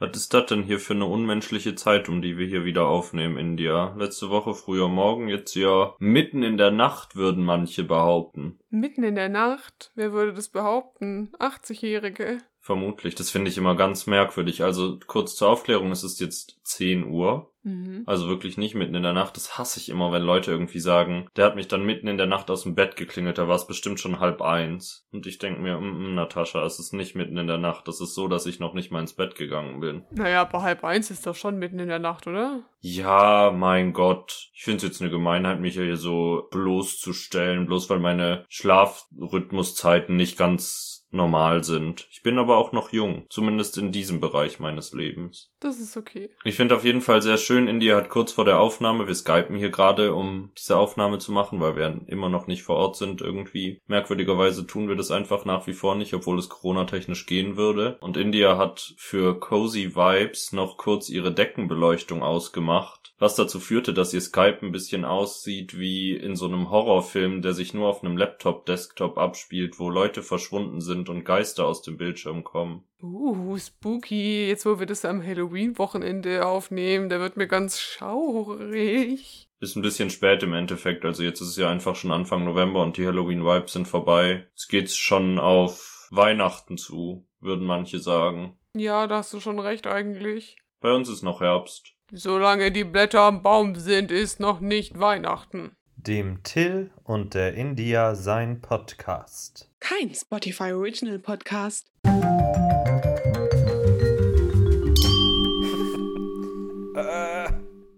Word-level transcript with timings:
Was 0.00 0.16
ist 0.16 0.32
das 0.32 0.46
denn 0.46 0.62
hier 0.62 0.78
für 0.78 0.94
eine 0.94 1.06
unmenschliche 1.06 1.74
Zeit, 1.74 2.08
um 2.08 2.22
die 2.22 2.38
wir 2.38 2.46
hier 2.46 2.64
wieder 2.64 2.86
aufnehmen, 2.86 3.36
India? 3.36 3.96
Letzte 3.98 4.30
Woche 4.30 4.54
früher 4.54 4.88
Morgen, 4.88 5.26
jetzt 5.26 5.56
ja 5.56 5.96
mitten 5.98 6.44
in 6.44 6.56
der 6.56 6.70
Nacht, 6.70 7.16
würden 7.16 7.44
manche 7.44 7.82
behaupten. 7.82 8.60
Mitten 8.70 9.02
in 9.02 9.16
der 9.16 9.28
Nacht? 9.28 9.90
Wer 9.96 10.12
würde 10.12 10.34
das 10.34 10.50
behaupten? 10.50 11.32
80-Jährige? 11.40 12.38
Vermutlich. 12.60 13.16
Das 13.16 13.30
finde 13.30 13.50
ich 13.50 13.58
immer 13.58 13.74
ganz 13.74 14.06
merkwürdig. 14.06 14.62
Also 14.62 15.00
kurz 15.06 15.34
zur 15.34 15.48
Aufklärung, 15.48 15.90
es 15.90 16.04
ist 16.04 16.20
jetzt 16.20 16.60
10 16.62 17.04
Uhr. 17.04 17.50
Mhm. 17.68 18.02
Also 18.06 18.28
wirklich 18.28 18.56
nicht 18.56 18.74
mitten 18.74 18.94
in 18.94 19.02
der 19.02 19.12
Nacht. 19.12 19.36
Das 19.36 19.58
hasse 19.58 19.78
ich 19.78 19.88
immer, 19.88 20.10
wenn 20.12 20.22
Leute 20.22 20.50
irgendwie 20.50 20.78
sagen, 20.78 21.28
der 21.36 21.44
hat 21.44 21.56
mich 21.56 21.68
dann 21.68 21.84
mitten 21.84 22.08
in 22.08 22.16
der 22.16 22.26
Nacht 22.26 22.50
aus 22.50 22.62
dem 22.62 22.74
Bett 22.74 22.96
geklingelt, 22.96 23.38
da 23.38 23.48
war 23.48 23.56
es 23.56 23.66
bestimmt 23.66 24.00
schon 24.00 24.20
halb 24.20 24.42
eins. 24.42 25.06
Und 25.12 25.26
ich 25.26 25.38
denke 25.38 25.60
mir, 25.60 25.78
mm, 25.78 26.12
mm, 26.12 26.14
Natascha, 26.14 26.64
es 26.64 26.78
ist 26.78 26.92
nicht 26.92 27.14
mitten 27.14 27.36
in 27.36 27.46
der 27.46 27.58
Nacht. 27.58 27.86
Das 27.88 28.00
ist 28.00 28.14
so, 28.14 28.28
dass 28.28 28.46
ich 28.46 28.60
noch 28.60 28.74
nicht 28.74 28.90
mal 28.90 29.00
ins 29.00 29.14
Bett 29.14 29.34
gegangen 29.34 29.80
bin. 29.80 30.04
Naja, 30.10 30.42
aber 30.42 30.62
halb 30.62 30.84
eins 30.84 31.10
ist 31.10 31.26
doch 31.26 31.34
schon 31.34 31.58
mitten 31.58 31.78
in 31.78 31.88
der 31.88 31.98
Nacht, 31.98 32.26
oder? 32.26 32.62
Ja, 32.80 33.52
mein 33.54 33.92
Gott. 33.92 34.50
Ich 34.54 34.64
finde 34.64 34.78
es 34.78 34.82
jetzt 34.84 35.02
eine 35.02 35.10
Gemeinheit, 35.10 35.60
mich 35.60 35.74
hier 35.74 35.96
so 35.96 36.48
bloßzustellen, 36.50 37.66
bloß 37.66 37.90
weil 37.90 37.98
meine 37.98 38.44
Schlafrhythmuszeiten 38.48 40.16
nicht 40.16 40.38
ganz 40.38 40.97
normal 41.10 41.64
sind. 41.64 42.06
Ich 42.10 42.22
bin 42.22 42.38
aber 42.38 42.56
auch 42.56 42.72
noch 42.72 42.92
jung, 42.92 43.26
zumindest 43.30 43.78
in 43.78 43.92
diesem 43.92 44.20
Bereich 44.20 44.60
meines 44.60 44.92
Lebens. 44.92 45.50
Das 45.60 45.80
ist 45.80 45.96
okay. 45.96 46.30
Ich 46.44 46.56
finde 46.56 46.76
auf 46.76 46.84
jeden 46.84 47.00
Fall 47.00 47.22
sehr 47.22 47.38
schön, 47.38 47.68
India 47.68 47.96
hat 47.96 48.08
kurz 48.08 48.32
vor 48.32 48.44
der 48.44 48.60
Aufnahme, 48.60 49.06
wir 49.06 49.14
skypen 49.14 49.56
hier 49.56 49.70
gerade, 49.70 50.14
um 50.14 50.52
diese 50.56 50.76
Aufnahme 50.76 51.18
zu 51.18 51.32
machen, 51.32 51.60
weil 51.60 51.76
wir 51.76 52.00
immer 52.06 52.28
noch 52.28 52.46
nicht 52.46 52.62
vor 52.62 52.76
Ort 52.76 52.96
sind 52.96 53.20
irgendwie. 53.20 53.80
Merkwürdigerweise 53.86 54.66
tun 54.66 54.88
wir 54.88 54.96
das 54.96 55.10
einfach 55.10 55.44
nach 55.44 55.66
wie 55.66 55.72
vor 55.72 55.94
nicht, 55.94 56.14
obwohl 56.14 56.38
es 56.38 56.48
Corona-technisch 56.48 57.26
gehen 57.26 57.56
würde. 57.56 57.98
Und 58.00 58.16
India 58.16 58.56
hat 58.56 58.94
für 58.98 59.38
Cozy 59.38 59.96
Vibes 59.96 60.52
noch 60.52 60.76
kurz 60.76 61.08
ihre 61.08 61.32
Deckenbeleuchtung 61.32 62.22
ausgemacht, 62.22 62.97
was 63.18 63.34
dazu 63.34 63.58
führte, 63.58 63.92
dass 63.92 64.14
ihr 64.14 64.20
Skype 64.20 64.58
ein 64.62 64.72
bisschen 64.72 65.04
aussieht 65.04 65.78
wie 65.78 66.14
in 66.14 66.36
so 66.36 66.46
einem 66.46 66.70
Horrorfilm, 66.70 67.42
der 67.42 67.52
sich 67.52 67.74
nur 67.74 67.88
auf 67.88 68.02
einem 68.02 68.16
Laptop-Desktop 68.16 69.18
abspielt, 69.18 69.78
wo 69.78 69.90
Leute 69.90 70.22
verschwunden 70.22 70.80
sind 70.80 71.08
und 71.08 71.24
Geister 71.24 71.66
aus 71.66 71.82
dem 71.82 71.96
Bildschirm 71.96 72.44
kommen. 72.44 72.84
Uh, 73.02 73.58
spooky. 73.58 74.48
Jetzt, 74.48 74.66
wo 74.66 74.78
wir 74.78 74.86
das 74.86 75.04
am 75.04 75.24
Halloween-Wochenende 75.24 76.46
aufnehmen, 76.46 77.08
da 77.08 77.18
wird 77.18 77.36
mir 77.36 77.48
ganz 77.48 77.80
schaurig. 77.80 79.48
Ist 79.60 79.74
ein 79.74 79.82
bisschen 79.82 80.10
spät 80.10 80.44
im 80.44 80.54
Endeffekt, 80.54 81.04
also 81.04 81.24
jetzt 81.24 81.40
ist 81.40 81.48
es 81.48 81.56
ja 81.56 81.68
einfach 81.68 81.96
schon 81.96 82.12
Anfang 82.12 82.44
November 82.44 82.82
und 82.82 82.96
die 82.96 83.06
Halloween-Vibes 83.06 83.72
sind 83.72 83.88
vorbei. 83.88 84.46
Jetzt 84.50 84.68
geht's 84.68 84.96
schon 84.96 85.40
auf 85.40 86.06
Weihnachten 86.12 86.78
zu, 86.78 87.26
würden 87.40 87.66
manche 87.66 87.98
sagen. 87.98 88.56
Ja, 88.74 89.08
da 89.08 89.18
hast 89.18 89.32
du 89.32 89.40
schon 89.40 89.58
recht 89.58 89.88
eigentlich. 89.88 90.56
Bei 90.80 90.92
uns 90.92 91.08
ist 91.08 91.24
noch 91.24 91.40
Herbst. 91.40 91.92
Solange 92.12 92.70
die 92.70 92.84
Blätter 92.84 93.22
am 93.22 93.42
Baum 93.42 93.74
sind, 93.74 94.12
ist 94.12 94.38
noch 94.38 94.60
nicht 94.60 95.00
Weihnachten. 95.00 95.72
Dem 95.96 96.44
Till 96.44 96.92
und 97.02 97.34
der 97.34 97.54
India 97.54 98.14
sein 98.14 98.60
Podcast. 98.60 99.68
Kein 99.80 100.14
Spotify 100.14 100.72
Original 100.72 101.18
Podcast. 101.18 101.90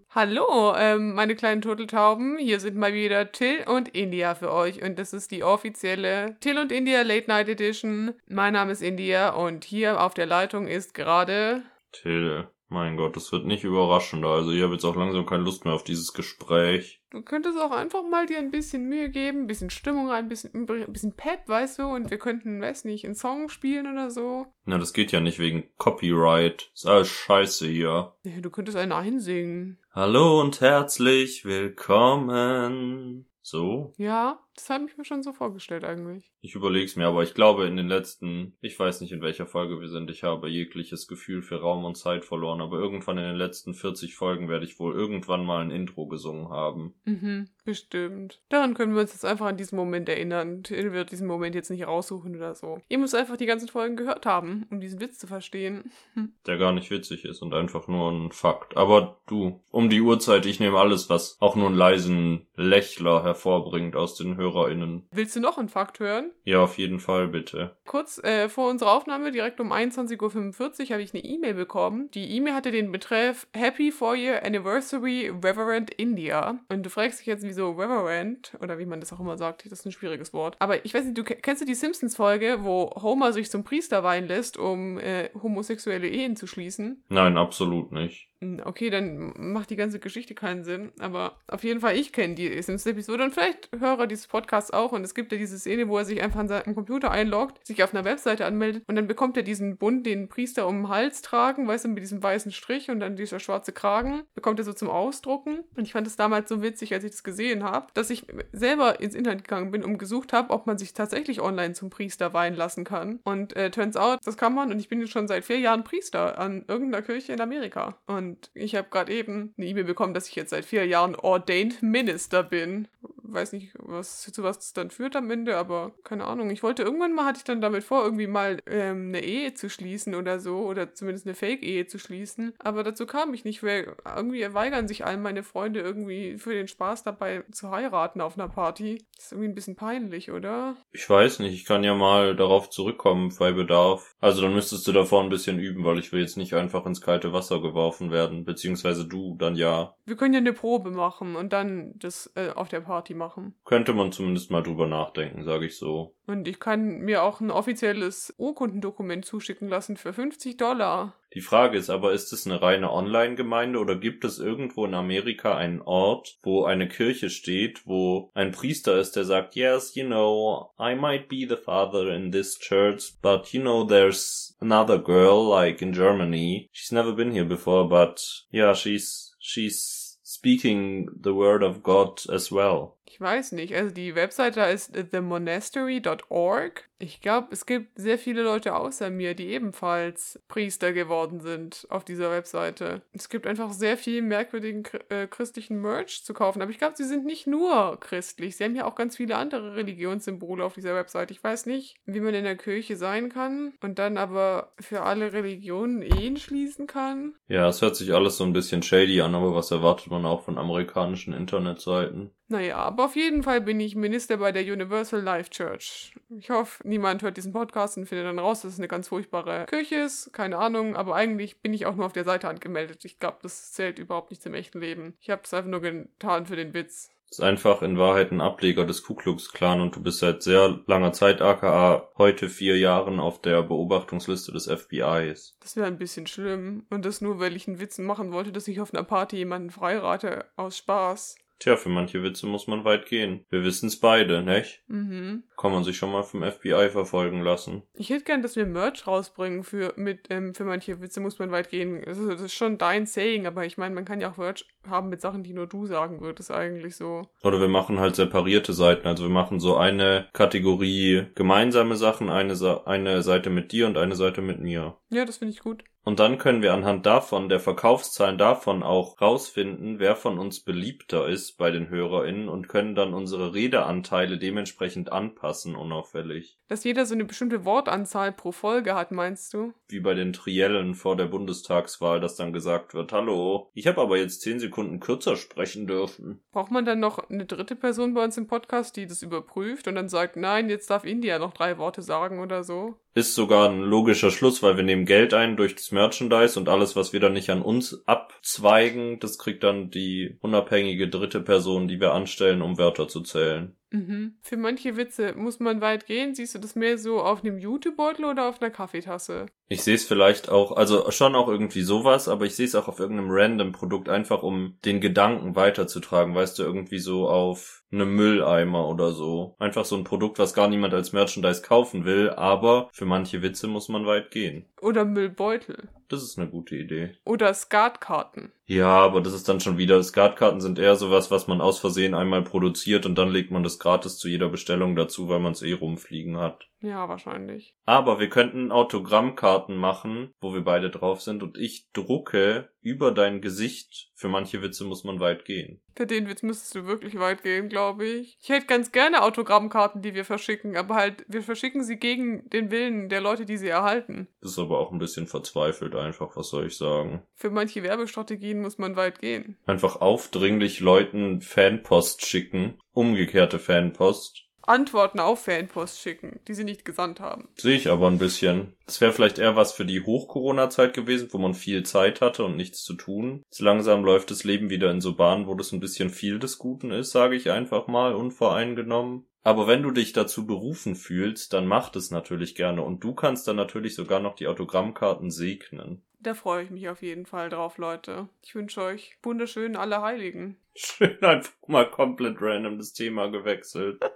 Hallo, 0.08 0.74
ähm, 0.74 1.12
meine 1.12 1.36
kleinen 1.36 1.60
Turteltauben. 1.60 2.38
Hier 2.38 2.60
sind 2.60 2.78
mal 2.78 2.94
wieder 2.94 3.30
Till 3.30 3.62
und 3.66 3.88
India 3.90 4.34
für 4.34 4.50
euch. 4.50 4.82
Und 4.82 4.98
das 4.98 5.12
ist 5.12 5.32
die 5.32 5.44
offizielle 5.44 6.38
Till 6.40 6.56
und 6.56 6.72
India 6.72 7.02
Late 7.02 7.28
Night 7.28 7.50
Edition. 7.50 8.14
Mein 8.26 8.54
Name 8.54 8.72
ist 8.72 8.80
India 8.80 9.34
und 9.34 9.64
hier 9.64 10.00
auf 10.00 10.14
der 10.14 10.24
Leitung 10.24 10.66
ist 10.66 10.94
gerade. 10.94 11.62
Till, 11.92 12.48
mein 12.70 12.96
Gott, 12.96 13.16
das 13.16 13.32
wird 13.32 13.46
nicht 13.46 13.64
überraschender. 13.64 14.28
Also 14.28 14.52
ich 14.52 14.62
habe 14.62 14.74
jetzt 14.74 14.84
auch 14.84 14.96
langsam 14.96 15.26
keine 15.26 15.42
Lust 15.42 15.64
mehr 15.64 15.74
auf 15.74 15.84
dieses 15.84 16.12
Gespräch. 16.12 17.02
Du 17.10 17.22
könntest 17.22 17.58
auch 17.58 17.72
einfach 17.72 18.04
mal 18.08 18.26
dir 18.26 18.38
ein 18.38 18.52
bisschen 18.52 18.88
Mühe 18.88 19.10
geben, 19.10 19.42
ein 19.42 19.46
bisschen 19.48 19.70
Stimmung 19.70 20.08
rein, 20.08 20.26
ein 20.26 20.28
bisschen, 20.28 20.52
ein 20.54 20.92
bisschen 20.92 21.16
Pep, 21.16 21.48
weißt 21.48 21.80
du? 21.80 21.82
Und 21.82 22.10
wir 22.10 22.18
könnten, 22.18 22.60
weiß 22.60 22.84
nicht, 22.84 23.04
einen 23.04 23.16
Song 23.16 23.48
spielen 23.48 23.90
oder 23.90 24.10
so. 24.10 24.46
Na, 24.64 24.78
das 24.78 24.92
geht 24.92 25.10
ja 25.10 25.20
nicht 25.20 25.40
wegen 25.40 25.64
Copyright. 25.76 26.70
Ist 26.72 26.86
alles 26.86 27.08
scheiße 27.08 27.66
hier. 27.66 28.14
Ja, 28.22 28.40
du 28.40 28.50
könntest 28.50 28.76
einen 28.78 28.92
einsingen. 28.92 29.80
Hallo 29.92 30.40
und 30.40 30.60
herzlich 30.60 31.44
willkommen. 31.44 33.26
So? 33.42 33.92
Ja, 33.96 34.38
das 34.60 34.70
habe 34.70 34.86
ich 34.86 34.96
mir 34.96 35.04
schon 35.04 35.22
so 35.22 35.32
vorgestellt 35.32 35.84
eigentlich. 35.84 36.30
Ich 36.42 36.54
überleg's 36.54 36.96
mir, 36.96 37.06
aber 37.06 37.22
ich 37.22 37.34
glaube 37.34 37.66
in 37.66 37.76
den 37.76 37.88
letzten, 37.88 38.54
ich 38.60 38.78
weiß 38.78 39.00
nicht 39.00 39.12
in 39.12 39.22
welcher 39.22 39.46
Folge 39.46 39.80
wir 39.80 39.88
sind, 39.88 40.10
ich 40.10 40.22
habe 40.22 40.48
jegliches 40.48 41.08
Gefühl 41.08 41.42
für 41.42 41.60
Raum 41.60 41.84
und 41.84 41.96
Zeit 41.96 42.24
verloren, 42.24 42.60
aber 42.60 42.78
irgendwann 42.78 43.18
in 43.18 43.24
den 43.24 43.36
letzten 43.36 43.74
40 43.74 44.14
Folgen 44.14 44.48
werde 44.48 44.64
ich 44.64 44.78
wohl 44.78 44.94
irgendwann 44.94 45.44
mal 45.44 45.62
ein 45.62 45.70
Intro 45.70 46.06
gesungen 46.06 46.48
haben. 46.48 46.94
Mhm, 47.04 47.48
bestimmt. 47.64 48.42
Daran 48.48 48.74
können 48.74 48.94
wir 48.94 49.00
uns 49.00 49.12
jetzt 49.12 49.24
einfach 49.24 49.46
an 49.46 49.56
diesen 49.56 49.76
Moment 49.76 50.08
erinnern. 50.08 50.62
Till 50.62 50.92
wird 50.92 51.10
diesen 51.10 51.26
Moment 51.26 51.54
jetzt 51.54 51.70
nicht 51.70 51.86
raussuchen 51.86 52.36
oder 52.36 52.54
so. 52.54 52.80
Ihr 52.88 52.98
müsst 52.98 53.14
einfach 53.14 53.36
die 53.36 53.46
ganzen 53.46 53.68
Folgen 53.68 53.96
gehört 53.96 54.26
haben, 54.26 54.66
um 54.70 54.80
diesen 54.80 55.00
Witz 55.00 55.18
zu 55.18 55.26
verstehen. 55.26 55.90
Der 56.46 56.58
gar 56.58 56.72
nicht 56.72 56.90
witzig 56.90 57.24
ist 57.24 57.42
und 57.42 57.54
einfach 57.54 57.88
nur 57.88 58.10
ein 58.10 58.32
Fakt. 58.32 58.76
Aber 58.76 59.20
du, 59.26 59.60
um 59.70 59.88
die 59.88 60.00
Uhrzeit, 60.00 60.46
ich 60.46 60.60
nehme 60.60 60.78
alles, 60.78 61.08
was 61.08 61.36
auch 61.40 61.56
nur 61.56 61.68
einen 61.68 61.76
leisen 61.76 62.46
Lächler 62.56 63.24
hervorbringt 63.24 63.96
aus 63.96 64.14
den 64.14 64.36
HörerInnen. 64.52 65.06
Willst 65.10 65.36
du 65.36 65.40
noch 65.40 65.58
einen 65.58 65.68
Fakt 65.68 66.00
hören? 66.00 66.30
Ja, 66.44 66.62
auf 66.62 66.78
jeden 66.78 67.00
Fall, 67.00 67.28
bitte. 67.28 67.76
Kurz 67.86 68.22
äh, 68.22 68.48
vor 68.48 68.70
unserer 68.70 68.92
Aufnahme, 68.92 69.32
direkt 69.32 69.60
um 69.60 69.72
21.45 69.72 70.20
Uhr, 70.20 70.90
habe 70.90 71.02
ich 71.02 71.14
eine 71.14 71.24
E-Mail 71.24 71.54
bekommen. 71.54 72.10
Die 72.12 72.36
E-Mail 72.36 72.54
hatte 72.54 72.70
den 72.70 72.92
Betreff 72.92 73.46
Happy 73.54 73.90
Four 73.90 74.16
Year 74.16 74.44
Anniversary 74.44 75.28
Reverend 75.28 75.90
India. 75.90 76.60
Und 76.68 76.84
du 76.84 76.90
fragst 76.90 77.20
dich 77.20 77.26
jetzt, 77.26 77.44
wieso 77.44 77.70
Reverend, 77.70 78.56
oder 78.60 78.78
wie 78.78 78.86
man 78.86 79.00
das 79.00 79.12
auch 79.12 79.20
immer 79.20 79.36
sagt, 79.36 79.64
das 79.64 79.72
ist 79.72 79.86
ein 79.86 79.92
schwieriges 79.92 80.32
Wort. 80.32 80.56
Aber 80.58 80.84
ich 80.84 80.94
weiß 80.94 81.04
nicht, 81.04 81.18
du 81.18 81.24
kennst 81.24 81.62
du 81.62 81.66
die 81.66 81.74
Simpsons-Folge, 81.74 82.58
wo 82.62 82.90
Homer 83.00 83.32
sich 83.32 83.50
zum 83.50 83.64
Priester 83.64 84.02
weihen 84.02 84.26
lässt, 84.26 84.56
um 84.56 84.98
äh, 84.98 85.30
homosexuelle 85.42 86.08
Ehen 86.08 86.36
zu 86.36 86.46
schließen? 86.46 87.04
Nein, 87.08 87.36
absolut 87.36 87.92
nicht. 87.92 88.29
Hm, 88.42 88.60
Okay, 88.64 88.90
dann 88.90 89.32
macht 89.36 89.70
die 89.70 89.76
ganze 89.76 89.98
Geschichte 89.98 90.34
keinen 90.34 90.64
Sinn. 90.64 90.92
Aber 90.98 91.36
auf 91.46 91.62
jeden 91.64 91.80
Fall, 91.80 91.96
ich 91.96 92.12
kenne 92.12 92.34
die 92.34 92.48
Simpsons-Episode 92.48 93.24
und 93.24 93.34
vielleicht 93.34 93.68
Hörer 93.78 94.06
dieses 94.06 94.26
Podcasts 94.26 94.70
auch. 94.70 94.92
Und 94.92 95.04
es 95.04 95.14
gibt 95.14 95.32
ja 95.32 95.38
diese 95.38 95.58
Szene, 95.58 95.88
wo 95.88 95.98
er 95.98 96.04
sich 96.04 96.22
einfach 96.22 96.40
an 96.40 96.48
seinem 96.48 96.74
Computer 96.74 97.10
einloggt, 97.10 97.64
sich 97.66 97.82
auf 97.82 97.94
einer 97.94 98.04
Webseite 98.04 98.46
anmeldet 98.46 98.84
und 98.86 98.96
dann 98.96 99.06
bekommt 99.06 99.36
er 99.36 99.42
diesen 99.42 99.76
Bund, 99.76 100.06
den 100.06 100.28
Priester 100.28 100.66
um 100.66 100.82
den 100.82 100.88
Hals 100.88 101.22
tragen, 101.22 101.66
weißt 101.66 101.84
du, 101.84 101.88
mit 101.88 102.02
diesem 102.02 102.22
weißen 102.22 102.52
Strich 102.52 102.90
und 102.90 103.00
dann 103.00 103.16
dieser 103.16 103.40
schwarze 103.40 103.72
Kragen, 103.72 104.22
bekommt 104.34 104.58
er 104.58 104.64
so 104.64 104.72
zum 104.72 104.88
Ausdrucken. 104.88 105.60
Und 105.76 105.84
ich 105.84 105.92
fand 105.92 106.06
es 106.06 106.16
damals 106.16 106.48
so 106.48 106.62
witzig, 106.62 106.94
als 106.94 107.04
ich 107.04 107.10
das 107.10 107.24
gesehen 107.24 107.62
habe, 107.64 107.88
dass 107.94 108.10
ich 108.10 108.26
selber 108.52 109.00
ins 109.00 109.14
Internet 109.14 109.44
gegangen 109.44 109.70
bin 109.70 109.84
und 109.84 109.98
gesucht 109.98 110.32
habe, 110.32 110.50
ob 110.50 110.66
man 110.66 110.78
sich 110.78 110.94
tatsächlich 110.94 111.40
online 111.40 111.74
zum 111.74 111.90
Priester 111.90 112.32
weihen 112.32 112.54
lassen 112.54 112.84
kann. 112.84 113.20
Und 113.24 113.56
äh, 113.56 113.70
turns 113.70 113.96
out, 113.96 114.20
das 114.24 114.36
kann 114.36 114.54
man. 114.54 114.70
Und 114.70 114.78
ich 114.78 114.88
bin 114.88 115.00
jetzt 115.00 115.10
schon 115.12 115.28
seit 115.28 115.44
vier 115.44 115.58
Jahren 115.58 115.84
Priester 115.84 116.38
an 116.38 116.64
irgendeiner 116.68 117.02
Kirche 117.02 117.32
in 117.32 117.40
Amerika. 117.40 117.96
Und 118.06 118.29
ich 118.54 118.74
habe 118.74 118.88
gerade 118.90 119.12
eben 119.12 119.54
eine 119.56 119.66
E-Mail 119.66 119.84
bekommen, 119.84 120.14
dass 120.14 120.28
ich 120.28 120.36
jetzt 120.36 120.50
seit 120.50 120.64
vier 120.64 120.86
Jahren 120.86 121.14
Ordained 121.14 121.82
Minister 121.82 122.42
bin. 122.42 122.88
Weiß 123.22 123.52
nicht, 123.52 123.72
was 123.78 124.22
zu 124.22 124.42
was 124.42 124.58
das 124.58 124.72
dann 124.72 124.90
führt 124.90 125.14
am 125.14 125.30
Ende, 125.30 125.56
aber 125.56 125.92
keine 126.02 126.24
Ahnung. 126.24 126.50
Ich 126.50 126.64
wollte 126.64 126.82
irgendwann 126.82 127.14
mal, 127.14 127.26
hatte 127.26 127.38
ich 127.38 127.44
dann 127.44 127.60
damit 127.60 127.84
vor, 127.84 128.02
irgendwie 128.02 128.26
mal 128.26 128.58
ähm, 128.66 129.08
eine 129.08 129.22
Ehe 129.22 129.54
zu 129.54 129.70
schließen 129.70 130.16
oder 130.16 130.40
so, 130.40 130.58
oder 130.58 130.94
zumindest 130.94 131.26
eine 131.26 131.36
Fake-Ehe 131.36 131.86
zu 131.86 131.98
schließen. 131.98 132.54
Aber 132.58 132.82
dazu 132.82 133.06
kam 133.06 133.32
ich 133.32 133.44
nicht, 133.44 133.62
weil 133.62 133.94
irgendwie 134.04 134.52
weigern 134.52 134.88
sich 134.88 135.04
all 135.04 135.16
meine 135.16 135.44
Freunde 135.44 135.80
irgendwie 135.80 136.38
für 136.38 136.54
den 136.54 136.66
Spaß 136.66 137.04
dabei 137.04 137.44
zu 137.52 137.70
heiraten 137.70 138.20
auf 138.20 138.36
einer 138.36 138.48
Party. 138.48 139.04
Das 139.14 139.26
ist 139.26 139.32
irgendwie 139.32 139.50
ein 139.50 139.54
bisschen 139.54 139.76
peinlich, 139.76 140.30
oder? 140.32 140.76
Ich 140.92 141.08
weiß 141.08 141.38
nicht, 141.38 141.54
ich 141.54 141.64
kann 141.64 141.84
ja 141.84 141.94
mal 141.94 142.34
darauf 142.34 142.68
zurückkommen 142.70 143.32
bei 143.38 143.52
Bedarf. 143.52 144.16
Also 144.20 144.42
dann 144.42 144.54
müsstest 144.54 144.86
du 144.86 144.92
davor 144.92 145.22
ein 145.22 145.30
bisschen 145.30 145.58
üben, 145.58 145.84
weil 145.84 145.98
ich 145.98 146.12
will 146.12 146.20
jetzt 146.20 146.36
nicht 146.36 146.54
einfach 146.54 146.84
ins 146.86 147.00
kalte 147.00 147.32
Wasser 147.32 147.60
geworfen 147.60 148.10
werden, 148.10 148.19
beziehungsweise 148.28 149.06
du 149.06 149.36
dann 149.38 149.56
ja. 149.56 149.94
Wir 150.06 150.16
können 150.16 150.34
ja 150.34 150.40
eine 150.40 150.52
Probe 150.52 150.90
machen 150.90 151.36
und 151.36 151.52
dann 151.52 151.92
das 151.98 152.32
äh, 152.34 152.50
auf 152.50 152.68
der 152.68 152.80
Party 152.80 153.14
machen. 153.14 153.54
Könnte 153.64 153.92
man 153.92 154.12
zumindest 154.12 154.50
mal 154.50 154.62
drüber 154.62 154.86
nachdenken, 154.86 155.44
sage 155.44 155.66
ich 155.66 155.76
so. 155.76 156.14
Und 156.26 156.48
ich 156.48 156.60
kann 156.60 157.00
mir 157.00 157.22
auch 157.22 157.40
ein 157.40 157.50
offizielles 157.50 158.34
Urkundendokument 158.38 159.24
zuschicken 159.24 159.68
lassen 159.68 159.96
für 159.96 160.12
50 160.12 160.56
Dollar. 160.56 161.14
Die 161.34 161.40
Frage 161.40 161.78
ist 161.78 161.90
aber, 161.90 162.12
ist 162.12 162.32
es 162.32 162.46
eine 162.46 162.60
reine 162.60 162.92
Online-Gemeinde 162.92 163.78
oder 163.78 163.94
gibt 163.94 164.24
es 164.24 164.40
irgendwo 164.40 164.84
in 164.84 164.94
Amerika 164.94 165.56
einen 165.56 165.80
Ort, 165.80 166.38
wo 166.42 166.64
eine 166.64 166.88
Kirche 166.88 167.30
steht, 167.30 167.86
wo 167.86 168.30
ein 168.34 168.50
Priester 168.50 168.98
ist, 168.98 169.14
der 169.14 169.24
sagt, 169.24 169.54
yes, 169.54 169.94
you 169.94 170.04
know, 170.04 170.70
I 170.78 170.96
might 170.96 171.28
be 171.28 171.46
the 171.48 171.56
father 171.56 172.12
in 172.12 172.32
this 172.32 172.58
church, 172.58 173.14
but 173.22 173.52
you 173.52 173.60
know, 173.60 173.84
there's 173.84 174.56
another 174.60 174.98
girl, 174.98 175.48
like 175.48 175.80
in 175.80 175.92
Germany. 175.92 176.68
She's 176.72 176.92
never 176.92 177.12
been 177.12 177.30
here 177.30 177.44
before, 177.44 177.88
but 177.88 178.20
yeah, 178.50 178.74
she's, 178.74 179.36
she's 179.38 180.18
speaking 180.22 181.08
the 181.20 181.34
word 181.34 181.62
of 181.62 181.82
God 181.82 182.20
as 182.32 182.50
well. 182.50 182.96
Weiß 183.20 183.52
nicht. 183.52 183.74
Also 183.74 183.94
die 183.94 184.14
Webseite 184.14 184.62
ist 184.62 184.94
themonastery.org. 185.10 186.88
Ich 186.98 187.20
glaube, 187.20 187.48
es 187.50 187.66
gibt 187.66 187.98
sehr 187.98 188.18
viele 188.18 188.42
Leute 188.42 188.74
außer 188.74 189.10
mir, 189.10 189.34
die 189.34 189.48
ebenfalls 189.48 190.40
Priester 190.48 190.94
geworden 190.94 191.40
sind 191.40 191.86
auf 191.90 192.02
dieser 192.02 192.30
Webseite. 192.30 193.02
Es 193.12 193.28
gibt 193.28 193.46
einfach 193.46 193.72
sehr 193.72 193.98
viel 193.98 194.22
merkwürdigen 194.22 194.84
äh, 195.10 195.26
christlichen 195.26 195.82
Merch 195.82 196.24
zu 196.24 196.32
kaufen. 196.32 196.62
Aber 196.62 196.70
ich 196.70 196.78
glaube, 196.78 196.96
sie 196.96 197.04
sind 197.04 197.26
nicht 197.26 197.46
nur 197.46 198.00
christlich. 198.00 198.56
Sie 198.56 198.64
haben 198.64 198.74
ja 198.74 198.86
auch 198.86 198.94
ganz 198.94 199.18
viele 199.18 199.36
andere 199.36 199.76
Religionssymbole 199.76 200.64
auf 200.64 200.74
dieser 200.74 200.94
Webseite. 200.94 201.34
Ich 201.34 201.44
weiß 201.44 201.66
nicht, 201.66 201.96
wie 202.06 202.20
man 202.20 202.32
in 202.32 202.44
der 202.44 202.56
Kirche 202.56 202.96
sein 202.96 203.28
kann 203.28 203.74
und 203.82 203.98
dann 203.98 204.16
aber 204.16 204.72
für 204.80 205.02
alle 205.02 205.34
Religionen 205.34 206.00
Ehen 206.00 206.38
schließen 206.38 206.86
kann. 206.86 207.34
Ja, 207.48 207.68
es 207.68 207.82
hört 207.82 207.96
sich 207.96 208.14
alles 208.14 208.38
so 208.38 208.44
ein 208.44 208.54
bisschen 208.54 208.82
shady 208.82 209.20
an, 209.20 209.34
aber 209.34 209.54
was 209.54 209.70
erwartet 209.70 210.10
man 210.10 210.24
auch 210.24 210.42
von 210.42 210.56
amerikanischen 210.56 211.34
Internetseiten? 211.34 212.30
Naja, 212.50 212.78
aber 212.78 213.04
auf 213.04 213.14
jeden 213.14 213.44
Fall 213.44 213.60
bin 213.60 213.78
ich 213.78 213.94
Minister 213.94 214.38
bei 214.38 214.50
der 214.50 214.64
Universal 214.64 215.20
Life 215.20 215.50
Church. 215.50 216.12
Ich 216.36 216.50
hoffe, 216.50 216.82
niemand 216.86 217.22
hört 217.22 217.36
diesen 217.36 217.52
Podcast 217.52 217.96
und 217.96 218.06
findet 218.06 218.26
dann 218.26 218.40
raus, 218.40 218.62
dass 218.62 218.72
es 218.72 218.78
eine 218.80 218.88
ganz 218.88 219.06
furchtbare 219.06 219.66
Kirche 219.66 219.94
ist. 219.94 220.32
Keine 220.32 220.58
Ahnung, 220.58 220.96
aber 220.96 221.14
eigentlich 221.14 221.60
bin 221.60 221.72
ich 221.72 221.86
auch 221.86 221.94
nur 221.94 222.06
auf 222.06 222.12
der 222.12 222.24
Seite 222.24 222.48
angemeldet. 222.48 223.04
Ich 223.04 223.20
glaube, 223.20 223.38
das 223.42 223.70
zählt 223.70 224.00
überhaupt 224.00 224.30
nicht 224.30 224.42
zum 224.42 224.54
echten 224.54 224.80
Leben. 224.80 225.14
Ich 225.20 225.30
habe 225.30 225.42
es 225.44 225.54
einfach 225.54 225.70
nur 225.70 225.80
getan 225.80 226.46
für 226.46 226.56
den 226.56 226.74
Witz. 226.74 227.10
Das 227.28 227.38
ist 227.38 227.44
einfach 227.44 227.82
in 227.82 227.96
Wahrheit 227.96 228.32
ein 228.32 228.40
Ableger 228.40 228.84
des 228.84 229.04
Ku 229.04 229.14
Klux 229.14 229.52
Klan 229.52 229.80
und 229.80 229.94
du 229.94 230.02
bist 230.02 230.18
seit 230.18 230.42
sehr 230.42 230.80
langer 230.88 231.12
Zeit, 231.12 231.40
aka 231.40 232.08
heute 232.18 232.48
vier 232.48 232.76
Jahren, 232.76 233.20
auf 233.20 233.40
der 233.40 233.62
Beobachtungsliste 233.62 234.50
des 234.50 234.66
FBIs. 234.66 235.56
Das 235.60 235.76
wäre 235.76 235.86
ein 235.86 235.98
bisschen 235.98 236.26
schlimm. 236.26 236.84
Und 236.90 237.04
das 237.04 237.20
nur, 237.20 237.38
weil 237.38 237.54
ich 237.54 237.68
einen 237.68 237.78
Witz 237.78 237.98
machen 237.98 238.32
wollte, 238.32 238.50
dass 238.50 238.66
ich 238.66 238.80
auf 238.80 238.92
einer 238.92 239.04
Party 239.04 239.36
jemanden 239.36 239.70
freirate 239.70 240.46
aus 240.56 240.76
Spaß. 240.76 241.36
Tja, 241.60 241.76
für 241.76 241.90
manche 241.90 242.22
Witze 242.22 242.46
muss 242.46 242.66
man 242.66 242.84
weit 242.84 243.04
gehen. 243.04 243.44
Wir 243.50 243.62
wissen's 243.64 244.00
beide, 244.00 244.42
nicht? 244.42 244.82
Mhm. 244.88 245.44
Kann 245.58 245.72
man 245.72 245.84
sich 245.84 245.98
schon 245.98 246.10
mal 246.10 246.22
vom 246.22 246.42
FBI 246.42 246.88
verfolgen 246.88 247.42
lassen. 247.42 247.82
Ich 247.92 248.08
hätte 248.08 248.24
gern, 248.24 248.40
dass 248.40 248.56
wir 248.56 248.64
Merch 248.64 249.06
rausbringen 249.06 249.62
für 249.62 249.92
mit 249.96 250.28
ähm, 250.30 250.54
für 250.54 250.64
manche 250.64 251.02
Witze 251.02 251.20
muss 251.20 251.38
man 251.38 251.50
weit 251.50 251.68
gehen. 251.68 252.02
Das 252.02 252.16
ist, 252.16 252.30
das 252.30 252.40
ist 252.40 252.54
schon 252.54 252.78
dein 252.78 253.04
Saying, 253.04 253.46
aber 253.46 253.66
ich 253.66 253.76
meine, 253.76 253.94
man 253.94 254.06
kann 254.06 254.22
ja 254.22 254.30
auch 254.30 254.38
Merch 254.38 254.64
haben 254.88 255.10
mit 255.10 255.20
Sachen, 255.20 255.42
die 255.42 255.52
nur 255.52 255.66
du 255.66 255.84
sagen 255.84 256.22
würdest, 256.22 256.50
eigentlich 256.50 256.96
so. 256.96 257.28
Oder 257.42 257.60
wir 257.60 257.68
machen 257.68 258.00
halt 258.00 258.16
separierte 258.16 258.72
Seiten. 258.72 259.06
Also 259.06 259.24
wir 259.24 259.30
machen 259.30 259.60
so 259.60 259.76
eine 259.76 260.28
Kategorie 260.32 261.26
gemeinsame 261.34 261.96
Sachen, 261.96 262.30
eine, 262.30 262.56
Sa 262.56 262.84
eine 262.86 263.22
Seite 263.22 263.50
mit 263.50 263.72
dir 263.72 263.86
und 263.86 263.98
eine 263.98 264.16
Seite 264.16 264.40
mit 264.40 264.60
mir. 264.60 264.96
Ja, 265.10 265.26
das 265.26 265.36
finde 265.36 265.52
ich 265.52 265.60
gut. 265.60 265.84
Und 266.02 266.18
dann 266.18 266.38
können 266.38 266.62
wir 266.62 266.72
anhand 266.72 267.04
davon, 267.04 267.50
der 267.50 267.60
Verkaufszahlen 267.60 268.38
davon 268.38 268.82
auch 268.82 269.20
rausfinden, 269.20 269.98
wer 269.98 270.16
von 270.16 270.38
uns 270.38 270.60
beliebter 270.60 271.28
ist 271.28 271.58
bei 271.58 271.70
den 271.70 271.90
HörerInnen 271.90 272.48
und 272.48 272.68
können 272.68 272.94
dann 272.94 273.12
unsere 273.12 273.52
Redeanteile 273.52 274.38
dementsprechend 274.38 275.12
anpassen, 275.12 275.76
unauffällig. 275.76 276.56
Dass 276.68 276.84
jeder 276.84 277.04
so 277.04 277.14
eine 277.14 277.24
bestimmte 277.24 277.64
Wortanzahl 277.64 278.32
pro 278.32 278.52
Folge 278.52 278.94
hat, 278.94 279.10
meinst 279.10 279.52
du? 279.52 279.74
Wie 279.88 280.00
bei 280.00 280.14
den 280.14 280.32
Triellen 280.32 280.94
vor 280.94 281.16
der 281.16 281.26
Bundestagswahl, 281.26 282.20
dass 282.20 282.36
dann 282.36 282.52
gesagt 282.52 282.94
wird, 282.94 283.12
hallo, 283.12 283.70
ich 283.74 283.86
habe 283.86 284.00
aber 284.00 284.16
jetzt 284.16 284.40
zehn 284.40 284.58
Sekunden 284.58 285.00
kürzer 285.00 285.36
sprechen 285.36 285.86
dürfen. 285.86 286.40
Braucht 286.52 286.70
man 286.70 286.84
dann 286.84 287.00
noch 287.00 287.28
eine 287.28 287.44
dritte 287.44 287.76
Person 287.76 288.14
bei 288.14 288.24
uns 288.24 288.38
im 288.38 288.46
Podcast, 288.46 288.96
die 288.96 289.06
das 289.06 289.22
überprüft 289.22 289.88
und 289.88 289.96
dann 289.96 290.08
sagt, 290.08 290.36
nein, 290.36 290.70
jetzt 290.70 290.88
darf 290.90 291.04
India 291.04 291.38
noch 291.38 291.52
drei 291.52 291.76
Worte 291.76 292.02
sagen 292.02 292.38
oder 292.38 292.62
so? 292.62 292.94
Ist 293.12 293.34
sogar 293.34 293.68
ein 293.68 293.80
logischer 293.80 294.30
Schluss, 294.30 294.62
weil 294.62 294.76
wir 294.76 294.84
nehmen 294.84 295.04
Geld 295.04 295.34
ein 295.34 295.56
durch 295.56 295.74
das 295.74 295.89
Merchandise 295.92 296.58
und 296.58 296.68
alles, 296.68 296.96
was 296.96 297.12
wir 297.12 297.20
dann 297.20 297.32
nicht 297.32 297.50
an 297.50 297.62
uns 297.62 298.02
abzweigen, 298.06 299.18
das 299.20 299.38
kriegt 299.38 299.62
dann 299.62 299.90
die 299.90 300.36
unabhängige 300.40 301.08
dritte 301.08 301.40
Person, 301.40 301.88
die 301.88 302.00
wir 302.00 302.12
anstellen, 302.12 302.62
um 302.62 302.78
Wörter 302.78 303.08
zu 303.08 303.20
zählen. 303.22 303.76
Mhm. 303.90 304.36
Für 304.40 304.56
manche 304.56 304.96
Witze 304.96 305.34
muss 305.34 305.58
man 305.58 305.80
weit 305.80 306.06
gehen. 306.06 306.34
Siehst 306.34 306.54
du 306.54 306.58
das 306.58 306.76
mehr 306.76 306.96
so 306.96 307.20
auf 307.20 307.42
einem 307.42 307.58
Jutebeutel 307.58 308.24
oder 308.24 308.48
auf 308.48 308.62
einer 308.62 308.70
Kaffeetasse? 308.70 309.46
Ich 309.68 309.82
sehe 309.82 309.96
es 309.96 310.04
vielleicht 310.04 310.48
auch, 310.48 310.72
also 310.72 311.10
schon 311.10 311.34
auch 311.34 311.48
irgendwie 311.48 311.82
sowas, 311.82 312.28
aber 312.28 312.46
ich 312.46 312.54
sehe 312.54 312.66
es 312.66 312.74
auch 312.74 312.88
auf 312.88 313.00
irgendeinem 313.00 313.30
random 313.30 313.72
Produkt, 313.72 314.08
einfach 314.08 314.42
um 314.42 314.78
den 314.84 315.00
Gedanken 315.00 315.56
weiterzutragen, 315.56 316.34
weißt 316.34 316.58
du, 316.58 316.62
irgendwie 316.62 317.00
so 317.00 317.28
auf 317.28 317.79
einem 317.92 318.14
Mülleimer 318.14 318.88
oder 318.88 319.12
so. 319.12 319.54
Einfach 319.58 319.84
so 319.84 319.96
ein 319.96 320.04
Produkt, 320.04 320.38
was 320.38 320.54
gar 320.54 320.68
niemand 320.68 320.94
als 320.94 321.12
Merchandise 321.12 321.62
kaufen 321.62 322.04
will, 322.04 322.30
aber 322.30 322.88
für 322.92 323.06
manche 323.06 323.42
Witze 323.42 323.66
muss 323.66 323.88
man 323.88 324.06
weit 324.06 324.30
gehen. 324.30 324.66
Oder 324.80 325.04
Müllbeutel. 325.04 325.88
Das 326.08 326.22
ist 326.22 326.38
eine 326.38 326.48
gute 326.48 326.76
Idee. 326.76 327.16
Oder 327.24 327.54
Skatkarten. 327.54 328.52
Ja, 328.66 328.88
aber 328.88 329.20
das 329.20 329.32
ist 329.32 329.48
dann 329.48 329.60
schon 329.60 329.78
wieder, 329.78 330.02
Skatkarten 330.02 330.60
sind 330.60 330.78
eher 330.78 330.96
sowas, 330.96 331.30
was 331.30 331.46
man 331.46 331.60
aus 331.60 331.78
Versehen 331.78 332.14
einmal 332.14 332.42
produziert 332.42 333.06
und 333.06 333.16
dann 333.16 333.30
legt 333.30 333.50
man 333.50 333.62
das 333.62 333.78
gratis 333.78 334.18
zu 334.18 334.28
jeder 334.28 334.48
Bestellung 334.48 334.96
dazu, 334.96 335.28
weil 335.28 335.40
man 335.40 335.52
es 335.52 335.62
eh 335.62 335.72
rumfliegen 335.72 336.38
hat. 336.38 336.69
Ja, 336.82 337.08
wahrscheinlich. 337.08 337.74
Aber 337.84 338.20
wir 338.20 338.30
könnten 338.30 338.72
Autogrammkarten 338.72 339.76
machen, 339.76 340.32
wo 340.40 340.54
wir 340.54 340.62
beide 340.62 340.88
drauf 340.90 341.20
sind 341.20 341.42
und 341.42 341.58
ich 341.58 341.90
drucke 341.92 342.70
über 342.80 343.12
dein 343.12 343.42
Gesicht. 343.42 344.10
Für 344.14 344.28
manche 344.28 344.62
Witze 344.62 344.84
muss 344.84 345.04
man 345.04 345.20
weit 345.20 345.44
gehen. 345.44 345.80
Für 345.94 346.06
den 346.06 346.28
Witz 346.28 346.42
müsstest 346.42 346.74
du 346.74 346.86
wirklich 346.86 347.18
weit 347.18 347.42
gehen, 347.42 347.68
glaube 347.68 348.06
ich. 348.06 348.38
Ich 348.40 348.48
hätte 348.48 348.66
ganz 348.66 348.92
gerne 348.92 349.22
Autogrammkarten, 349.22 350.00
die 350.00 350.14
wir 350.14 350.24
verschicken, 350.24 350.76
aber 350.76 350.94
halt, 350.94 351.26
wir 351.28 351.42
verschicken 351.42 351.84
sie 351.84 351.98
gegen 351.98 352.48
den 352.48 352.70
Willen 352.70 353.10
der 353.10 353.20
Leute, 353.20 353.44
die 353.44 353.58
sie 353.58 353.68
erhalten. 353.68 354.28
Das 354.40 354.52
ist 354.52 354.58
aber 354.58 354.78
auch 354.78 354.92
ein 354.92 354.98
bisschen 354.98 355.26
verzweifelt 355.26 355.94
einfach, 355.94 356.36
was 356.36 356.48
soll 356.48 356.66
ich 356.66 356.78
sagen. 356.78 357.22
Für 357.34 357.50
manche 357.50 357.82
Werbestrategien 357.82 358.62
muss 358.62 358.78
man 358.78 358.96
weit 358.96 359.18
gehen. 359.18 359.58
Einfach 359.66 360.00
aufdringlich 360.00 360.80
Leuten 360.80 361.42
Fanpost 361.42 362.24
schicken, 362.24 362.78
umgekehrte 362.92 363.58
Fanpost. 363.58 364.49
Antworten 364.62 365.20
auf 365.20 365.44
Fanpost 365.44 366.00
schicken, 366.00 366.40
die 366.46 366.54
sie 366.54 366.64
nicht 366.64 366.84
gesandt 366.84 367.20
haben. 367.20 367.48
Sehe 367.56 367.76
ich 367.76 367.88
aber 367.88 368.08
ein 368.08 368.18
bisschen. 368.18 368.74
Das 368.86 369.00
wäre 369.00 369.12
vielleicht 369.12 369.38
eher 369.38 369.56
was 369.56 369.72
für 369.72 369.84
die 369.84 370.02
Hoch-Corona-Zeit 370.02 370.94
gewesen, 370.94 371.28
wo 371.32 371.38
man 371.38 371.54
viel 371.54 371.84
Zeit 371.84 372.20
hatte 372.20 372.44
und 372.44 372.56
nichts 372.56 372.82
zu 372.82 372.94
tun. 372.94 373.42
Jetzt 373.46 373.60
langsam 373.60 374.04
läuft 374.04 374.30
das 374.30 374.44
Leben 374.44 374.70
wieder 374.70 374.90
in 374.90 375.00
so 375.00 375.14
Bahnen, 375.14 375.46
wo 375.46 375.54
das 375.54 375.72
ein 375.72 375.80
bisschen 375.80 376.10
viel 376.10 376.38
des 376.38 376.58
Guten 376.58 376.90
ist, 376.90 377.10
sage 377.10 377.36
ich 377.36 377.50
einfach 377.50 377.86
mal, 377.86 378.14
unvoreingenommen. 378.14 379.26
Aber 379.42 379.66
wenn 379.66 379.82
du 379.82 379.90
dich 379.90 380.12
dazu 380.12 380.46
berufen 380.46 380.96
fühlst, 380.96 381.52
dann 381.52 381.66
mach 381.66 381.88
das 381.88 382.10
natürlich 382.10 382.54
gerne. 382.54 382.82
Und 382.82 383.02
du 383.02 383.14
kannst 383.14 383.48
dann 383.48 383.56
natürlich 383.56 383.94
sogar 383.94 384.20
noch 384.20 384.34
die 384.34 384.46
Autogrammkarten 384.48 385.30
segnen. 385.30 386.02
Da 386.22 386.34
freue 386.34 386.64
ich 386.64 386.70
mich 386.70 386.88
auf 386.88 387.02
jeden 387.02 387.24
Fall 387.24 387.48
drauf, 387.48 387.78
Leute. 387.78 388.28
Ich 388.42 388.54
wünsche 388.54 388.82
euch 388.82 389.16
wunderschön 389.22 389.74
alle 389.74 390.02
Heiligen. 390.02 390.56
Schön 390.74 391.22
einfach 391.22 391.52
mal 391.66 391.90
komplett 391.90 392.36
random 392.40 392.78
das 392.78 392.92
Thema 392.92 393.28
gewechselt. 393.28 394.00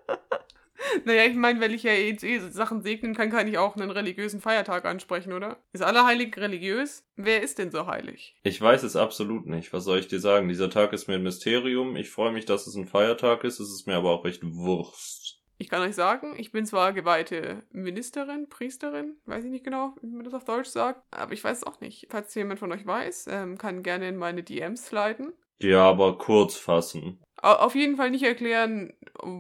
Naja, 1.05 1.25
ich 1.25 1.35
meine, 1.35 1.61
weil 1.61 1.75
ich 1.75 1.83
ja 1.83 1.93
eh, 1.93 2.11
eh 2.11 2.39
Sachen 2.51 2.83
segnen 2.83 3.15
kann, 3.15 3.31
kann 3.31 3.49
ich 3.49 3.59
auch 3.59 3.77
einen 3.77 3.91
religiösen 3.91 4.41
Feiertag 4.41 4.85
ansprechen, 4.85 5.33
oder? 5.33 5.57
Ist 5.73 5.83
Allerheiligen 5.83 6.41
religiös? 6.41 7.05
Wer 7.17 7.43
ist 7.43 7.59
denn 7.59 7.71
so 7.71 7.87
heilig? 7.87 8.37
Ich 8.43 8.61
weiß 8.61 8.83
es 8.83 8.95
absolut 8.95 9.47
nicht. 9.47 9.73
Was 9.73 9.85
soll 9.85 9.99
ich 9.99 10.09
dir 10.09 10.21
sagen? 10.21 10.49
Dieser 10.49 10.71
Tag 10.71 10.93
ist 10.93 11.09
mir 11.09 11.15
ein 11.15 11.23
Mysterium. 11.23 11.97
Ich 11.97 12.11
freue 12.11 12.33
mich, 12.33 12.45
dass 12.45 12.67
es 12.67 12.75
ein 12.77 12.87
Feiertag 12.87 13.45
ist. 13.45 13.61
Es 13.61 13.71
ist 13.71 13.87
mir 13.87 13.97
aber 13.97 14.11
auch 14.11 14.25
recht 14.25 14.43
Wurst. 14.45 15.24
Ich 15.57 15.69
kann 15.69 15.83
euch 15.83 15.95
sagen, 15.95 16.35
ich 16.37 16.51
bin 16.51 16.67
zwar 16.67 16.93
geweihte 16.93 17.63
Ministerin, 17.71 18.49
Priesterin, 18.49 19.17
weiß 19.27 19.45
ich 19.45 19.51
nicht 19.51 19.65
genau, 19.65 19.95
wie 20.03 20.09
man 20.09 20.25
das 20.25 20.35
auf 20.35 20.45
Deutsch 20.45 20.69
sagt, 20.69 21.03
aber 21.11 21.33
ich 21.33 21.45
weiß 21.45 21.59
es 21.59 21.65
auch 21.65 21.81
nicht. 21.81 22.09
Falls 22.11 22.35
jemand 22.35 22.59
von 22.59 22.73
euch 22.73 22.85
weiß, 22.85 23.29
ähm, 23.31 23.57
kann 23.57 23.83
gerne 23.83 24.09
in 24.09 24.17
meine 24.17 24.43
DMs 24.43 24.87
sliden. 24.87 25.33
Ja, 25.61 25.89
aber 25.89 26.19
kurz 26.19 26.57
fassen. 26.57 27.21
Auf 27.45 27.75
jeden 27.75 27.97
Fall 27.97 28.11
nicht 28.11 28.25
erklären, 28.25 28.95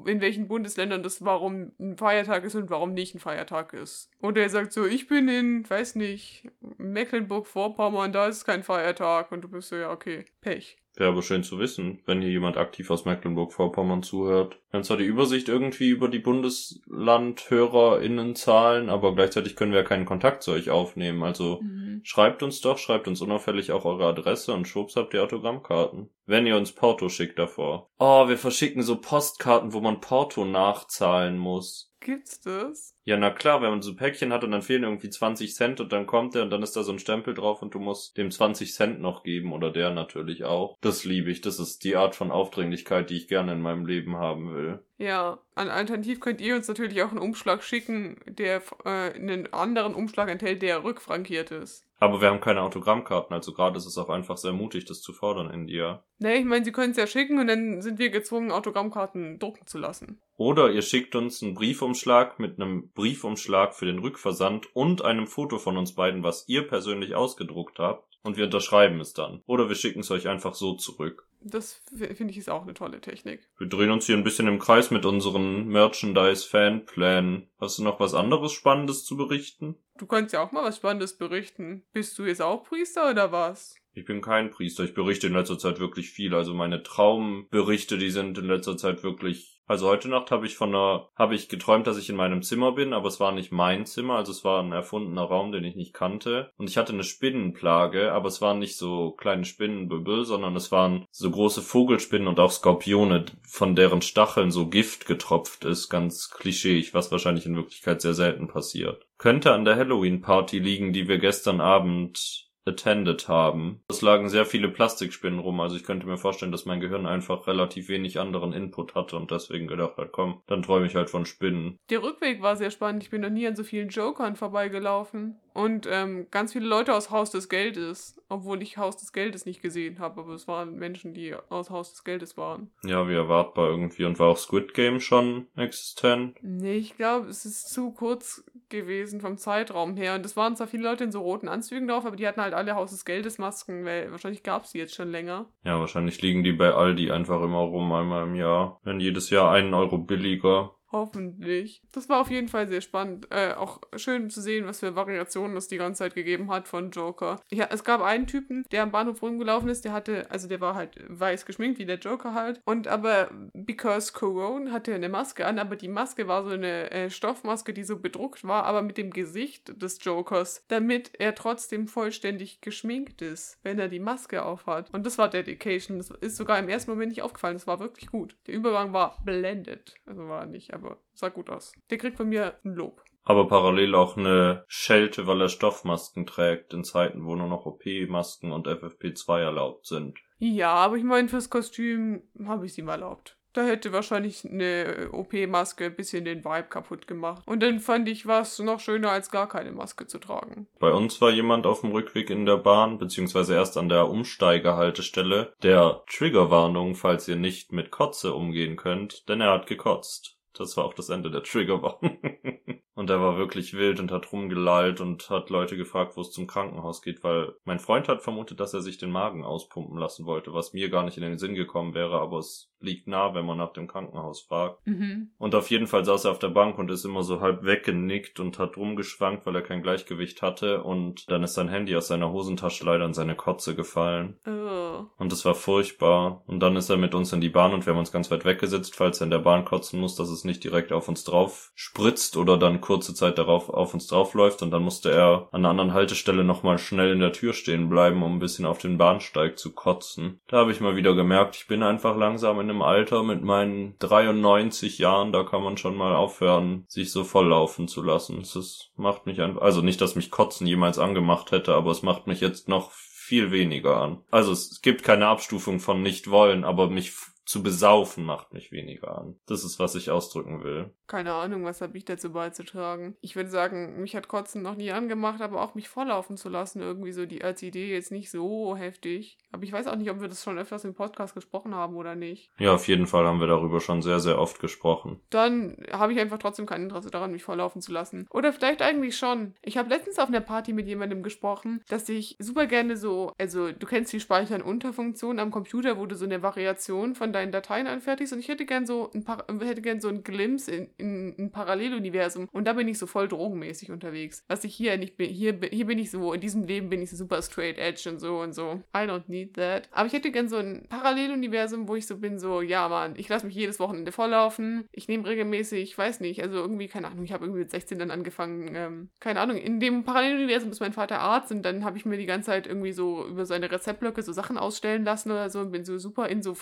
in 0.04 0.20
welchen 0.20 0.46
Bundesländern 0.46 1.02
das 1.02 1.24
warum 1.24 1.72
ein 1.80 1.96
Feiertag 1.96 2.44
ist 2.44 2.54
und 2.54 2.68
warum 2.68 2.92
nicht 2.92 3.14
ein 3.14 3.18
Feiertag 3.18 3.72
ist. 3.72 4.10
Oder 4.20 4.42
er 4.42 4.50
sagt 4.50 4.74
so, 4.74 4.84
ich 4.84 5.06
bin 5.06 5.26
in, 5.28 5.68
weiß 5.68 5.94
nicht, 5.94 6.50
Mecklenburg-Vorpommern, 6.76 8.12
da 8.12 8.26
ist 8.26 8.44
kein 8.44 8.62
Feiertag. 8.62 9.32
Und 9.32 9.42
du 9.42 9.48
bist 9.48 9.70
so, 9.70 9.76
ja, 9.76 9.90
okay, 9.90 10.26
Pech. 10.42 10.76
Wäre 10.96 11.10
aber 11.10 11.22
schön 11.22 11.42
zu 11.42 11.58
wissen, 11.58 12.00
wenn 12.06 12.20
hier 12.20 12.30
jemand 12.30 12.56
aktiv 12.56 12.88
aus 12.90 13.04
Mecklenburg-Vorpommern 13.04 14.02
zuhört. 14.02 14.58
Wir 14.70 14.78
haben 14.78 14.84
zwar 14.84 14.98
die 14.98 15.06
Übersicht 15.06 15.48
irgendwie 15.48 15.88
über 15.88 16.08
die 16.08 16.20
BundeslandhörerInnenzahlen, 16.20 18.90
aber 18.90 19.14
gleichzeitig 19.14 19.56
können 19.56 19.72
wir 19.72 19.80
ja 19.80 19.86
keinen 19.86 20.04
Kontakt 20.04 20.44
zu 20.44 20.52
euch 20.52 20.70
aufnehmen. 20.70 21.24
Also 21.24 21.60
Mhm. 21.62 21.83
Schreibt 22.04 22.42
uns 22.42 22.60
doch, 22.60 22.78
schreibt 22.78 23.08
uns 23.08 23.20
unauffällig 23.20 23.72
auch 23.72 23.84
eure 23.84 24.06
Adresse 24.06 24.52
und 24.52 24.68
schwupps 24.68 24.94
habt 24.94 25.14
ihr 25.14 25.22
Autogrammkarten. 25.22 26.10
Wenn 26.26 26.46
ihr 26.46 26.56
uns 26.56 26.72
Porto 26.72 27.08
schickt 27.08 27.38
davor. 27.38 27.90
Oh, 27.98 28.28
wir 28.28 28.38
verschicken 28.38 28.82
so 28.82 29.00
Postkarten, 29.00 29.72
wo 29.72 29.80
man 29.80 30.00
Porto 30.00 30.44
nachzahlen 30.44 31.36
muss. 31.36 31.90
Gibt's 32.04 32.38
das? 32.42 32.94
Ja, 33.04 33.16
na 33.16 33.30
klar, 33.30 33.62
wenn 33.62 33.70
man 33.70 33.80
so 33.80 33.96
Päckchen 33.96 34.30
hat 34.30 34.44
und 34.44 34.50
dann 34.50 34.60
fehlen 34.60 34.82
irgendwie 34.82 35.08
20 35.08 35.54
Cent 35.54 35.80
und 35.80 35.90
dann 35.90 36.06
kommt 36.06 36.34
der 36.34 36.42
und 36.42 36.50
dann 36.50 36.62
ist 36.62 36.76
da 36.76 36.82
so 36.82 36.92
ein 36.92 36.98
Stempel 36.98 37.32
drauf 37.32 37.62
und 37.62 37.74
du 37.74 37.78
musst 37.78 38.18
dem 38.18 38.30
20 38.30 38.74
Cent 38.74 39.00
noch 39.00 39.22
geben 39.22 39.54
oder 39.54 39.70
der 39.70 39.90
natürlich 39.90 40.44
auch. 40.44 40.76
Das 40.82 41.04
liebe 41.04 41.30
ich. 41.30 41.40
Das 41.40 41.58
ist 41.58 41.82
die 41.82 41.96
Art 41.96 42.14
von 42.14 42.30
Aufdringlichkeit, 42.30 43.08
die 43.08 43.16
ich 43.16 43.26
gerne 43.26 43.52
in 43.52 43.62
meinem 43.62 43.86
Leben 43.86 44.16
haben 44.16 44.54
will. 44.54 44.84
Ja, 44.98 45.38
an 45.54 45.70
alternativ 45.70 46.20
könnt 46.20 46.42
ihr 46.42 46.56
uns 46.56 46.68
natürlich 46.68 47.02
auch 47.02 47.10
einen 47.10 47.20
Umschlag 47.20 47.62
schicken, 47.62 48.20
der 48.26 48.62
äh, 48.84 49.14
einen 49.14 49.50
anderen 49.54 49.94
Umschlag 49.94 50.28
enthält, 50.28 50.60
der 50.60 50.84
rückfrankiert 50.84 51.52
ist. 51.52 51.83
Aber 51.98 52.20
wir 52.20 52.28
haben 52.28 52.40
keine 52.40 52.62
Autogrammkarten, 52.62 53.32
also 53.34 53.52
gerade 53.52 53.76
ist 53.78 53.86
es 53.86 53.96
auch 53.98 54.08
einfach 54.08 54.36
sehr 54.36 54.52
mutig, 54.52 54.84
das 54.84 55.00
zu 55.00 55.12
fordern, 55.12 55.50
India. 55.50 56.04
Nee, 56.18 56.36
ich 56.36 56.44
meine, 56.44 56.64
sie 56.64 56.72
können 56.72 56.90
es 56.90 56.96
ja 56.96 57.06
schicken 57.06 57.38
und 57.38 57.46
dann 57.46 57.82
sind 57.82 57.98
wir 57.98 58.10
gezwungen, 58.10 58.50
Autogrammkarten 58.50 59.38
drucken 59.38 59.66
zu 59.66 59.78
lassen. 59.78 60.20
Oder 60.36 60.70
ihr 60.70 60.82
schickt 60.82 61.14
uns 61.14 61.42
einen 61.42 61.54
Briefumschlag 61.54 62.38
mit 62.38 62.60
einem 62.60 62.90
Briefumschlag 62.90 63.74
für 63.74 63.86
den 63.86 64.00
Rückversand 64.00 64.74
und 64.74 65.02
einem 65.02 65.26
Foto 65.26 65.58
von 65.58 65.76
uns 65.76 65.94
beiden, 65.94 66.22
was 66.22 66.48
ihr 66.48 66.66
persönlich 66.66 67.14
ausgedruckt 67.14 67.78
habt. 67.78 68.13
Und 68.24 68.38
wir 68.38 68.46
unterschreiben 68.46 69.00
es 69.00 69.12
dann. 69.12 69.42
Oder 69.46 69.68
wir 69.68 69.76
schicken 69.76 70.00
es 70.00 70.10
euch 70.10 70.28
einfach 70.28 70.54
so 70.54 70.74
zurück. 70.74 71.28
Das 71.42 71.82
finde 71.94 72.30
ich 72.30 72.38
ist 72.38 72.48
auch 72.48 72.62
eine 72.62 72.72
tolle 72.72 73.02
Technik. 73.02 73.46
Wir 73.58 73.68
drehen 73.68 73.90
uns 73.90 74.06
hier 74.06 74.16
ein 74.16 74.24
bisschen 74.24 74.48
im 74.48 74.58
Kreis 74.58 74.90
mit 74.90 75.04
unseren 75.04 75.68
Merchandise-Fanplänen. 75.68 77.48
Hast 77.60 77.78
du 77.78 77.84
noch 77.84 78.00
was 78.00 78.14
anderes 78.14 78.52
Spannendes 78.52 79.04
zu 79.04 79.18
berichten? 79.18 79.76
Du 79.98 80.06
kannst 80.06 80.32
ja 80.32 80.42
auch 80.42 80.52
mal 80.52 80.64
was 80.64 80.76
Spannendes 80.76 81.18
berichten. 81.18 81.84
Bist 81.92 82.18
du 82.18 82.24
jetzt 82.24 82.40
auch 82.40 82.64
Priester 82.64 83.10
oder 83.10 83.30
was? 83.30 83.76
Ich 83.92 84.06
bin 84.06 84.22
kein 84.22 84.50
Priester, 84.50 84.84
ich 84.84 84.94
berichte 84.94 85.26
in 85.26 85.34
letzter 85.34 85.58
Zeit 85.58 85.78
wirklich 85.78 86.10
viel. 86.10 86.34
Also 86.34 86.54
meine 86.54 86.82
Traumberichte, 86.82 87.98
die 87.98 88.10
sind 88.10 88.38
in 88.38 88.46
letzter 88.46 88.76
Zeit 88.76 89.04
wirklich. 89.04 89.53
Also 89.66 89.88
heute 89.88 90.08
Nacht 90.08 90.30
habe 90.30 90.46
ich 90.46 90.56
von 90.56 90.70
einer, 90.74 91.08
habe 91.16 91.34
ich 91.34 91.48
geträumt, 91.48 91.86
dass 91.86 91.96
ich 91.96 92.10
in 92.10 92.16
meinem 92.16 92.42
Zimmer 92.42 92.72
bin, 92.72 92.92
aber 92.92 93.08
es 93.08 93.18
war 93.18 93.32
nicht 93.32 93.50
mein 93.50 93.86
Zimmer, 93.86 94.16
also 94.16 94.30
es 94.30 94.44
war 94.44 94.62
ein 94.62 94.72
erfundener 94.72 95.22
Raum, 95.22 95.52
den 95.52 95.64
ich 95.64 95.74
nicht 95.74 95.94
kannte. 95.94 96.50
Und 96.58 96.68
ich 96.68 96.76
hatte 96.76 96.92
eine 96.92 97.04
Spinnenplage, 97.04 98.12
aber 98.12 98.28
es 98.28 98.42
waren 98.42 98.58
nicht 98.58 98.76
so 98.76 99.12
kleine 99.12 99.44
Spinnenbübbel, 99.44 100.24
sondern 100.24 100.54
es 100.54 100.70
waren 100.70 101.06
so 101.10 101.30
große 101.30 101.62
Vogelspinnen 101.62 102.28
und 102.28 102.40
auch 102.40 102.50
Skorpione, 102.50 103.24
von 103.46 103.74
deren 103.74 104.02
Stacheln 104.02 104.50
so 104.50 104.68
Gift 104.68 105.06
getropft 105.06 105.64
ist, 105.64 105.88
ganz 105.88 106.30
klischeeig, 106.30 106.92
was 106.92 107.10
wahrscheinlich 107.10 107.46
in 107.46 107.56
Wirklichkeit 107.56 108.02
sehr 108.02 108.14
selten 108.14 108.48
passiert. 108.48 109.06
Könnte 109.16 109.52
an 109.52 109.64
der 109.64 109.76
Halloween-Party 109.76 110.58
liegen, 110.58 110.92
die 110.92 111.08
wir 111.08 111.18
gestern 111.18 111.60
Abend 111.60 112.50
attended 112.66 113.28
haben. 113.28 113.82
Es 113.88 114.02
lagen 114.02 114.28
sehr 114.28 114.46
viele 114.46 114.68
Plastikspinnen 114.68 115.38
rum, 115.38 115.60
also 115.60 115.76
ich 115.76 115.84
könnte 115.84 116.06
mir 116.06 116.16
vorstellen, 116.16 116.52
dass 116.52 116.64
mein 116.64 116.80
Gehirn 116.80 117.06
einfach 117.06 117.46
relativ 117.46 117.88
wenig 117.88 118.18
anderen 118.18 118.52
Input 118.52 118.94
hatte 118.94 119.16
und 119.16 119.30
deswegen 119.30 119.66
gedacht 119.66 119.96
hat, 119.96 120.12
komm, 120.12 120.42
dann 120.46 120.62
träume 120.62 120.86
ich 120.86 120.94
halt 120.94 121.10
von 121.10 121.26
Spinnen. 121.26 121.78
Der 121.90 122.02
Rückweg 122.02 122.42
war 122.42 122.56
sehr 122.56 122.70
spannend. 122.70 123.02
Ich 123.02 123.10
bin 123.10 123.20
noch 123.20 123.30
nie 123.30 123.46
an 123.46 123.56
so 123.56 123.64
vielen 123.64 123.88
Jokern 123.88 124.36
vorbeigelaufen. 124.36 125.38
Und 125.54 125.86
ähm, 125.88 126.26
ganz 126.32 126.52
viele 126.52 126.66
Leute 126.66 126.92
aus 126.92 127.10
Haus 127.10 127.30
des 127.30 127.48
Geldes. 127.48 128.20
Obwohl 128.28 128.60
ich 128.60 128.76
Haus 128.76 128.96
des 128.96 129.12
Geldes 129.12 129.46
nicht 129.46 129.62
gesehen 129.62 130.00
habe, 130.00 130.20
aber 130.20 130.34
es 130.34 130.48
waren 130.48 130.74
Menschen, 130.74 131.14
die 131.14 131.34
aus 131.48 131.70
Haus 131.70 131.92
des 131.92 132.02
Geldes 132.02 132.36
waren. 132.36 132.72
Ja, 132.82 133.08
wie 133.08 133.14
erwartbar 133.14 133.70
irgendwie. 133.70 134.04
Und 134.04 134.18
war 134.18 134.28
auch 134.28 134.36
Squid 134.36 134.74
Game 134.74 134.98
schon 134.98 135.46
existent? 135.54 136.36
Nee, 136.42 136.78
ich 136.78 136.96
glaube, 136.96 137.28
es 137.28 137.44
ist 137.44 137.72
zu 137.72 137.92
kurz 137.92 138.44
gewesen 138.68 139.20
vom 139.20 139.36
Zeitraum 139.36 139.96
her. 139.96 140.14
Und 140.14 140.26
es 140.26 140.36
waren 140.36 140.56
zwar 140.56 140.66
viele 140.66 140.84
Leute 140.84 141.04
in 141.04 141.12
so 141.12 141.20
roten 141.20 141.48
Anzügen 141.48 141.88
drauf, 141.88 142.04
aber 142.06 142.16
die 142.16 142.26
hatten 142.26 142.40
halt 142.40 142.54
alle 142.54 142.74
Haus 142.74 142.90
des 142.90 143.04
Geldes 143.04 143.38
Masken, 143.38 143.84
weil 143.84 144.10
wahrscheinlich 144.10 144.42
gab 144.42 144.64
es 144.64 144.72
die 144.72 144.78
jetzt 144.78 144.94
schon 144.94 145.10
länger. 145.10 145.46
Ja, 145.64 145.80
wahrscheinlich 145.80 146.20
liegen 146.22 146.44
die 146.44 146.52
bei 146.52 146.72
Aldi 146.72 147.10
einfach 147.10 147.42
immer 147.42 147.58
rum, 147.58 147.92
einmal 147.92 148.24
im 148.24 148.34
Jahr. 148.34 148.80
Wenn 148.84 149.00
jedes 149.00 149.30
Jahr 149.30 149.52
einen 149.52 149.74
Euro 149.74 149.98
billiger. 149.98 150.74
Hoffentlich. 150.94 151.82
Das 151.90 152.08
war 152.08 152.20
auf 152.20 152.30
jeden 152.30 152.46
Fall 152.46 152.68
sehr 152.68 152.80
spannend. 152.80 153.26
Äh, 153.30 153.54
auch 153.54 153.80
schön 153.96 154.30
zu 154.30 154.40
sehen, 154.40 154.64
was 154.64 154.78
für 154.78 154.94
Variationen 154.94 155.56
es 155.56 155.66
die 155.66 155.76
ganze 155.76 156.04
Zeit 156.04 156.14
gegeben 156.14 156.52
hat 156.52 156.68
von 156.68 156.92
Joker. 156.92 157.40
Ja, 157.50 157.66
es 157.72 157.82
gab 157.82 158.00
einen 158.00 158.28
Typen, 158.28 158.64
der 158.70 158.84
am 158.84 158.92
Bahnhof 158.92 159.20
rumgelaufen 159.20 159.68
ist, 159.68 159.84
der 159.84 159.92
hatte, 159.92 160.30
also 160.30 160.46
der 160.46 160.60
war 160.60 160.76
halt 160.76 161.00
weiß 161.08 161.46
geschminkt, 161.46 161.80
wie 161.80 161.84
der 161.84 161.98
Joker 161.98 162.32
halt. 162.34 162.60
Und 162.64 162.86
aber, 162.86 163.28
because 163.54 164.12
Corona, 164.12 164.70
hatte 164.70 164.94
eine 164.94 165.08
Maske 165.08 165.44
an, 165.46 165.58
aber 165.58 165.74
die 165.74 165.88
Maske 165.88 166.28
war 166.28 166.44
so 166.44 166.50
eine 166.50 166.92
äh, 166.92 167.10
Stoffmaske, 167.10 167.74
die 167.74 167.82
so 167.82 167.98
bedruckt 167.98 168.46
war, 168.46 168.62
aber 168.62 168.82
mit 168.82 168.96
dem 168.96 169.10
Gesicht 169.10 169.82
des 169.82 169.98
Jokers, 170.00 170.62
damit 170.68 171.10
er 171.18 171.34
trotzdem 171.34 171.88
vollständig 171.88 172.60
geschminkt 172.60 173.20
ist, 173.20 173.58
wenn 173.64 173.80
er 173.80 173.88
die 173.88 173.98
Maske 173.98 174.44
aufhat. 174.44 174.94
Und 174.94 175.04
das 175.04 175.18
war 175.18 175.28
Dedication. 175.28 175.98
Das 175.98 176.10
ist 176.10 176.36
sogar 176.36 176.60
im 176.60 176.68
ersten 176.68 176.92
Moment 176.92 177.08
nicht 177.08 177.22
aufgefallen. 177.22 177.56
Das 177.56 177.66
war 177.66 177.80
wirklich 177.80 178.12
gut. 178.12 178.36
Der 178.46 178.54
Übergang 178.54 178.92
war 178.92 179.20
blended. 179.24 179.96
Also 180.06 180.28
war 180.28 180.46
nicht, 180.46 180.72
aber 180.72 180.83
sah 181.14 181.28
gut 181.28 181.50
aus. 181.50 181.72
Der 181.90 181.98
kriegt 181.98 182.16
von 182.16 182.28
mir 182.28 182.58
ein 182.64 182.74
Lob. 182.74 183.02
Aber 183.24 183.48
parallel 183.48 183.94
auch 183.94 184.16
eine 184.16 184.64
Schelte, 184.68 185.26
weil 185.26 185.40
er 185.40 185.48
Stoffmasken 185.48 186.26
trägt 186.26 186.74
in 186.74 186.84
Zeiten, 186.84 187.24
wo 187.24 187.34
nur 187.34 187.48
noch 187.48 187.64
OP-Masken 187.64 188.52
und 188.52 188.68
FFP2 188.68 189.40
erlaubt 189.40 189.86
sind. 189.86 190.18
Ja, 190.38 190.74
aber 190.74 190.96
ich 190.96 191.04
meine, 191.04 191.28
fürs 191.28 191.48
Kostüm 191.48 192.22
habe 192.46 192.66
ich 192.66 192.72
es 192.72 192.78
ihm 192.78 192.88
erlaubt. 192.88 193.38
Da 193.54 193.64
hätte 193.64 193.92
wahrscheinlich 193.92 194.44
eine 194.44 195.10
OP-Maske 195.12 195.86
ein 195.86 195.94
bisschen 195.94 196.24
den 196.24 196.44
Vibe 196.44 196.68
kaputt 196.68 197.06
gemacht. 197.06 197.44
Und 197.46 197.62
dann 197.62 197.78
fand 197.78 198.08
ich 198.08 198.26
was 198.26 198.58
noch 198.58 198.80
schöner, 198.80 199.12
als 199.12 199.30
gar 199.30 199.48
keine 199.48 199.70
Maske 199.70 200.08
zu 200.08 200.18
tragen. 200.18 200.66
Bei 200.80 200.90
uns 200.90 201.20
war 201.20 201.30
jemand 201.30 201.64
auf 201.64 201.82
dem 201.82 201.92
Rückweg 201.92 202.30
in 202.30 202.46
der 202.46 202.56
Bahn, 202.56 202.98
beziehungsweise 202.98 203.54
erst 203.54 203.76
an 203.76 203.88
der 203.88 204.08
Umsteigehaltestelle, 204.08 205.54
der 205.62 206.02
Triggerwarnung, 206.10 206.96
falls 206.96 207.28
ihr 207.28 207.36
nicht 207.36 207.72
mit 207.72 207.92
Kotze 207.92 208.34
umgehen 208.34 208.74
könnt, 208.74 209.28
denn 209.28 209.40
er 209.40 209.52
hat 209.52 209.68
gekotzt. 209.68 210.33
Das 210.54 210.76
war 210.76 210.84
auch 210.84 210.94
das 210.94 211.08
Ende 211.10 211.30
der 211.30 211.42
Triggerwarnung. 211.42 212.18
und 212.94 213.10
er 213.10 213.20
war 213.20 213.36
wirklich 213.36 213.74
wild 213.74 214.00
und 214.00 214.12
hat 214.12 214.32
rumgelallt 214.32 215.00
und 215.00 215.28
hat 215.30 215.50
Leute 215.50 215.76
gefragt, 215.76 216.16
wo 216.16 216.20
es 216.20 216.30
zum 216.30 216.46
Krankenhaus 216.46 217.02
geht, 217.02 217.24
weil 217.24 217.54
mein 217.64 217.78
Freund 217.78 218.08
hat 218.08 218.22
vermutet, 218.22 218.60
dass 218.60 218.74
er 218.74 218.80
sich 218.80 218.98
den 218.98 219.10
Magen 219.10 219.44
auspumpen 219.44 219.98
lassen 219.98 220.26
wollte, 220.26 220.54
was 220.54 220.72
mir 220.72 220.90
gar 220.90 221.04
nicht 221.04 221.16
in 221.16 221.22
den 221.22 221.38
Sinn 221.38 221.54
gekommen 221.54 221.94
wäre, 221.94 222.20
aber 222.20 222.38
es 222.38 222.70
liegt 222.84 223.08
nah, 223.08 223.34
wenn 223.34 223.46
man 223.46 223.58
nach 223.58 223.72
dem 223.72 223.88
Krankenhaus 223.88 224.42
fragt. 224.42 224.86
Mhm. 224.86 225.30
Und 225.38 225.54
auf 225.54 225.70
jeden 225.70 225.86
Fall 225.86 226.04
saß 226.04 226.26
er 226.26 226.30
auf 226.30 226.38
der 226.38 226.48
Bank 226.48 226.78
und 226.78 226.90
ist 226.90 227.04
immer 227.04 227.22
so 227.22 227.40
halb 227.40 227.64
weggenickt 227.64 228.38
und 228.38 228.58
hat 228.58 228.76
rumgeschwankt, 228.76 229.46
weil 229.46 229.56
er 229.56 229.62
kein 229.62 229.82
Gleichgewicht 229.82 230.42
hatte. 230.42 230.82
Und 230.82 231.30
dann 231.30 231.42
ist 231.42 231.54
sein 231.54 231.68
Handy 231.68 231.96
aus 231.96 232.08
seiner 232.08 232.30
Hosentasche 232.30 232.84
leider 232.84 233.04
in 233.04 233.14
seine 233.14 233.34
Kotze 233.34 233.74
gefallen. 233.74 234.38
Oh. 234.46 235.06
Und 235.16 235.32
es 235.32 235.44
war 235.44 235.54
furchtbar. 235.54 236.42
Und 236.46 236.60
dann 236.60 236.76
ist 236.76 236.90
er 236.90 236.96
mit 236.96 237.14
uns 237.14 237.32
in 237.32 237.40
die 237.40 237.48
Bahn 237.48 237.72
und 237.72 237.86
wir 237.86 237.92
haben 237.92 237.98
uns 237.98 238.12
ganz 238.12 238.30
weit 238.30 238.44
weggesetzt, 238.44 238.94
falls 238.94 239.20
er 239.20 239.24
in 239.24 239.30
der 239.30 239.38
Bahn 239.38 239.64
kotzen 239.64 239.98
muss, 239.98 240.14
dass 240.14 240.28
es 240.28 240.44
nicht 240.44 240.62
direkt 240.62 240.92
auf 240.92 241.08
uns 241.08 241.24
drauf 241.24 241.72
spritzt 241.74 242.36
oder 242.36 242.58
dann 242.58 242.80
kurze 242.84 243.14
Zeit 243.14 243.38
darauf 243.38 243.70
auf 243.70 243.94
uns 243.94 244.06
drauf 244.06 244.34
läuft. 244.34 244.62
Und 244.62 244.70
dann 244.70 244.82
musste 244.82 245.10
er 245.10 245.48
an 245.52 245.60
einer 245.60 245.70
anderen 245.70 245.94
Haltestelle 245.94 246.44
nochmal 246.44 246.78
schnell 246.78 247.12
in 247.12 247.20
der 247.20 247.32
Tür 247.32 247.54
stehen 247.54 247.88
bleiben, 247.88 248.22
um 248.22 248.36
ein 248.36 248.38
bisschen 248.38 248.66
auf 248.66 248.78
den 248.78 248.98
Bahnsteig 248.98 249.58
zu 249.58 249.72
kotzen. 249.72 250.40
Da 250.48 250.58
habe 250.58 250.72
ich 250.72 250.80
mal 250.80 250.96
wieder 250.96 251.14
gemerkt, 251.14 251.56
ich 251.56 251.66
bin 251.66 251.82
einfach 251.82 252.16
langsam 252.16 252.60
in 252.60 252.68
einem 252.68 252.82
Alter 252.82 253.22
mit 253.22 253.42
meinen 253.42 253.96
93 253.98 254.98
Jahren, 254.98 255.32
da 255.32 255.42
kann 255.42 255.62
man 255.62 255.76
schon 255.76 255.96
mal 255.96 256.14
aufhören, 256.14 256.84
sich 256.86 257.10
so 257.10 257.24
volllaufen 257.24 257.88
zu 257.88 258.02
lassen. 258.02 258.42
Ist, 258.42 258.90
macht 258.96 259.26
mich 259.26 259.40
einfach, 259.40 259.62
also 259.62 259.80
nicht, 259.80 260.00
dass 260.00 260.14
mich 260.14 260.30
Kotzen 260.30 260.66
jemals 260.66 260.98
angemacht 260.98 261.50
hätte, 261.50 261.74
aber 261.74 261.90
es 261.90 262.02
macht 262.02 262.26
mich 262.26 262.40
jetzt 262.40 262.68
noch 262.68 262.90
viel 263.24 263.50
weniger 263.50 263.96
an. 263.96 264.18
Also 264.30 264.52
es 264.52 264.82
gibt 264.82 265.02
keine 265.02 265.28
Abstufung 265.28 265.80
von 265.80 266.02
nicht 266.02 266.30
wollen, 266.30 266.62
aber 266.62 266.90
mich 266.90 267.12
zu 267.44 267.62
besaufen 267.62 268.24
macht 268.24 268.52
mich 268.54 268.72
weniger 268.72 269.18
an. 269.18 269.36
Das 269.46 269.64
ist, 269.64 269.78
was 269.78 269.94
ich 269.94 270.10
ausdrücken 270.10 270.64
will. 270.64 270.90
Keine 271.06 271.34
Ahnung, 271.34 271.64
was 271.64 271.80
habe 271.80 271.96
ich 271.98 272.04
dazu 272.04 272.32
beizutragen. 272.32 273.16
Ich 273.20 273.36
würde 273.36 273.50
sagen, 273.50 274.00
mich 274.00 274.16
hat 274.16 274.28
Kotzen 274.28 274.62
noch 274.62 274.76
nie 274.76 274.92
angemacht, 274.92 275.42
aber 275.42 275.62
auch 275.62 275.74
mich 275.74 275.88
volllaufen 275.88 276.36
zu 276.36 276.48
lassen, 276.48 276.80
irgendwie 276.80 277.12
so 277.12 277.26
die 277.26 277.44
als 277.44 277.62
Idee 277.62 277.92
jetzt 277.92 278.10
nicht 278.10 278.30
so 278.30 278.76
heftig. 278.76 279.36
Aber 279.52 279.64
ich 279.64 279.72
weiß 279.72 279.86
auch 279.86 279.96
nicht, 279.96 280.10
ob 280.10 280.20
wir 280.20 280.28
das 280.28 280.42
schon 280.42 280.58
öfters 280.58 280.84
im 280.84 280.94
Podcast 280.94 281.34
gesprochen 281.34 281.74
haben 281.74 281.96
oder 281.96 282.14
nicht. 282.14 282.50
Ja, 282.58 282.74
auf 282.74 282.88
jeden 282.88 283.06
Fall 283.06 283.26
haben 283.26 283.40
wir 283.40 283.46
darüber 283.46 283.80
schon 283.80 284.00
sehr, 284.00 284.20
sehr 284.20 284.38
oft 284.38 284.58
gesprochen. 284.60 285.20
Dann 285.30 285.76
habe 285.92 286.12
ich 286.12 286.18
einfach 286.18 286.38
trotzdem 286.38 286.66
kein 286.66 286.84
Interesse 286.84 287.10
daran, 287.10 287.32
mich 287.32 287.44
volllaufen 287.44 287.82
zu 287.82 287.92
lassen. 287.92 288.26
Oder 288.30 288.52
vielleicht 288.52 288.80
eigentlich 288.80 289.18
schon. 289.18 289.54
Ich 289.60 289.76
habe 289.76 289.90
letztens 289.90 290.18
auf 290.18 290.28
einer 290.28 290.40
Party 290.40 290.72
mit 290.72 290.88
jemandem 290.88 291.22
gesprochen, 291.22 291.82
dass 291.88 292.08
ich 292.08 292.36
super 292.38 292.66
gerne 292.66 292.96
so, 292.96 293.32
also 293.38 293.70
du 293.70 293.86
kennst 293.86 294.12
die 294.14 294.20
Speichern-Unterfunktion 294.20 295.38
am 295.38 295.50
Computer, 295.50 295.98
wo 295.98 296.06
du 296.06 296.16
so 296.16 296.24
eine 296.24 296.42
Variation 296.42 297.14
von 297.14 297.33
deinen 297.34 297.52
Dateien 297.52 297.86
anfertigst 297.86 298.32
und 298.32 298.38
ich 298.38 298.48
hätte 298.48 298.64
gern 298.64 298.86
so 298.86 299.10
ein, 299.14 299.24
Par 299.24 299.44
hätte 299.60 299.82
gern 299.82 300.00
so 300.00 300.08
ein 300.08 300.22
Glimpse 300.22 300.70
in, 300.72 300.88
in 300.96 301.34
ein 301.38 301.50
Paralleluniversum 301.50 302.48
und 302.52 302.66
da 302.66 302.72
bin 302.74 302.88
ich 302.88 302.98
so 302.98 303.06
voll 303.06 303.28
drogenmäßig 303.28 303.90
unterwegs. 303.90 304.44
Was 304.48 304.64
ich 304.64 304.74
hier 304.74 304.96
nicht 304.96 305.16
bin. 305.16 305.30
Hier, 305.30 305.58
hier 305.70 305.86
bin 305.86 305.98
ich 305.98 306.10
so, 306.10 306.32
in 306.32 306.40
diesem 306.40 306.64
Leben 306.64 306.88
bin 306.88 307.02
ich 307.02 307.10
so 307.10 307.16
super 307.16 307.42
straight 307.42 307.78
edge 307.78 308.08
und 308.08 308.18
so 308.18 308.40
und 308.40 308.54
so. 308.54 308.82
I 308.94 309.00
don't 309.00 309.24
need 309.26 309.54
that. 309.54 309.88
Aber 309.92 310.06
ich 310.06 310.12
hätte 310.12 310.30
gern 310.30 310.48
so 310.48 310.56
ein 310.56 310.86
Paralleluniversum, 310.88 311.88
wo 311.88 311.96
ich 311.96 312.06
so 312.06 312.18
bin, 312.18 312.38
so, 312.38 312.60
ja 312.60 312.88
Mann, 312.88 313.14
ich 313.16 313.28
lasse 313.28 313.46
mich 313.46 313.54
jedes 313.54 313.80
Wochenende 313.80 314.12
volllaufen. 314.12 314.88
Ich 314.92 315.08
nehme 315.08 315.26
regelmäßig, 315.26 315.82
ich 315.82 315.98
weiß 315.98 316.20
nicht, 316.20 316.42
also 316.42 316.56
irgendwie, 316.56 316.88
keine 316.88 317.08
Ahnung, 317.08 317.24
ich 317.24 317.32
habe 317.32 317.44
irgendwie 317.44 317.60
mit 317.60 317.70
16 317.70 317.98
dann 317.98 318.10
angefangen, 318.10 318.74
ähm, 318.74 319.08
keine 319.20 319.40
Ahnung, 319.40 319.56
in 319.56 319.80
dem 319.80 320.04
Paralleluniversum 320.04 320.70
ist 320.70 320.80
mein 320.80 320.92
Vater 320.92 321.20
Arzt 321.20 321.50
und 321.52 321.62
dann 321.62 321.84
habe 321.84 321.96
ich 321.96 322.04
mir 322.04 322.16
die 322.16 322.26
ganze 322.26 322.46
Zeit 322.46 322.66
irgendwie 322.66 322.92
so 322.92 323.26
über 323.26 323.46
seine 323.46 323.70
Rezeptblöcke 323.70 324.22
so 324.22 324.32
Sachen 324.32 324.58
ausstellen 324.58 325.04
lassen 325.04 325.30
oder 325.30 325.50
so 325.50 325.60
und 325.60 325.72
bin 325.72 325.84
so 325.84 325.98
super 325.98 326.28
in 326.28 326.42
so 326.42 326.54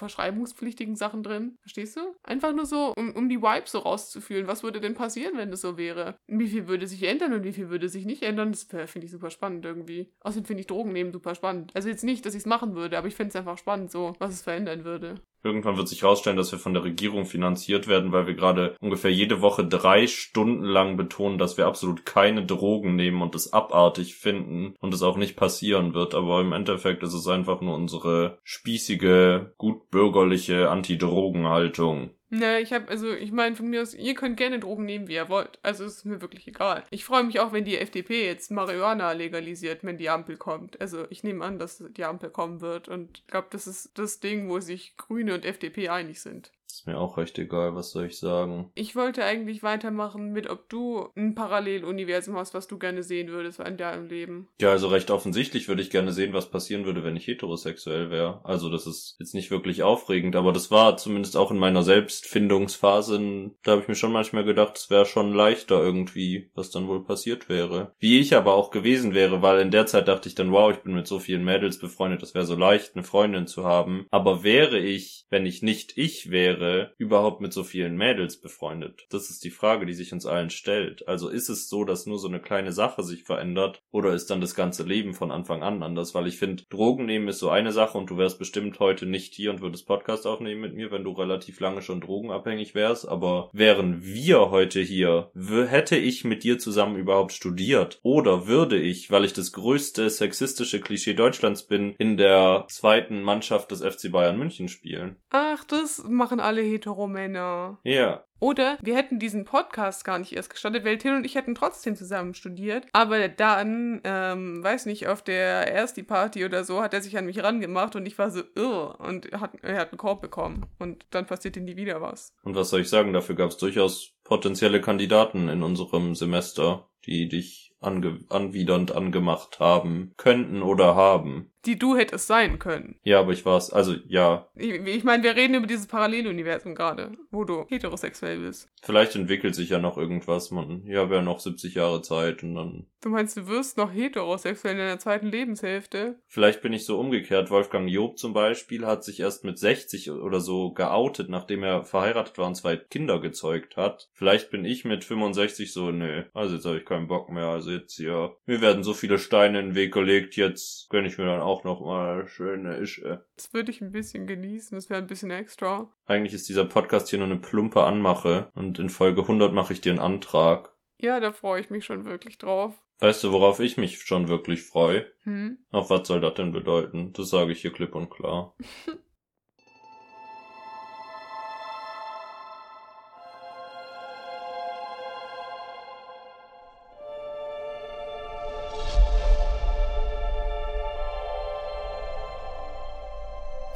verschreibungspflichtigen 0.63 0.97
Sachen 0.97 1.23
drin. 1.23 1.57
Verstehst 1.61 1.97
du? 1.97 2.15
Einfach 2.23 2.55
nur 2.55 2.67
so, 2.67 2.93
um, 2.97 3.15
um 3.15 3.29
die 3.29 3.43
Vibes 3.43 3.73
so 3.73 3.81
rauszufühlen. 3.81 4.47
Was 4.47 4.63
würde 4.63 4.81
denn 4.81 4.95
passieren, 4.95 5.37
wenn 5.37 5.51
das 5.51 5.61
so 5.61 5.77
wäre? 5.77 6.17
Wie 6.27 6.49
viel 6.49 6.69
würde 6.69 6.87
sich 6.87 7.03
ändern 7.03 7.33
und 7.33 7.45
wie 7.45 7.53
viel 7.53 7.69
würde 7.69 7.89
sich 7.89 8.07
nicht 8.07 8.23
ändern? 8.23 8.53
Das 8.53 8.65
finde 8.91 9.07
ich 9.07 9.11
super 9.11 9.31
spannend 9.31 9.65
irgendwie. 9.65 10.13
Außerdem 10.21 10.47
finde 10.47 10.61
ich 10.61 10.67
Drogen 10.67 10.93
nehmen 10.93 11.13
super 11.13 11.35
spannend. 11.35 11.73
Also 11.75 11.89
jetzt 11.89 12.05
nicht, 12.05 12.25
dass 12.25 12.35
ich 12.35 12.41
es 12.41 12.47
machen 12.47 12.75
würde, 12.75 12.97
aber 12.97 13.09
ich 13.09 13.15
finde 13.15 13.31
es 13.31 13.37
einfach 13.37 13.59
spannend, 13.59 13.91
so, 13.91 14.15
was 14.19 14.33
es 14.33 14.43
verändern 14.43 14.85
würde. 14.85 15.17
Irgendwann 15.45 15.77
wird 15.77 15.89
sich 15.89 16.03
herausstellen, 16.03 16.37
dass 16.37 16.53
wir 16.53 16.59
von 16.59 16.75
der 16.75 16.85
Regierung 16.85 17.25
finanziert 17.25 17.89
werden, 17.89 18.13
weil 18.13 18.27
wir 18.27 18.35
gerade 18.35 18.77
ungefähr 18.81 19.11
jede 19.11 19.41
Woche 19.41 19.67
drei 19.67 20.07
Stunden 20.07 20.65
lang 20.65 20.97
betonen, 20.97 21.39
dass 21.39 21.57
wir 21.57 21.67
absolut 21.67 22.07
keine 22.07 22.47
Drogen 22.47 22.95
nehmen 22.95 23.23
und 23.23 23.35
es 23.35 23.53
abartig 23.53 24.15
finden 24.15 24.77
und 24.81 24.95
es 24.95 25.03
auch 25.03 25.17
nicht 25.17 25.37
passieren 25.37 25.95
wird. 25.95 26.15
Aber 26.15 26.41
im 26.41 26.53
Endeffekt 26.53 27.03
ist 27.03 27.15
es 27.15 27.27
einfach 27.27 27.61
nur 27.61 27.75
unsere 27.75 28.39
spießige, 28.45 29.53
gutbürgerliche 29.59 30.71
Anti-Drogen-Haltung. 30.71 32.11
Na, 32.35 32.59
ich 32.59 32.73
habe, 32.73 32.89
also 32.89 33.13
ich 33.13 33.31
meine 33.31 33.57
von 33.57 33.69
mir 33.69 33.83
aus, 33.83 33.93
ihr 33.93 34.15
könnt 34.15 34.39
gerne 34.39 34.59
Drogen 34.59 34.87
nehmen, 34.87 35.07
wie 35.07 35.17
ihr 35.17 35.29
wollt. 35.29 35.59
Also 35.63 35.85
es 35.85 35.99
ist 35.99 36.05
mir 36.07 36.23
wirklich 36.23 36.49
egal. 36.49 36.83
Ich 36.89 37.05
freue 37.05 37.25
mich 37.25 37.41
auch, 37.41 37.53
wenn 37.53 37.67
die 37.67 37.77
FDP 37.77 38.25
jetzt 38.25 38.51
Marihuana 38.51 39.13
legalisiert, 39.13 39.85
wenn 39.85 39.99
die 39.99 40.09
Ampel 40.09 40.39
kommt. 40.39 40.81
Also 40.81 41.05
ich 41.11 41.25
nehme 41.25 41.45
an, 41.45 41.59
dass 41.59 41.85
die 41.91 42.05
Ampel 42.05 42.31
kommen 42.31 42.63
wird 42.63 42.89
und 42.89 43.23
glaube, 43.27 43.49
das 43.51 43.67
ist 43.67 43.99
das 43.99 44.21
Ding, 44.21 44.49
wo 44.49 44.61
sich 44.61 44.97
Grüne 44.97 45.35
und 45.35 45.45
FDP 45.45 45.91
einig 45.91 46.23
sind. 46.23 46.53
Ist 46.73 46.87
mir 46.87 46.99
auch 46.99 47.19
recht 47.19 47.39
egal, 47.39 47.75
was 47.75 47.91
soll 47.91 48.07
ich 48.07 48.19
sagen. 48.19 48.71
Ich 48.75 48.97
wollte 48.97 49.25
eigentlich 49.25 49.63
weitermachen 49.63 50.33
mit, 50.33 50.49
ob 50.49 50.71
du 50.71 51.11
ein 51.15 51.35
Paralleluniversum 51.35 52.37
hast, 52.37 52.55
was 52.55 52.67
du 52.67 52.79
gerne 52.79 53.03
sehen 53.03 53.29
würdest 53.29 53.61
in 53.61 53.77
deinem 53.77 54.07
Leben. 54.07 54.49
Ja, 54.59 54.71
also 54.71 54.89
recht 54.89 55.11
offensichtlich 55.11 55.69
würde 55.69 55.83
ich 55.83 55.91
gerne 55.91 56.13
sehen, 56.13 56.33
was 56.33 56.51
passieren 56.51 56.87
würde, 56.87 57.05
wenn 57.05 57.15
ich 57.15 57.27
heterosexuell 57.27 58.11
wäre. 58.11 58.41
Also 58.45 58.71
das 58.71 58.87
ist 58.87 59.17
jetzt 59.19 59.35
nicht 59.35 59.51
wirklich 59.51 59.83
aufregend, 59.83 60.35
aber 60.35 60.51
das 60.53 60.71
war 60.71 60.97
zumindest 60.97 61.37
auch 61.37 61.51
in 61.51 61.59
meiner 61.59 61.83
Selbstfindungsphase, 61.83 63.53
da 63.63 63.73
habe 63.73 63.83
ich 63.83 63.89
mir 63.89 63.95
schon 63.95 64.13
manchmal 64.13 64.45
gedacht, 64.45 64.79
es 64.79 64.89
wäre 64.89 65.05
schon 65.05 65.35
leichter 65.35 65.79
irgendwie, 65.83 66.51
was 66.55 66.71
dann 66.71 66.89
wohl 66.89 67.05
passiert 67.05 67.51
wäre. 67.51 67.93
Wie 67.99 68.19
ich 68.19 68.35
aber 68.35 68.55
auch 68.55 68.71
gewesen 68.71 69.13
wäre, 69.13 69.43
weil 69.43 69.61
in 69.61 69.71
der 69.71 69.85
Zeit 69.85 70.09
dachte 70.09 70.29
ich 70.29 70.35
dann, 70.35 70.53
wow, 70.53 70.73
ich 70.73 70.79
bin 70.79 70.95
mit 70.95 71.07
so 71.07 71.19
vielen 71.19 71.45
Mädels 71.45 71.79
befreundet, 71.79 72.23
das 72.23 72.35
wäre 72.35 72.47
so 72.47 72.57
leicht, 72.57 72.95
eine 72.95 73.05
Freundin 73.05 73.47
zu 73.47 73.65
haben. 73.65 74.07
Aber 74.11 74.43
wäre 74.43 74.79
ich, 74.79 75.27
wenn 75.29 75.45
ich 75.45 75.63
nicht 75.63 75.99
ich 75.99 76.31
wäre, 76.31 76.62
überhaupt 76.99 77.41
mit 77.41 77.53
so 77.53 77.65
vielen 77.65 77.97
Mädels 77.97 78.41
befreundet? 78.41 79.07
Das 79.11 79.31
ist 79.31 79.45
die 79.45 79.51
Frage, 79.51 79.87
die 79.87 79.95
sich 79.95 80.13
uns 80.13 80.27
allen 80.27 80.51
stellt. 80.51 81.07
Also 81.09 81.29
ist 81.29 81.49
es 81.49 81.69
so, 81.69 81.85
dass 81.85 82.07
nur 82.07 82.19
so 82.19 82.29
eine 82.29 82.41
kleine 82.41 82.73
Sache 82.73 83.03
sich 83.03 83.25
verändert 83.25 83.83
oder 83.91 84.13
ist 84.13 84.31
dann 84.31 84.41
das 84.41 84.55
ganze 84.55 84.83
Leben 84.83 85.15
von 85.15 85.31
Anfang 85.31 85.63
an 85.63 85.83
anders? 85.83 86.15
Weil 86.15 86.27
ich 86.27 86.39
finde, 86.39 86.65
Drogen 86.71 87.07
nehmen 87.07 87.29
ist 87.29 87.39
so 87.39 87.51
eine 87.51 87.73
Sache 87.73 87.99
und 87.99 88.11
du 88.11 88.19
wärst 88.19 88.39
bestimmt 88.39 88.79
heute 88.81 89.07
nicht 89.07 89.35
hier 89.35 89.51
und 89.51 89.61
würdest 89.61 89.87
Podcast 89.87 90.27
aufnehmen 90.27 90.61
mit 90.61 90.75
mir, 90.75 90.91
wenn 90.91 91.05
du 91.05 91.13
relativ 91.13 91.61
lange 91.61 91.83
schon 91.83 92.01
drogenabhängig 92.01 92.75
wärst. 92.75 93.09
Aber 93.09 93.51
wären 93.53 94.03
wir 94.03 94.51
heute 94.51 94.81
hier, 94.81 95.31
hätte 95.35 95.97
ich 95.97 96.25
mit 96.25 96.45
dir 96.45 96.59
zusammen 96.59 96.97
überhaupt 96.97 97.33
studiert? 97.33 97.99
Oder 98.03 98.47
würde 98.47 98.79
ich, 98.79 99.11
weil 99.11 99.25
ich 99.25 99.33
das 99.33 99.53
größte 99.53 100.09
sexistische 100.11 100.81
Klischee 100.81 101.15
Deutschlands 101.15 101.67
bin, 101.67 101.95
in 101.99 102.17
der 102.17 102.67
zweiten 102.69 103.23
Mannschaft 103.23 103.71
des 103.71 103.83
FC 103.83 104.11
Bayern 104.13 104.39
München 104.39 104.69
spielen? 104.69 105.17
Ach, 105.31 105.65
das 105.65 106.05
machen 106.09 106.41
alle 106.41 106.52
Heteromänner. 106.61 107.79
Ja. 107.85 108.25
Oder 108.43 108.77
wir 108.83 108.97
hätten 108.97 109.21
diesen 109.21 109.45
Podcast 109.45 110.05
gar 110.05 110.19
nicht 110.19 110.33
erst 110.33 110.51
gestartet, 110.51 110.85
weil 110.85 110.99
Till 110.99 111.15
und 111.15 111.25
ich 111.25 111.37
hätten 111.37 111.55
trotzdem 111.55 111.95
zusammen 111.95 112.35
studiert. 112.35 112.87
Aber 112.93 113.29
dann, 113.29 114.01
ähm, 114.03 114.65
weiß 114.65 114.87
nicht, 114.87 115.07
auf 115.07 115.23
der 115.23 115.73
Ersti-Party 115.73 116.45
oder 116.45 116.65
so 116.65 116.83
hat 116.83 116.93
er 116.93 117.03
sich 117.03 117.17
an 117.17 117.27
mich 117.27 117.41
rangemacht 117.41 117.95
und 117.95 118.05
ich 118.05 118.19
war 118.19 118.31
so, 118.31 118.43
irr. 118.57 118.99
Und 118.99 119.27
er 119.27 119.41
hat, 119.41 119.53
er 119.63 119.79
hat 119.79 119.93
einen 119.93 119.99
Korb 119.99 120.21
bekommen. 120.21 120.67
Und 120.81 121.07
dann 121.11 121.27
passierte 121.27 121.61
nie 121.61 121.77
wieder 121.77 122.01
was. 122.01 122.35
Und 122.43 122.57
was 122.57 122.71
soll 122.71 122.81
ich 122.81 122.89
sagen? 122.89 123.13
Dafür 123.13 123.37
gab 123.37 123.51
es 123.51 123.59
durchaus 123.59 124.15
potenzielle 124.25 124.81
Kandidaten 124.81 125.49
in 125.49 125.63
unserem 125.63 126.17
Semester, 126.17 126.89
die 127.07 127.29
dich 127.29 127.77
ange 127.81 128.21
anwidernd 128.29 128.91
angemacht 128.93 129.61
haben, 129.61 130.15
könnten 130.17 130.63
oder 130.63 130.97
haben 130.97 131.52
die 131.65 131.79
du 131.79 131.97
hättest 131.97 132.27
sein 132.27 132.59
können. 132.59 132.97
Ja, 133.03 133.21
aber 133.21 133.33
ich 133.33 133.45
war's. 133.45 133.73
Also, 133.73 133.95
ja. 134.07 134.49
Ich, 134.55 134.71
ich 134.71 135.05
meine, 135.05 135.23
wir 135.23 135.37
reden 135.37 135.55
über 135.55 135.67
dieses 135.67 135.87
Paralleluniversum 135.87 136.75
gerade, 136.75 137.13
wo 137.31 137.45
du 137.45 137.67
heterosexuell 137.69 138.39
bist. 138.41 138.69
Vielleicht 138.83 139.15
entwickelt 139.15 139.55
sich 139.55 139.71
ja 139.71 139.79
noch 139.79 139.97
irgendwas. 139.97 140.51
Man, 140.51 140.85
ja, 140.87 141.09
wäre 141.09 141.23
noch 141.23 141.41
70 141.41 141.75
Jahre 141.75 142.03
Zeit 142.03 142.43
und 142.43 142.55
dann. 142.55 142.87
Du 143.01 143.09
meinst, 143.09 143.37
du 143.37 143.47
wirst 143.47 143.77
noch 143.77 143.93
heterosexuell 143.93 144.75
in 144.75 144.79
deiner 144.79 144.99
zweiten 144.99 145.27
Lebenshälfte? 145.27 146.21
Vielleicht 146.27 146.63
bin 146.63 146.73
ich 146.73 146.85
so 146.85 146.99
umgekehrt. 146.99 147.51
Wolfgang 147.51 147.89
Job 147.89 148.19
zum 148.19 148.33
Beispiel 148.33 148.87
hat 148.87 149.05
sich 149.05 149.21
erst 149.21 149.45
mit 149.45 149.59
60 149.59 150.11
oder 150.11 150.41
so 150.41 150.73
geoutet, 150.73 151.29
nachdem 151.29 151.63
er 151.63 151.85
verheiratet 151.85 152.39
war 152.39 152.47
und 152.47 152.55
zwei 152.55 152.77
Kinder 152.77 153.21
gezeugt 153.21 153.77
hat. 153.77 154.09
Vielleicht 154.13 154.51
bin 154.51 154.65
ich 154.65 154.85
mit 154.85 155.05
65 155.05 155.73
so, 155.73 155.91
nö, 155.91 156.25
also 156.33 156.55
jetzt 156.55 156.65
habe 156.65 156.79
ich 156.79 156.85
keinen 156.85 157.09
Bock 157.09 157.31
mehr. 157.31 157.47
Also 157.47 157.71
jetzt 157.71 157.97
hier, 157.97 158.37
mir 158.47 158.61
werden 158.61 158.83
so 158.83 158.95
viele 158.95 159.19
Steine 159.19 159.61
in 159.61 159.67
den 159.67 159.75
Weg 159.75 159.93
gelegt, 159.93 160.37
jetzt 160.37 160.89
gönn 160.89 161.05
ich 161.05 161.19
mir 161.19 161.27
dann 161.27 161.41
auch 161.41 161.52
auch 161.53 161.65
noch 161.65 161.81
mal 161.81 162.27
schöne 162.27 162.79
Ische. 162.79 163.27
Das 163.37 163.53
würde 163.53 163.71
ich 163.71 163.81
ein 163.83 163.93
bisschen 163.93 164.27
genießen, 164.27 164.77
das 164.77 164.89
wäre 164.89 165.01
ein 165.01 165.07
bisschen 165.07 165.31
extra. 165.31 165.93
Eigentlich 166.07 166.33
ist 166.33 166.49
dieser 166.49 166.65
Podcast 166.65 167.11
hier 167.11 167.19
nur 167.19 167.29
eine 167.29 167.39
plumpe 167.39 167.85
Anmache 167.85 168.51
und 168.55 168.79
in 168.79 168.89
Folge 168.89 169.23
100 169.23 169.53
mache 169.53 169.75
ich 169.75 169.83
dir 169.83 169.93
einen 169.93 169.99
Antrag. 169.99 170.73
Ja, 170.99 171.21
da 171.21 171.33
freue 171.33 171.61
ich 171.61 171.69
mich 171.69 171.85
schon 171.85 172.05
wirklich 172.05 172.39
drauf. 172.39 172.75
Weißt 173.01 173.23
du, 173.25 173.33
worauf 173.33 173.61
ich 173.61 173.77
mich 173.77 174.01
schon 174.01 174.29
wirklich 174.29 174.63
freue? 174.63 175.07
Hm? 175.25 175.59
Auf 175.71 175.91
was 175.91 176.07
soll 176.07 176.21
das 176.21 176.35
denn 176.35 176.53
bedeuten? 176.53 177.13
Das 177.13 177.31
sage 177.31 177.53
ich 177.53 177.61
hier 177.61 177.73
klipp 177.73 177.95
und 177.95 178.11
klar. 178.11 178.55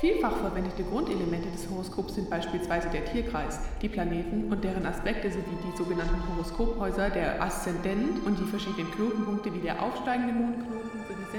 Vielfach 0.07 0.37
verwendete 0.37 0.85
Grundelemente 0.85 1.51
des 1.51 1.69
Horoskops 1.69 2.15
sind 2.15 2.31
beispielsweise 2.31 2.89
der 2.91 3.05
Tierkreis, 3.07 3.59
die 3.83 3.89
Planeten 3.89 4.53
und 4.53 4.63
deren 4.63 4.87
Aspekte 4.87 5.29
sowie 5.29 5.43
die 5.65 5.77
sogenannten 5.77 6.23
Horoskophäuser, 6.29 7.11
der 7.11 7.43
Aszendent 7.43 8.25
und 8.25 8.39
die 8.39 8.45
verschiedenen 8.45 8.89
Knotenpunkte 8.93 9.53
wie 9.53 9.59
der 9.59 9.83
aufsteigende 9.83 10.33
Mondknoten 10.33 10.91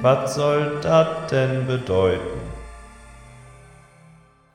Was 0.02 0.36
soll 0.36 0.80
das 0.82 1.08
denn 1.32 1.66
bedeuten? 1.66 2.57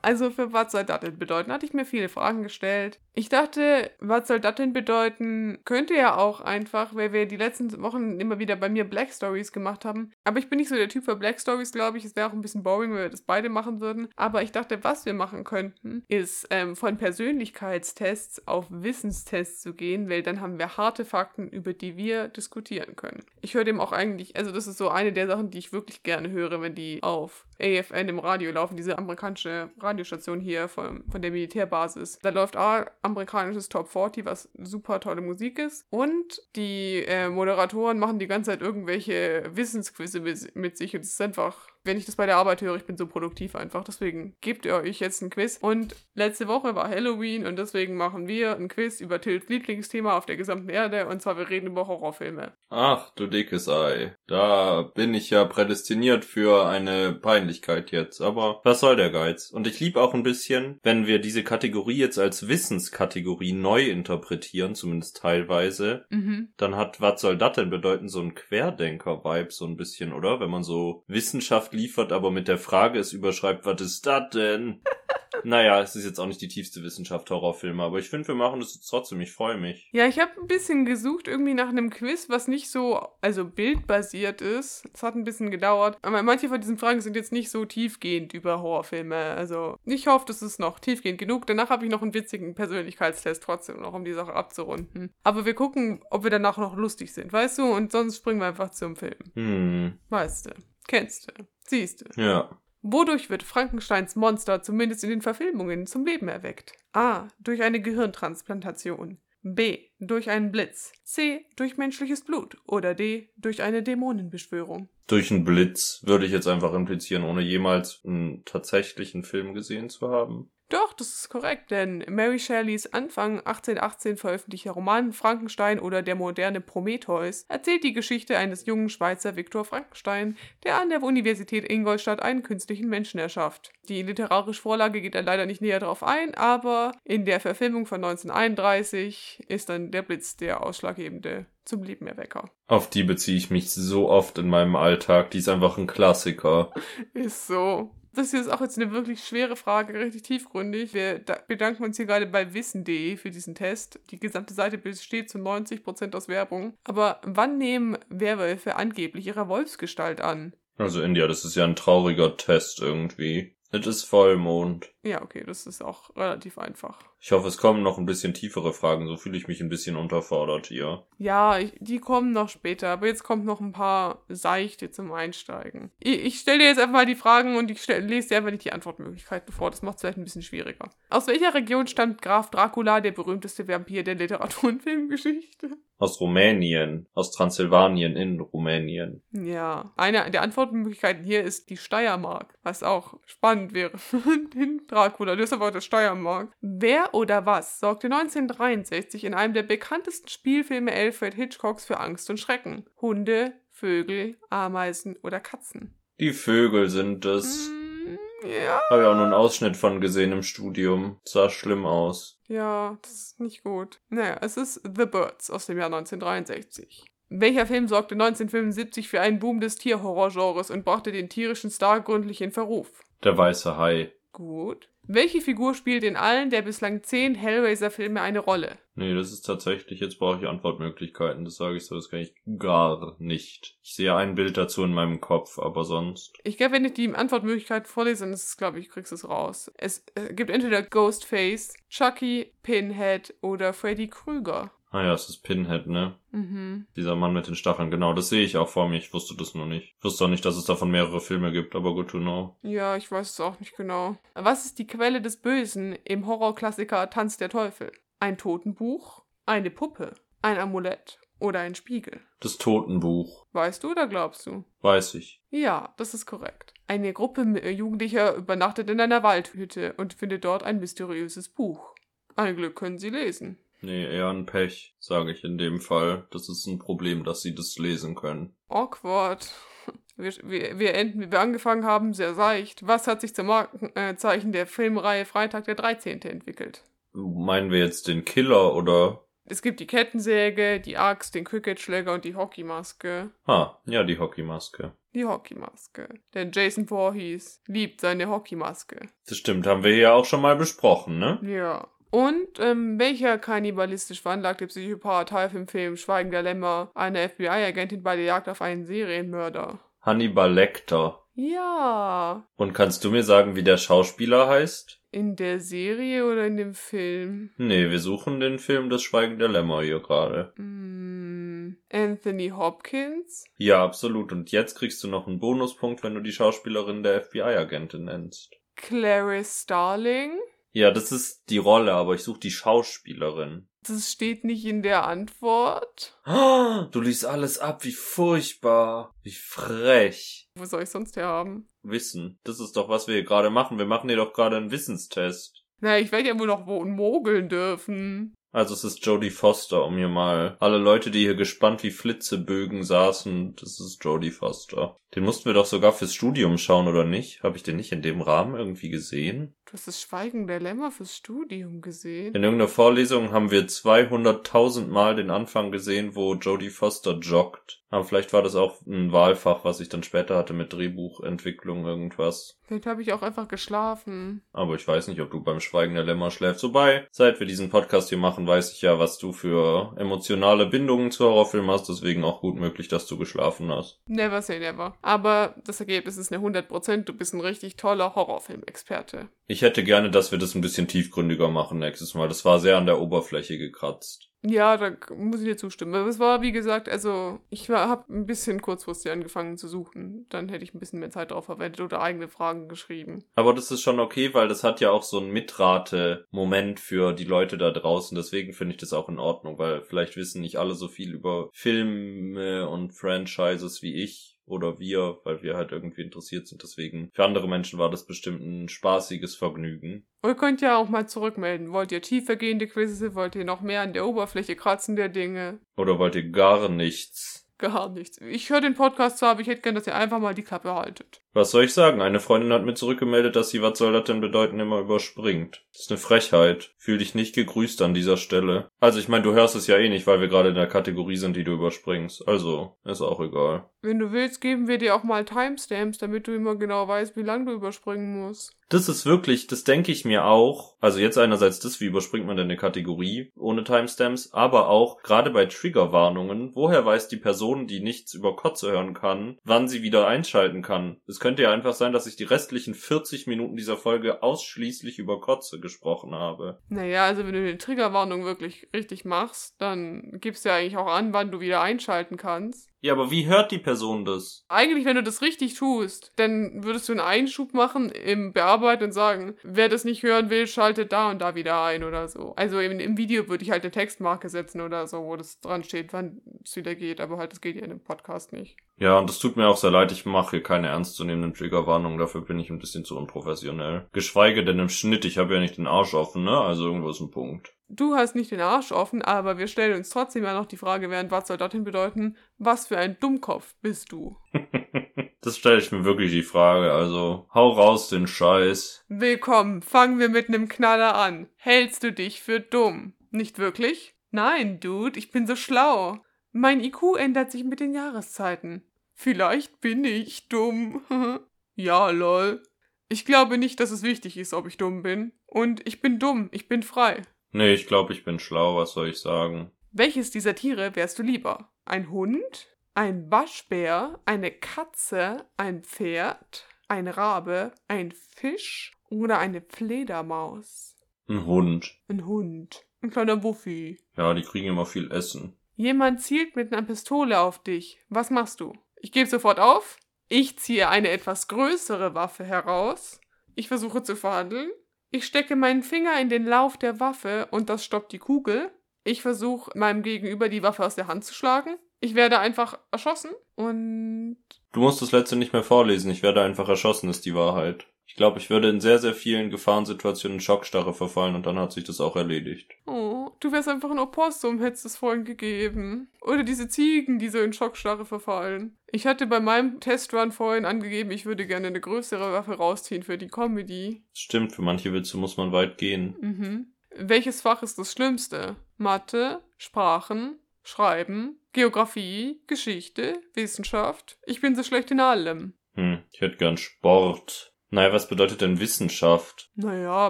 Also 0.03 0.29
für 0.29 0.51
was 0.51 0.73
soll 0.73 0.83
das 0.83 0.99
denn 0.99 1.17
bedeuten? 1.17 1.51
Hatte 1.51 1.65
ich 1.65 1.73
mir 1.73 1.85
viele 1.85 2.09
Fragen 2.09 2.43
gestellt. 2.43 2.99
Ich 3.15 3.29
dachte, 3.29 3.89
was 3.99 4.27
soll 4.27 4.41
das 4.41 4.55
denn 4.55 4.73
bedeuten? 4.73 5.59
Könnte 5.63 5.93
ja 5.93 6.17
auch 6.17 6.41
einfach, 6.41 6.93
weil 6.93 7.13
wir 7.13 7.25
die 7.25 7.37
letzten 7.37 7.81
Wochen 7.81 8.19
immer 8.19 8.37
wieder 8.37 8.57
bei 8.57 8.67
mir 8.67 8.83
Black 8.83 9.13
Stories 9.13 9.53
gemacht 9.53 9.85
haben. 9.85 10.11
Aber 10.25 10.39
ich 10.39 10.49
bin 10.49 10.57
nicht 10.57 10.67
so 10.67 10.75
der 10.75 10.89
Typ 10.89 11.05
für 11.05 11.15
Black 11.15 11.39
Stories, 11.39 11.71
glaube 11.71 11.97
ich. 11.97 12.05
Es 12.05 12.17
wäre 12.17 12.27
auch 12.27 12.33
ein 12.33 12.41
bisschen 12.41 12.63
boring, 12.63 12.91
wenn 12.91 12.97
wir 12.97 13.09
das 13.09 13.21
beide 13.21 13.47
machen 13.47 13.79
würden. 13.79 14.09
Aber 14.17 14.43
ich 14.43 14.51
dachte, 14.51 14.83
was 14.83 15.05
wir 15.05 15.13
machen 15.13 15.45
könnten, 15.45 16.03
ist 16.09 16.47
ähm, 16.49 16.75
von 16.75 16.97
Persönlichkeitstests 16.97 18.45
auf 18.45 18.65
Wissenstests 18.69 19.61
zu 19.61 19.73
gehen, 19.73 20.09
weil 20.09 20.21
dann 20.21 20.41
haben 20.41 20.59
wir 20.59 20.75
harte 20.75 21.05
Fakten, 21.05 21.47
über 21.47 21.73
die 21.73 21.95
wir 21.95 22.27
diskutieren 22.27 22.97
können. 22.97 23.23
Ich 23.41 23.53
höre 23.53 23.63
dem 23.63 23.79
auch 23.79 23.93
eigentlich, 23.93 24.35
also 24.35 24.51
das 24.51 24.67
ist 24.67 24.77
so 24.77 24.89
eine 24.89 25.13
der 25.13 25.27
Sachen, 25.27 25.49
die 25.49 25.59
ich 25.59 25.71
wirklich 25.71 26.03
gerne 26.03 26.29
höre, 26.29 26.61
wenn 26.61 26.75
die 26.75 27.01
auf 27.03 27.45
AFN 27.63 28.09
im 28.09 28.19
Radio 28.19 28.51
laufen, 28.51 28.75
diese 28.75 28.97
amerikanische 28.97 29.69
Radiostation 29.79 30.39
hier 30.39 30.67
von, 30.67 31.03
von 31.09 31.21
der 31.21 31.31
Militärbasis. 31.31 32.19
Da 32.21 32.29
läuft 32.29 32.57
auch 32.57 32.85
amerikanisches 33.01 33.69
Top 33.69 33.87
40, 33.87 34.25
was 34.25 34.49
super 34.57 34.99
tolle 34.99 35.21
Musik 35.21 35.59
ist. 35.59 35.85
Und 35.89 36.41
die 36.55 37.03
äh, 37.07 37.29
Moderatoren 37.29 37.99
machen 37.99 38.19
die 38.19 38.27
ganze 38.27 38.51
Zeit 38.51 38.61
irgendwelche 38.61 39.49
Wissensquizze 39.53 40.19
mit, 40.19 40.55
mit 40.55 40.77
sich 40.77 40.95
und 40.95 41.01
es 41.01 41.11
ist 41.11 41.21
einfach 41.21 41.73
wenn 41.83 41.97
ich 41.97 42.05
das 42.05 42.15
bei 42.15 42.25
der 42.25 42.37
Arbeit 42.37 42.61
höre, 42.61 42.75
ich 42.75 42.85
bin 42.85 42.97
so 42.97 43.07
produktiv 43.07 43.55
einfach. 43.55 43.83
Deswegen 43.83 44.35
gebt 44.41 44.65
ihr 44.65 44.75
euch 44.75 44.99
jetzt 44.99 45.21
ein 45.21 45.29
Quiz. 45.29 45.57
Und 45.61 45.95
letzte 46.15 46.47
Woche 46.47 46.75
war 46.75 46.89
Halloween 46.89 47.45
und 47.45 47.57
deswegen 47.57 47.95
machen 47.95 48.27
wir 48.27 48.55
ein 48.55 48.69
Quiz 48.69 49.01
über 49.01 49.19
Tilts 49.19 49.49
Lieblingsthema 49.49 50.17
auf 50.17 50.25
der 50.25 50.37
gesamten 50.37 50.69
Erde. 50.69 51.07
Und 51.07 51.21
zwar, 51.21 51.37
wir 51.37 51.49
reden 51.49 51.67
über 51.67 51.87
Horrorfilme. 51.87 52.53
Ach, 52.69 53.11
du 53.11 53.27
dickes 53.27 53.67
Ei. 53.67 54.15
Da 54.27 54.83
bin 54.95 55.13
ich 55.13 55.29
ja 55.29 55.43
prädestiniert 55.45 56.23
für 56.23 56.65
eine 56.65 57.13
Peinlichkeit 57.61 57.91
jetzt. 57.91 58.21
Aber 58.21 58.61
was 58.63 58.79
soll 58.79 58.95
der 58.95 59.09
Geiz? 59.09 59.49
Und 59.51 59.67
ich 59.67 59.79
liebe 59.79 60.01
auch 60.01 60.13
ein 60.13 60.23
bisschen, 60.23 60.79
wenn 60.83 61.05
wir 61.07 61.19
diese 61.19 61.43
Kategorie 61.43 61.97
jetzt 61.97 62.17
als 62.17 62.47
Wissenskategorie 62.47 63.53
neu 63.53 63.85
interpretieren, 63.89 64.75
zumindest 64.75 65.17
teilweise, 65.17 66.05
Mhm. 66.09 66.49
dann 66.57 66.75
hat, 66.75 67.01
was 67.01 67.21
soll 67.21 67.37
das 67.37 67.53
denn 67.55 67.69
bedeuten, 67.69 68.09
so 68.09 68.21
ein 68.21 68.35
Querdenker-Vibe 68.35 69.51
so 69.51 69.65
ein 69.65 69.77
bisschen, 69.77 70.13
oder? 70.13 70.39
Wenn 70.39 70.49
man 70.49 70.63
so 70.63 71.03
Wissenschaft 71.07 71.73
liefert, 71.73 72.11
aber 72.11 72.31
mit 72.31 72.47
der 72.47 72.57
Frage 72.57 72.99
es 72.99 73.13
überschreibt, 73.13 73.65
was 73.65 73.81
ist 73.81 74.05
das 74.05 74.29
denn? 74.31 74.81
naja, 75.43 75.81
es 75.81 75.95
ist 75.95 76.05
jetzt 76.05 76.19
auch 76.19 76.27
nicht 76.27 76.41
die 76.41 76.47
tiefste 76.47 76.83
Wissenschaft 76.83 77.29
Horrorfilme, 77.29 77.83
aber 77.83 77.99
ich 77.99 78.09
finde, 78.09 78.27
wir 78.27 78.35
machen 78.35 78.59
das 78.59 78.75
jetzt 78.75 78.87
trotzdem. 78.87 79.21
Ich 79.21 79.31
freue 79.31 79.57
mich. 79.57 79.89
Ja, 79.91 80.07
ich 80.07 80.19
habe 80.19 80.31
ein 80.39 80.47
bisschen 80.47 80.85
gesucht 80.85 81.27
irgendwie 81.27 81.53
nach 81.53 81.69
einem 81.69 81.89
Quiz, 81.89 82.29
was 82.29 82.47
nicht 82.47 82.69
so, 82.69 83.07
also 83.21 83.45
bildbasiert 83.45 84.41
ist. 84.41 84.87
Es 84.93 85.03
hat 85.03 85.15
ein 85.15 85.23
bisschen 85.23 85.51
gedauert. 85.51 85.97
Aber 86.01 86.21
manche 86.23 86.49
von 86.49 86.61
diesen 86.61 86.77
Fragen 86.77 87.01
sind 87.01 87.15
jetzt 87.15 87.31
nicht 87.33 87.51
so 87.51 87.65
tiefgehend 87.65 88.33
über 88.33 88.61
Horrorfilme. 88.61 89.15
Also 89.15 89.77
ich 89.83 90.07
hoffe, 90.07 90.25
das 90.27 90.41
ist 90.41 90.59
noch 90.59 90.79
tiefgehend 90.79 91.17
genug. 91.19 91.45
Danach 91.45 91.69
habe 91.69 91.85
ich 91.85 91.91
noch 91.91 92.01
einen 92.01 92.13
witzigen 92.13 92.55
Persönlichkeitstest 92.55 93.43
trotzdem 93.43 93.81
noch, 93.81 93.93
um 93.93 94.05
die 94.05 94.13
Sache 94.13 94.33
abzurunden. 94.33 95.11
Aber 95.23 95.45
wir 95.45 95.53
gucken, 95.53 96.01
ob 96.09 96.23
wir 96.23 96.29
danach 96.31 96.57
noch 96.57 96.77
lustig 96.77 97.13
sind, 97.13 97.33
weißt 97.33 97.57
du? 97.59 97.63
Und 97.73 97.91
sonst 97.91 98.15
springen 98.17 98.39
wir 98.39 98.47
einfach 98.47 98.69
zum 98.69 98.95
Film. 98.95 99.17
Hm, 99.33 99.97
Weißt 100.09 100.45
du. 100.45 100.51
Kennst 100.87 101.27
du. 101.27 101.43
Siehst 101.67 102.01
du. 102.15 102.21
ja. 102.21 102.49
Wodurch 102.85 103.29
wird 103.29 103.43
Frankensteins 103.43 104.17
Monster 104.17 104.61
zumindest 104.61 105.05
in 105.05 105.09
den 105.09 105.21
Verfilmungen 105.21 105.87
zum 105.87 106.05
Leben 106.05 106.27
erweckt? 106.27 106.73
A. 106.91 107.29
Durch 107.39 107.63
eine 107.63 107.81
Gehirntransplantation. 107.81 109.19
B. 109.43 109.89
Durch 109.99 110.29
einen 110.29 110.51
Blitz. 110.51 110.93
C. 111.03 111.45
Durch 111.57 111.77
menschliches 111.77 112.23
Blut. 112.23 112.57
Oder 112.65 112.95
D. 112.95 113.29
Durch 113.35 113.61
eine 113.61 113.83
Dämonenbeschwörung. 113.83 114.89
Durch 115.07 115.31
einen 115.31 115.43
Blitz 115.43 116.01
würde 116.05 116.25
ich 116.25 116.31
jetzt 116.31 116.47
einfach 116.47 116.73
implizieren, 116.73 117.23
ohne 117.23 117.41
jemals 117.41 118.01
einen 118.05 118.45
tatsächlichen 118.45 119.23
Film 119.23 119.53
gesehen 119.53 119.89
zu 119.89 120.09
haben. 120.09 120.49
Doch, 120.69 120.93
das 120.93 121.09
ist 121.09 121.29
korrekt, 121.29 121.71
denn 121.71 122.03
Mary 122.09 122.39
Shelleys 122.39 122.87
Anfang 122.87 123.39
1818 123.39 124.17
veröffentlichter 124.17 124.71
Roman 124.71 125.13
Frankenstein 125.13 125.79
oder 125.79 126.01
der 126.01 126.15
moderne 126.15 126.61
Prometheus 126.61 127.45
erzählt 127.47 127.83
die 127.83 127.93
Geschichte 127.93 128.37
eines 128.37 128.65
jungen 128.65 128.89
Schweizer 128.89 129.35
Viktor 129.35 129.65
Frankenstein, 129.65 130.37
der 130.63 130.81
an 130.81 130.89
der 130.89 131.03
Universität 131.03 131.69
Ingolstadt 131.69 132.23
einen 132.23 132.41
künstlichen 132.41 132.89
Menschen 132.89 133.19
erschafft. 133.19 133.71
Die 133.87 134.01
literarische 134.01 134.61
Vorlage 134.61 135.01
geht 135.01 135.15
dann 135.15 135.25
leider 135.25 135.45
nicht 135.45 135.61
näher 135.61 135.79
darauf 135.79 136.01
ein, 136.01 136.33
aber 136.35 136.93
in 137.03 137.25
der 137.25 137.39
Verfilmung 137.39 137.85
von 137.85 138.03
1931 138.03 139.43
ist 139.47 139.69
dann 139.69 139.91
der 139.91 140.01
Blitz 140.01 140.37
der 140.37 140.65
ausschlaggebende 140.65 141.45
zum 141.65 141.83
Lebenerwecker. 141.83 142.49
Auf 142.67 142.89
die 142.89 143.03
beziehe 143.03 143.37
ich 143.37 143.49
mich 143.49 143.71
so 143.71 144.09
oft 144.09 144.37
in 144.37 144.49
meinem 144.49 144.75
Alltag. 144.75 145.31
Die 145.31 145.37
ist 145.37 145.49
einfach 145.49 145.77
ein 145.77 145.87
Klassiker. 145.87 146.73
Ist 147.13 147.47
so. 147.47 147.91
Das 148.15 148.31
hier 148.31 148.41
ist 148.41 148.49
auch 148.49 148.61
jetzt 148.61 148.77
eine 148.79 148.91
wirklich 148.91 149.23
schwere 149.23 149.55
Frage, 149.55 149.93
richtig 149.99 150.21
tiefgründig. 150.23 150.93
Wir 150.93 151.19
da- 151.19 151.39
bedanken 151.47 151.83
uns 151.83 151.97
hier 151.97 152.05
gerade 152.05 152.27
bei 152.27 152.53
wissen.de 152.53 153.17
für 153.17 153.31
diesen 153.31 153.55
Test. 153.55 153.99
Die 154.11 154.19
gesamte 154.19 154.53
Seite 154.53 154.77
besteht 154.77 155.29
zu 155.29 155.39
90% 155.39 156.15
aus 156.15 156.27
Werbung. 156.27 156.77
Aber 156.83 157.19
wann 157.23 157.57
nehmen 157.57 157.97
Werwölfe 158.09 158.75
angeblich 158.75 159.25
ihre 159.27 159.47
Wolfsgestalt 159.47 160.21
an? 160.21 160.55
Also 160.77 161.01
India, 161.01 161.27
das 161.27 161.43
ist 161.45 161.55
ja 161.55 161.63
ein 161.63 161.75
trauriger 161.75 162.37
Test 162.37 162.79
irgendwie. 162.79 163.55
Es 163.71 163.87
ist 163.87 164.03
Vollmond. 164.03 164.91
Ja, 165.03 165.21
okay, 165.23 165.43
das 165.45 165.65
ist 165.65 165.81
auch 165.83 166.15
relativ 166.15 166.57
einfach. 166.59 166.99
Ich 167.25 167.31
hoffe, 167.31 167.47
es 167.47 167.57
kommen 167.57 167.83
noch 167.83 167.97
ein 167.97 168.05
bisschen 168.05 168.33
tiefere 168.33 168.73
Fragen, 168.73 169.07
so 169.07 169.15
fühle 169.15 169.37
ich 169.37 169.47
mich 169.47 169.61
ein 169.61 169.69
bisschen 169.69 169.95
unterfordert 169.95 170.65
hier. 170.65 171.03
Ja, 171.17 171.57
ich, 171.57 171.71
die 171.79 171.99
kommen 171.99 172.33
noch 172.33 172.49
später, 172.49 172.89
aber 172.89 173.07
jetzt 173.07 173.23
kommt 173.23 173.45
noch 173.45 173.61
ein 173.61 173.71
paar 173.71 174.25
seichte 174.27 174.91
zum 174.91 175.13
Einsteigen. 175.13 175.89
Ich, 175.99 176.25
ich 176.25 176.39
stelle 176.39 176.59
dir 176.59 176.65
jetzt 176.65 176.79
einfach 176.79 176.91
mal 176.91 177.05
die 177.05 177.15
Fragen 177.15 177.55
und 177.55 177.71
ich 177.71 177.81
stell, 177.81 178.03
lese 178.03 178.27
dir 178.27 178.37
einfach 178.37 178.51
nicht 178.51 178.65
die 178.65 178.73
Antwortmöglichkeiten 178.73 179.53
vor. 179.53 179.71
Das 179.71 179.81
macht 179.81 179.95
es 179.95 180.01
vielleicht 180.01 180.17
ein 180.17 180.25
bisschen 180.25 180.41
schwieriger. 180.41 180.89
Aus 181.09 181.27
welcher 181.27 181.53
Region 181.53 181.87
stammt 181.87 182.21
Graf 182.21 182.51
Dracula, 182.51 182.99
der 182.99 183.13
berühmteste 183.13 183.69
Vampir 183.69 184.03
der 184.03 184.15
Literatur- 184.15 184.71
und 184.71 184.83
Filmgeschichte? 184.83 185.77
Aus 185.99 186.19
Rumänien, 186.19 187.07
aus 187.13 187.31
Transsilvanien 187.31 188.17
in 188.17 188.41
Rumänien. 188.41 189.23
Ja, 189.31 189.93
eine 189.95 190.29
der 190.29 190.41
Antwortmöglichkeiten 190.41 191.23
hier 191.23 191.43
ist 191.43 191.69
die 191.69 191.77
Steiermark, 191.77 192.57
was 192.63 192.83
auch 192.83 193.19
spannend 193.25 193.73
wäre 193.73 193.93
den 194.53 194.81
Dracula. 194.87 195.37
Das 195.37 195.45
ist 195.45 195.53
aber 195.53 195.67
auch 195.67 195.71
der 195.71 195.79
Steiermark. 195.79 196.51
Wer 196.59 197.12
oder 197.13 197.45
was 197.45 197.79
sorgte 197.79 198.07
1963 198.07 199.23
in 199.23 199.33
einem 199.33 199.53
der 199.53 199.63
bekanntesten 199.63 200.27
Spielfilme 200.27 200.91
Alfred 200.91 201.33
Hitchcocks 201.33 201.85
für 201.85 201.99
Angst 201.99 202.29
und 202.29 202.39
Schrecken? 202.39 202.85
Hunde, 203.01 203.53
Vögel, 203.71 204.37
Ameisen 204.49 205.17
oder 205.23 205.39
Katzen? 205.39 205.93
Die 206.19 206.33
Vögel 206.33 206.89
sind 206.89 207.25
es. 207.25 207.69
Mm, 207.69 208.47
ja. 208.47 208.81
Habe 208.89 209.01
ich 209.01 209.07
auch 209.07 209.15
nur 209.15 209.25
einen 209.25 209.33
Ausschnitt 209.33 209.77
von 209.77 210.01
gesehen 210.01 210.31
im 210.31 210.43
Studium. 210.43 211.19
Sah 211.25 211.49
schlimm 211.49 211.85
aus. 211.85 212.39
Ja, 212.47 212.97
das 213.01 213.11
ist 213.11 213.39
nicht 213.39 213.63
gut. 213.63 213.99
Naja, 214.09 214.37
es 214.41 214.57
ist 214.57 214.81
The 214.83 215.05
Birds 215.05 215.49
aus 215.49 215.65
dem 215.65 215.77
Jahr 215.77 215.87
1963. 215.87 217.05
Welcher 217.29 217.65
Film 217.65 217.87
sorgte 217.87 218.13
1975 218.13 219.09
für 219.09 219.21
einen 219.21 219.39
Boom 219.39 219.59
des 219.59 219.75
Tierhorrorgenres 219.75 220.69
und 220.69 220.85
brachte 220.85 221.11
den 221.11 221.29
tierischen 221.29 221.71
Star 221.71 222.01
gründlich 222.01 222.41
in 222.41 222.51
Verruf? 222.51 223.03
Der 223.23 223.35
weiße 223.35 223.75
Hai. 223.75 224.11
Gut. 224.31 224.89
Welche 225.05 225.41
Figur 225.41 225.73
spielt 225.75 226.03
in 226.03 226.15
allen 226.15 226.49
der 226.49 226.61
bislang 226.61 227.03
zehn 227.03 227.35
Hellraiser-Filme 227.35 228.21
eine 228.21 228.39
Rolle? 228.39 228.77
Nee, 228.95 229.13
das 229.13 229.33
ist 229.33 229.41
tatsächlich, 229.41 229.99
jetzt 229.99 230.17
brauche 230.17 230.39
ich 230.39 230.47
Antwortmöglichkeiten. 230.47 231.43
Das 231.43 231.57
sage 231.57 231.75
ich 231.75 231.85
so, 231.85 231.95
das 231.95 232.09
kann 232.09 232.19
ich 232.19 232.33
gar 232.57 233.15
nicht. 233.19 233.77
Ich 233.83 233.95
sehe 233.95 234.15
ein 234.15 234.35
Bild 234.35 234.55
dazu 234.55 234.83
in 234.83 234.93
meinem 234.93 235.19
Kopf, 235.19 235.59
aber 235.59 235.83
sonst. 235.83 236.37
Ich 236.43 236.57
glaube, 236.57 236.75
wenn 236.75 236.85
ich 236.85 236.93
die 236.93 237.13
Antwortmöglichkeit 237.13 237.87
vorlese, 237.87 238.23
dann 238.23 238.33
ist 238.33 238.47
es, 238.47 238.57
glaube 238.57 238.79
ich, 238.79 238.89
kriegst 238.89 239.11
du 239.11 239.15
es 239.15 239.27
raus. 239.27 239.71
Es 239.77 240.05
äh, 240.15 240.33
gibt 240.33 240.51
entweder 240.51 240.81
Ghostface, 240.81 241.73
Chucky, 241.89 242.53
Pinhead 242.61 243.33
oder 243.41 243.73
Freddy 243.73 244.07
Krüger. 244.07 244.71
Ah 244.93 245.03
ja, 245.03 245.13
es 245.13 245.27
ist 245.27 245.41
Pinhead, 245.43 245.87
ne? 245.87 246.15
Mhm. 246.31 246.85
Dieser 246.95 247.15
Mann 247.15 247.33
mit 247.33 247.47
den 247.47 247.55
Stacheln, 247.55 247.89
genau, 247.89 248.13
das 248.13 248.29
sehe 248.29 248.43
ich 248.43 248.57
auch 248.57 248.69
vor 248.69 248.87
mir. 248.87 248.97
Ich 248.97 249.11
wusste 249.11 249.35
das 249.35 249.55
nur 249.55 249.65
nicht. 249.65 249.95
Ich 249.97 250.03
wusste 250.03 250.25
auch 250.25 250.29
nicht, 250.29 250.45
dass 250.45 250.55
es 250.55 250.65
davon 250.65 250.91
mehrere 250.91 251.19
Filme 251.19 251.51
gibt, 251.51 251.75
aber 251.75 251.95
good 251.95 252.09
to 252.11 252.19
know. 252.19 252.55
Ja, 252.61 252.95
ich 252.95 253.11
weiß 253.11 253.31
es 253.31 253.39
auch 253.39 253.59
nicht 253.59 253.75
genau. 253.75 254.17
Was 254.35 254.65
ist 254.65 254.77
die 254.77 254.85
Quelle 254.85 255.19
des 255.19 255.37
Bösen 255.37 255.93
im 256.05 256.27
Horrorklassiker 256.27 257.09
Tanz 257.09 257.37
der 257.37 257.49
Teufel? 257.49 257.91
Ein 258.19 258.37
Totenbuch, 258.37 259.23
eine 259.47 259.71
Puppe, 259.71 260.13
ein 260.43 260.59
Amulett 260.59 261.19
oder 261.39 261.61
ein 261.61 261.73
Spiegel? 261.73 262.21
Das 262.39 262.59
Totenbuch. 262.59 263.47
Weißt 263.51 263.83
du 263.83 263.91
oder 263.91 264.05
glaubst 264.07 264.45
du? 264.45 264.63
Weiß 264.81 265.15
ich. 265.15 265.41
Ja, 265.49 265.95
das 265.97 266.13
ist 266.13 266.27
korrekt. 266.27 266.73
Eine 266.87 267.13
Gruppe 267.13 267.45
mi- 267.45 267.67
Jugendlicher 267.67 268.35
übernachtet 268.35 268.91
in 268.91 269.01
einer 269.01 269.23
Waldhütte 269.23 269.93
und 269.97 270.13
findet 270.13 270.45
dort 270.45 270.61
ein 270.61 270.79
mysteriöses 270.79 271.49
Buch. 271.49 271.95
Ein 272.35 272.55
Glück 272.55 272.75
können 272.75 272.97
sie 272.99 273.09
lesen. 273.09 273.57
Nee, 273.83 274.05
eher 274.05 274.29
ein 274.29 274.45
Pech, 274.45 274.95
sage 274.99 275.31
ich 275.31 275.43
in 275.43 275.57
dem 275.57 275.81
Fall. 275.81 276.25
Das 276.31 276.47
ist 276.47 276.65
ein 276.67 276.79
Problem, 276.79 277.25
dass 277.25 277.41
sie 277.41 277.53
das 277.53 277.77
lesen 277.77 278.15
können. 278.15 278.55
Awkward. 278.69 279.51
Wir, 280.15 280.31
wir, 280.43 280.77
wir 280.77 280.93
enden, 280.93 281.21
wie 281.21 281.31
wir 281.31 281.39
angefangen 281.39 281.85
haben, 281.85 282.13
sehr 282.13 282.35
seicht. 282.35 282.85
Was 282.85 283.07
hat 283.07 283.19
sich 283.19 283.33
zum 283.33 283.47
Markenzeichen 283.47 284.51
der 284.51 284.67
Filmreihe 284.67 285.25
Freitag 285.25 285.65
der 285.65 285.73
13. 285.73 286.21
entwickelt? 286.21 286.83
Meinen 287.13 287.71
wir 287.71 287.79
jetzt 287.79 288.07
den 288.07 288.23
Killer 288.23 288.75
oder? 288.75 289.23
Es 289.45 289.63
gibt 289.63 289.79
die 289.79 289.87
Kettensäge, 289.87 290.79
die 290.79 290.97
Axt, 290.97 291.33
den 291.33 291.43
Cricketschläger 291.43 292.13
und 292.13 292.25
die 292.25 292.35
Hockeymaske. 292.35 293.31
Ah, 293.45 293.79
ja, 293.85 294.03
die 294.03 294.19
Hockeymaske. 294.19 294.93
Die 295.15 295.25
Hockeymaske. 295.25 296.09
Denn 296.35 296.51
Jason 296.53 296.87
Voorhees 296.87 297.61
liebt 297.65 297.99
seine 297.99 298.29
Hockeymaske. 298.29 299.09
Das 299.27 299.37
stimmt, 299.37 299.65
haben 299.65 299.83
wir 299.83 299.97
ja 299.97 300.13
auch 300.13 300.25
schon 300.25 300.41
mal 300.41 300.55
besprochen, 300.55 301.17
ne? 301.17 301.39
Ja. 301.43 301.87
Und 302.13 302.59
ähm, 302.59 302.99
welcher 302.99 303.39
kannibalistisch 303.39 304.21
veranlagte 304.21 304.67
Psychopath 304.67 305.31
half 305.31 305.55
im 305.55 305.67
Film 305.67 305.97
Schweigen 305.97 306.29
der 306.29 306.43
Lämmer 306.43 306.91
einer 306.93 307.27
FBI-Agentin 307.27 308.03
bei 308.03 308.15
der 308.15 308.25
Jagd 308.25 308.47
auf 308.49 308.61
einen 308.61 308.85
Serienmörder? 308.85 309.79
Hannibal 309.99 310.53
Lecter. 310.53 311.23
Ja. 311.33 312.47
Und 312.55 312.73
kannst 312.73 313.03
du 313.03 313.09
mir 313.09 313.23
sagen, 313.23 313.55
wie 313.55 313.63
der 313.63 313.77
Schauspieler 313.77 314.47
heißt? 314.47 315.01
In 315.09 315.35
der 315.35 315.59
Serie 315.59 316.31
oder 316.31 316.45
in 316.45 316.55
dem 316.55 316.75
Film? 316.75 317.49
Nee, 317.57 317.89
wir 317.89 317.99
suchen 317.99 318.39
den 318.39 318.59
Film 318.59 318.91
Das 318.91 319.01
Schweigen 319.01 319.39
der 319.39 319.49
Lämmer 319.49 319.81
hier 319.81 319.99
gerade. 319.99 320.53
Hm, 320.57 321.77
Anthony 321.91 322.49
Hopkins? 322.49 323.43
Ja, 323.57 323.83
absolut. 323.83 324.31
Und 324.31 324.51
jetzt 324.51 324.75
kriegst 324.75 325.03
du 325.03 325.07
noch 325.07 325.25
einen 325.25 325.39
Bonuspunkt, 325.39 326.03
wenn 326.03 326.13
du 326.13 326.21
die 326.21 326.31
Schauspielerin 326.31 327.01
der 327.01 327.23
FBI-Agentin 327.23 328.03
nennst. 328.03 328.53
Clarice 328.75 329.63
Starling? 329.63 330.37
Ja, 330.75 330.89
das 330.91 331.11
ist 331.11 331.43
die 331.49 331.59
Rolle, 331.59 331.93
aber 331.93 332.15
ich 332.15 332.23
suche 332.23 332.39
die 332.39 332.51
Schauspielerin. 332.51 333.67
Das 333.87 334.11
steht 334.11 334.43
nicht 334.43 334.65
in 334.65 334.81
der 334.81 335.05
Antwort. 335.05 336.17
Du 336.25 337.01
liest 337.01 337.25
alles 337.25 337.59
ab, 337.59 337.83
wie 337.83 337.91
furchtbar. 337.91 339.13
Wie 339.21 339.31
frech. 339.31 340.47
Wo 340.55 340.65
soll 340.65 340.83
ich 340.83 340.89
sonst 340.89 341.15
her 341.15 341.27
haben? 341.27 341.67
Wissen. 341.83 342.39
Das 342.43 342.59
ist 342.59 342.75
doch, 342.77 342.89
was 342.89 343.07
wir 343.07 343.15
hier 343.15 343.23
gerade 343.23 343.49
machen. 343.49 343.77
Wir 343.77 343.85
machen 343.85 344.09
hier 344.09 344.17
doch 344.17 344.33
gerade 344.33 344.57
einen 344.57 344.71
Wissenstest. 344.71 345.63
Na, 345.79 345.99
ich 345.99 346.11
werde 346.11 346.29
ja 346.29 346.39
wohl 346.39 346.47
noch 346.47 346.65
mogeln 346.65 347.49
dürfen. 347.49 348.33
Also 348.53 348.75
es 348.75 348.83
ist 348.83 349.03
Jodie 349.03 349.31
Foster, 349.31 349.83
um 349.83 349.97
hier 349.97 350.09
mal 350.09 350.57
alle 350.59 350.77
Leute, 350.77 351.09
die 351.09 351.21
hier 351.21 351.33
gespannt 351.33 351.81
wie 351.81 351.89
Flitzebögen 351.89 352.83
saßen, 352.83 353.55
das 353.55 353.79
ist 353.79 354.03
Jodie 354.03 354.29
Foster. 354.29 354.95
Den 355.15 355.23
mussten 355.23 355.45
wir 355.45 355.53
doch 355.53 355.65
sogar 355.65 355.91
fürs 355.91 356.13
Studium 356.13 356.59
schauen, 356.59 356.87
oder 356.87 357.03
nicht? 357.03 357.41
Habe 357.41 357.57
ich 357.57 357.63
den 357.63 357.77
nicht 357.77 357.91
in 357.91 358.03
dem 358.03 358.21
Rahmen 358.21 358.55
irgendwie 358.55 358.89
gesehen? 358.89 359.55
Du 359.65 359.73
hast 359.73 359.87
das 359.87 359.99
Schweigen 359.99 360.45
der 360.45 360.59
Lämmer 360.59 360.91
fürs 360.91 361.15
Studium 361.15 361.81
gesehen. 361.81 362.35
In 362.35 362.43
irgendeiner 362.43 362.69
Vorlesung 362.69 363.31
haben 363.31 363.49
wir 363.49 363.67
200.000 363.67 364.87
Mal 364.87 365.15
den 365.15 365.31
Anfang 365.31 365.71
gesehen, 365.71 366.15
wo 366.15 366.35
Jodie 366.35 366.69
Foster 366.69 367.17
joggt. 367.19 367.82
Aber 367.93 368.05
vielleicht 368.05 368.33
war 368.33 368.41
das 368.41 368.55
auch 368.55 368.81
ein 368.87 369.11
Wahlfach, 369.11 369.63
was 369.63 369.79
ich 369.79 369.87
dann 369.87 370.01
später 370.01 370.35
hatte 370.35 370.53
mit 370.53 370.73
Drehbuchentwicklung 370.73 371.85
irgendwas. 371.85 372.57
Vielleicht 372.65 372.87
habe 372.87 373.03
ich 373.03 373.13
auch 373.13 373.21
einfach 373.21 373.47
geschlafen. 373.47 374.41
Aber 374.51 374.73
ich 374.73 374.87
weiß 374.87 375.09
nicht, 375.09 375.21
ob 375.21 375.29
du 375.29 375.43
beim 375.43 375.59
Schweigen 375.59 375.93
der 375.93 376.03
Lämmer 376.03 376.31
schläfst. 376.31 376.63
Wobei, 376.63 377.07
seit 377.11 377.39
wir 377.39 377.45
diesen 377.45 377.69
Podcast 377.69 378.09
hier 378.09 378.17
machen, 378.17 378.47
weiß 378.47 378.73
ich 378.73 378.81
ja, 378.81 378.97
was 378.97 379.19
du 379.19 379.31
für 379.31 379.93
emotionale 379.95 380.65
Bindungen 380.65 381.11
zu 381.11 381.25
Horrorfilmen 381.25 381.69
hast. 381.69 381.87
Deswegen 381.87 382.23
auch 382.23 382.41
gut 382.41 382.55
möglich, 382.55 382.87
dass 382.87 383.05
du 383.05 383.15
geschlafen 383.15 383.71
hast. 383.71 383.99
Never 384.07 384.41
say 384.41 384.57
never. 384.57 384.95
Aber 385.03 385.53
das 385.63 385.79
Ergebnis 385.79 386.17
ist 386.17 386.33
eine 386.33 386.43
100%. 386.43 387.03
Du 387.03 387.13
bist 387.13 387.35
ein 387.35 387.41
richtig 387.41 387.75
toller 387.75 388.15
Horrorfilmexperte. 388.15 389.29
Ich 389.47 389.61
hätte 389.61 389.83
gerne, 389.83 390.09
dass 390.09 390.31
wir 390.31 390.39
das 390.39 390.55
ein 390.55 390.61
bisschen 390.61 390.87
tiefgründiger 390.87 391.49
machen 391.49 391.79
nächstes 391.79 392.13
Mal. 392.13 392.27
Das 392.27 392.45
war 392.45 392.59
sehr 392.59 392.77
an 392.77 392.85
der 392.85 392.99
Oberfläche 392.99 393.57
gekratzt. 393.57 394.29
Ja, 394.45 394.75
da 394.75 394.91
muss 395.15 395.39
ich 395.39 395.47
dir 395.47 395.57
zustimmen. 395.57 395.95
Aber 395.95 396.09
es 396.09 396.19
war, 396.19 396.41
wie 396.41 396.51
gesagt, 396.51 396.89
also 396.89 397.39
ich 397.49 397.69
habe 397.69 398.13
ein 398.13 398.25
bisschen 398.25 398.61
kurzfristig 398.61 399.09
angefangen 399.11 399.57
zu 399.57 399.69
suchen. 399.69 400.25
Dann 400.29 400.49
hätte 400.49 400.65
ich 400.65 400.73
ein 400.73 400.79
bisschen 400.79 400.99
mehr 400.99 401.11
Zeit 401.11 401.31
darauf 401.31 401.45
verwendet 401.45 401.79
oder 401.79 402.01
eigene 402.01 402.27
Fragen 402.27 402.67
geschrieben. 402.67 403.23
Aber 403.35 403.53
das 403.53 403.71
ist 403.71 403.81
schon 403.81 404.01
okay, 404.01 404.33
weil 404.33 404.49
das 404.49 404.65
hat 404.65 404.81
ja 404.81 404.91
auch 404.91 405.03
so 405.03 405.19
einen 405.19 405.31
Mitrate-Moment 405.31 406.81
für 406.81 407.13
die 407.13 407.23
Leute 407.23 407.57
da 407.57 407.71
draußen. 407.71 408.15
Deswegen 408.15 408.51
finde 408.51 408.73
ich 408.73 408.81
das 408.81 408.91
auch 408.91 409.07
in 409.07 409.19
Ordnung, 409.19 409.57
weil 409.57 409.81
vielleicht 409.81 410.17
wissen 410.17 410.41
nicht 410.41 410.57
alle 410.57 410.75
so 410.75 410.89
viel 410.89 411.13
über 411.13 411.49
Filme 411.53 412.67
und 412.67 412.91
Franchises 412.91 413.81
wie 413.81 414.03
ich 414.03 414.32
oder 414.45 414.79
wir, 414.79 415.19
weil 415.23 415.41
wir 415.41 415.55
halt 415.55 415.71
irgendwie 415.71 416.01
interessiert 416.01 416.47
sind. 416.47 416.63
Deswegen, 416.63 417.09
für 417.13 417.23
andere 417.23 417.47
Menschen 417.47 417.79
war 417.79 417.89
das 417.89 418.05
bestimmt 418.05 418.41
ein 418.41 418.69
spaßiges 418.69 419.35
Vergnügen. 419.35 420.05
Und 420.21 420.29
ihr 420.29 420.35
könnt 420.35 420.61
ja 420.61 420.77
auch 420.77 420.89
mal 420.89 421.07
zurückmelden. 421.07 421.71
Wollt 421.71 421.91
ihr 421.91 422.01
tiefergehende 422.01 422.67
Quizze? 422.67 423.15
Wollt 423.15 423.35
ihr 423.35 423.45
noch 423.45 423.61
mehr 423.61 423.81
an 423.81 423.93
der 423.93 424.05
Oberfläche 424.05 424.55
kratzen 424.55 424.95
der 424.95 425.09
Dinge? 425.09 425.59
Oder 425.77 425.99
wollt 425.99 426.15
ihr 426.15 426.29
gar 426.29 426.69
nichts? 426.69 427.47
Gar 427.57 427.89
nichts. 427.89 428.19
Ich 428.19 428.49
höre 428.49 428.61
den 428.61 428.73
Podcast 428.73 429.19
zwar, 429.19 429.31
aber 429.31 429.41
ich 429.41 429.47
hätte 429.47 429.61
gern, 429.61 429.75
dass 429.75 429.87
ihr 429.87 429.95
einfach 429.95 430.19
mal 430.19 430.35
die 430.35 430.43
Klappe 430.43 430.73
haltet. 430.73 431.22
Was 431.33 431.49
soll 431.49 431.63
ich 431.63 431.73
sagen? 431.73 432.01
Eine 432.01 432.19
Freundin 432.19 432.53
hat 432.53 432.63
mir 432.63 432.75
zurückgemeldet, 432.75 433.35
dass 433.35 433.49
sie 433.49 433.61
was 433.61 433.77
soll 433.77 433.91
das 433.91 434.03
denn 434.03 434.21
bedeuten 434.21 434.59
immer 434.59 434.79
überspringt. 434.79 435.63
Das 435.71 435.81
ist 435.81 435.91
eine 435.91 435.97
Frechheit. 435.97 436.71
Fühl 436.77 436.99
dich 436.99 437.15
nicht 437.15 437.33
gegrüßt 437.33 437.81
an 437.81 437.95
dieser 437.95 438.17
Stelle. 438.17 438.69
Also 438.79 438.99
ich 438.99 439.07
meine, 439.07 439.23
du 439.23 439.33
hörst 439.33 439.55
es 439.55 439.67
ja 439.67 439.77
eh 439.77 439.89
nicht, 439.89 440.05
weil 440.05 440.21
wir 440.21 440.27
gerade 440.27 440.49
in 440.49 440.55
der 440.55 440.67
Kategorie 440.67 441.15
sind, 441.15 441.35
die 441.35 441.43
du 441.43 441.53
überspringst. 441.53 442.27
Also, 442.27 442.75
ist 442.83 443.01
auch 443.01 443.19
egal. 443.19 443.65
Wenn 443.81 443.99
du 443.99 444.11
willst, 444.11 444.41
geben 444.41 444.67
wir 444.67 444.77
dir 444.77 444.95
auch 444.95 445.03
mal 445.03 445.25
Timestamps, 445.25 445.97
damit 445.97 446.27
du 446.27 446.33
immer 446.33 446.55
genau 446.55 446.87
weißt, 446.87 447.17
wie 447.17 447.23
lange 447.23 447.45
du 447.45 447.51
überspringen 447.51 448.21
musst. 448.21 448.55
Das 448.69 448.89
ist 448.89 449.05
wirklich, 449.05 449.45
das 449.47 449.63
denke 449.63 449.91
ich 449.91 450.03
mir 450.03 450.25
auch. 450.25 450.75
Also 450.79 450.99
jetzt 450.99 451.17
einerseits 451.17 451.59
das, 451.59 451.79
wie 451.79 451.85
überspringt 451.85 452.25
man 452.25 452.37
denn 452.37 452.47
eine 452.47 452.57
Kategorie 452.57 453.31
ohne 453.35 453.63
Timestamps, 453.63 454.33
aber 454.33 454.69
auch 454.69 455.03
gerade 455.03 455.29
bei 455.29 455.45
Triggerwarnungen, 455.45 456.51
woher 456.55 456.85
weiß 456.85 457.07
die 457.07 457.17
Person, 457.17 457.67
die 457.67 457.81
nichts 457.81 458.13
über 458.13 458.35
Kotze 458.35 458.71
hören 458.71 458.93
kann, 458.93 459.37
wann 459.43 459.67
sie 459.67 459.83
wieder 459.83 460.07
einschalten 460.07 460.61
kann? 460.61 460.97
Es 461.07 461.19
könnte 461.23 461.43
ja 461.43 461.53
einfach 461.53 461.73
sein, 461.73 461.93
dass 461.93 462.05
ich 462.05 462.17
die 462.17 462.25
restlichen 462.25 462.75
40 462.75 463.27
Minuten 463.27 463.55
dieser 463.55 463.77
Folge 463.77 464.21
ausschließlich 464.21 464.99
über 464.99 465.21
Kotze 465.21 465.61
gesprochen 465.61 466.13
habe. 466.13 466.59
Naja, 466.67 467.05
also 467.05 467.25
wenn 467.25 467.31
du 467.31 467.49
die 467.49 467.57
Triggerwarnung 467.57 468.25
wirklich 468.25 468.67
richtig 468.75 469.05
machst, 469.05 469.55
dann 469.61 470.19
gibst 470.19 470.43
du 470.43 470.49
ja 470.49 470.55
eigentlich 470.55 470.75
auch 470.75 470.91
an, 470.91 471.13
wann 471.13 471.31
du 471.31 471.39
wieder 471.39 471.61
einschalten 471.61 472.17
kannst. 472.17 472.72
Ja, 472.83 472.91
aber 472.91 473.11
wie 473.11 473.27
hört 473.27 473.51
die 473.51 473.59
Person 473.59 474.03
das? 474.03 474.43
Eigentlich, 474.49 474.83
wenn 474.83 474.97
du 474.97 475.03
das 475.03 475.21
richtig 475.21 475.53
tust, 475.53 476.11
dann 476.17 476.65
würdest 476.65 476.89
du 476.89 476.91
einen 476.91 476.99
Einschub 476.99 477.53
machen 477.53 477.89
im 477.89 478.33
Bearbeiten 478.33 478.83
und 478.83 478.91
sagen, 478.91 479.35
wer 479.41 479.69
das 479.69 479.85
nicht 479.85 480.03
hören 480.03 480.29
will, 480.29 480.47
schaltet 480.47 480.91
da 480.91 481.09
und 481.09 481.21
da 481.21 481.33
wieder 481.33 481.63
ein 481.63 481.85
oder 481.85 482.09
so. 482.09 482.33
Also 482.35 482.59
im, 482.59 482.81
im 482.81 482.97
Video 482.97 483.29
würde 483.29 483.45
ich 483.45 483.51
halt 483.51 483.63
eine 483.63 483.71
Textmarke 483.71 484.27
setzen 484.27 484.59
oder 484.59 484.85
so, 484.85 485.01
wo 485.05 485.15
das 485.15 485.39
dran 485.39 485.63
steht, 485.63 485.93
wann 485.93 486.19
es 486.43 486.57
wieder 486.57 486.75
geht, 486.75 486.99
aber 486.99 487.15
halt, 487.15 487.31
das 487.31 487.39
geht 487.39 487.55
ja 487.55 487.61
in 487.61 487.69
dem 487.69 487.79
Podcast 487.79 488.33
nicht. 488.33 488.57
Ja, 488.75 488.99
und 488.99 489.09
das 489.09 489.19
tut 489.19 489.37
mir 489.37 489.47
auch 489.47 489.55
sehr 489.55 489.71
leid, 489.71 489.93
ich 489.93 490.05
mache 490.05 490.31
hier 490.31 490.43
keine 490.43 490.67
ernstzunehmenden 490.67 491.33
Triggerwarnungen, 491.33 491.99
dafür 491.99 492.19
bin 492.19 492.37
ich 492.37 492.49
ein 492.49 492.59
bisschen 492.59 492.83
zu 492.83 492.97
unprofessionell. 492.97 493.87
Geschweige 493.93 494.43
denn 494.43 494.59
im 494.59 494.67
Schnitt, 494.67 495.05
ich 495.05 495.17
habe 495.17 495.35
ja 495.35 495.39
nicht 495.39 495.55
den 495.55 495.67
Arsch 495.67 495.93
offen, 495.93 496.25
ne? 496.25 496.37
Also 496.37 496.65
irgendwo 496.65 496.89
ist 496.89 496.99
ein 496.99 497.11
Punkt. 497.11 497.53
Du 497.75 497.95
hast 497.95 498.13
nicht 498.13 498.29
den 498.29 498.39
Arsch 498.39 498.71
offen, 498.71 499.01
aber 499.01 499.39
wir 499.39 499.47
stellen 499.47 499.75
uns 499.75 499.89
trotzdem 499.89 500.23
ja 500.23 500.35
noch 500.35 500.45
die 500.45 500.57
Frage, 500.57 500.91
während 500.91 501.09
was 501.09 501.27
soll 501.27 501.37
dorthin 501.37 501.63
bedeuten, 501.63 502.15
was 502.37 502.67
für 502.67 502.77
ein 502.77 502.99
Dummkopf 502.99 503.55
bist 503.63 503.91
du? 503.91 504.15
das 505.21 505.39
stelle 505.39 505.57
ich 505.57 505.71
mir 505.71 505.83
wirklich 505.83 506.11
die 506.11 506.21
Frage, 506.21 506.71
also 506.71 507.27
hau 507.33 507.49
raus 507.49 507.89
den 507.89 508.05
Scheiß. 508.05 508.85
Willkommen, 508.89 509.63
fangen 509.63 509.97
wir 509.97 510.09
mit 510.09 510.29
nem 510.29 510.49
Knaller 510.49 510.93
an. 510.93 511.29
Hältst 511.35 511.81
du 511.81 511.91
dich 511.91 512.21
für 512.21 512.39
dumm? 512.39 512.93
Nicht 513.09 513.39
wirklich? 513.39 513.95
Nein, 514.11 514.59
Dude, 514.59 514.99
ich 514.99 515.09
bin 515.09 515.25
so 515.25 515.35
schlau. 515.35 515.97
Mein 516.31 516.63
IQ 516.63 516.95
ändert 516.95 517.31
sich 517.31 517.43
mit 517.43 517.59
den 517.59 517.73
Jahreszeiten. 517.73 518.63
Vielleicht 518.93 519.61
bin 519.61 519.83
ich 519.83 520.29
dumm. 520.29 520.83
ja, 521.55 521.89
lol. 521.89 522.43
Ich 522.87 523.05
glaube 523.05 523.39
nicht, 523.39 523.59
dass 523.59 523.71
es 523.71 523.81
wichtig 523.81 524.17
ist, 524.17 524.35
ob 524.35 524.45
ich 524.45 524.57
dumm 524.57 524.83
bin. 524.83 525.13
Und 525.25 525.67
ich 525.67 525.81
bin 525.81 525.97
dumm, 525.97 526.29
ich 526.31 526.47
bin 526.47 526.61
frei. 526.61 527.01
Nee, 527.33 527.53
ich 527.53 527.65
glaube, 527.67 527.93
ich 527.93 528.05
bin 528.05 528.19
schlau, 528.19 528.57
was 528.57 528.73
soll 528.73 528.89
ich 528.89 528.99
sagen? 528.99 529.51
Welches 529.71 530.11
dieser 530.11 530.35
Tiere 530.35 530.75
wärst 530.75 530.99
du 530.99 531.03
lieber? 531.03 531.49
Ein 531.65 531.89
Hund? 531.89 532.47
Ein 532.75 533.09
Waschbär? 533.09 533.99
Eine 534.05 534.31
Katze? 534.31 535.25
Ein 535.35 535.63
Pferd? 535.63 536.45
Ein 536.67 536.87
Rabe? 536.87 537.51
Ein 537.67 537.91
Fisch? 537.91 538.77
Oder 538.89 539.17
eine 539.17 539.41
Fledermaus? 539.41 540.75
Ein 541.09 541.25
Hund. 541.25 541.75
Ein 541.87 542.05
Hund. 542.05 542.65
Ein 542.81 542.91
kleiner 542.91 543.23
Wuffi. 543.23 543.79
Ja, 543.97 544.13
die 544.13 544.21
kriegen 544.21 544.47
immer 544.47 544.67
viel 544.67 544.91
Essen. 544.91 545.35
Jemand 545.55 546.01
zielt 546.01 546.35
mit 546.35 546.53
einer 546.53 546.61
Pistole 546.61 547.19
auf 547.19 547.41
dich. 547.41 547.79
Was 547.89 548.11
machst 548.11 548.41
du? 548.41 548.53
Ich 548.79 548.91
gebe 548.91 549.09
sofort 549.09 549.39
auf. 549.39 549.77
Ich 550.07 550.37
ziehe 550.37 550.69
eine 550.69 550.89
etwas 550.89 551.27
größere 551.27 551.95
Waffe 551.95 552.25
heraus. 552.25 553.01
Ich 553.33 553.47
versuche 553.47 553.81
zu 553.81 553.95
verhandeln. 553.95 554.51
Ich 554.95 555.05
stecke 555.05 555.35
meinen 555.35 555.63
Finger 555.63 555.99
in 555.99 556.07
den 556.09 556.23
Lauf 556.23 556.55
der 556.55 556.79
Waffe 556.79 557.27
und 557.31 557.49
das 557.49 557.65
stoppt 557.65 557.93
die 557.93 557.97
Kugel. 557.97 558.51
Ich 558.83 559.01
versuche 559.01 559.49
meinem 559.57 559.81
Gegenüber 559.81 560.29
die 560.29 560.43
Waffe 560.43 560.63
aus 560.63 560.75
der 560.75 560.85
Hand 560.85 561.03
zu 561.03 561.15
schlagen. 561.15 561.55
Ich 561.79 561.95
werde 561.95 562.19
einfach 562.19 562.59
erschossen 562.71 563.09
und 563.33 564.17
Du 564.51 564.59
musst 564.59 564.83
das 564.83 564.91
letzte 564.91 565.15
nicht 565.15 565.33
mehr 565.33 565.41
vorlesen, 565.41 565.89
ich 565.89 566.03
werde 566.03 566.21
einfach 566.21 566.47
erschossen, 566.47 566.91
ist 566.91 567.05
die 567.05 567.15
Wahrheit. 567.15 567.65
Ich 567.85 567.95
glaube, 567.95 568.17
ich 568.19 568.29
würde 568.29 568.49
in 568.49 568.59
sehr, 568.59 568.79
sehr 568.79 568.93
vielen 568.93 569.29
Gefahrensituationen 569.29 570.17
in 570.17 570.21
Schockstarre 570.21 570.73
verfallen 570.73 571.15
und 571.15 571.25
dann 571.25 571.37
hat 571.37 571.51
sich 571.51 571.63
das 571.63 571.79
auch 571.79 571.95
erledigt. 571.95 572.51
oh, 572.65 573.11
du 573.19 573.31
wärst 573.31 573.47
einfach 573.47 573.69
ein 573.71 573.79
Opossum, 573.79 574.39
hättest 574.39 574.65
es 574.65 574.77
vorhin 574.77 575.05
gegeben. 575.05 575.89
Oder 576.01 576.23
diese 576.23 576.47
Ziegen, 576.47 576.99
die 576.99 577.09
so 577.09 577.19
in 577.19 577.33
Schockstarre 577.33 577.85
verfallen. 577.85 578.57
Ich 578.71 578.87
hatte 578.87 579.05
bei 579.07 579.19
meinem 579.19 579.59
Testrun 579.59 580.11
vorhin 580.11 580.45
angegeben, 580.45 580.91
ich 580.91 581.05
würde 581.05 581.27
gerne 581.27 581.47
eine 581.47 581.61
größere 581.61 582.11
Waffe 582.11 582.33
rausziehen 582.33 582.83
für 582.83 582.97
die 582.97 583.07
Comedy. 583.07 583.83
Stimmt, 583.93 584.33
für 584.33 584.41
manche 584.41 584.73
Witze 584.73 584.97
muss 584.97 585.17
man 585.17 585.31
weit 585.31 585.57
gehen. 585.57 585.95
Mhm. 586.01 586.47
Welches 586.75 587.21
Fach 587.21 587.43
ist 587.43 587.59
das 587.59 587.71
Schlimmste? 587.71 588.35
Mathe, 588.57 589.21
Sprachen, 589.37 590.17
Schreiben, 590.43 591.17
Geografie, 591.33 592.19
Geschichte, 592.27 592.99
Wissenschaft. 593.13 593.97
Ich 594.05 594.21
bin 594.21 594.35
so 594.35 594.43
schlecht 594.43 594.71
in 594.71 594.79
allem. 594.79 595.33
Hm, 595.55 595.79
ich 595.91 596.01
hätte 596.01 596.17
gern 596.17 596.37
Sport. 596.37 597.32
Naja, 597.53 597.71
was 597.71 597.87
bedeutet 597.87 598.21
denn 598.21 598.39
Wissenschaft? 598.39 599.29
Naja, 599.35 599.89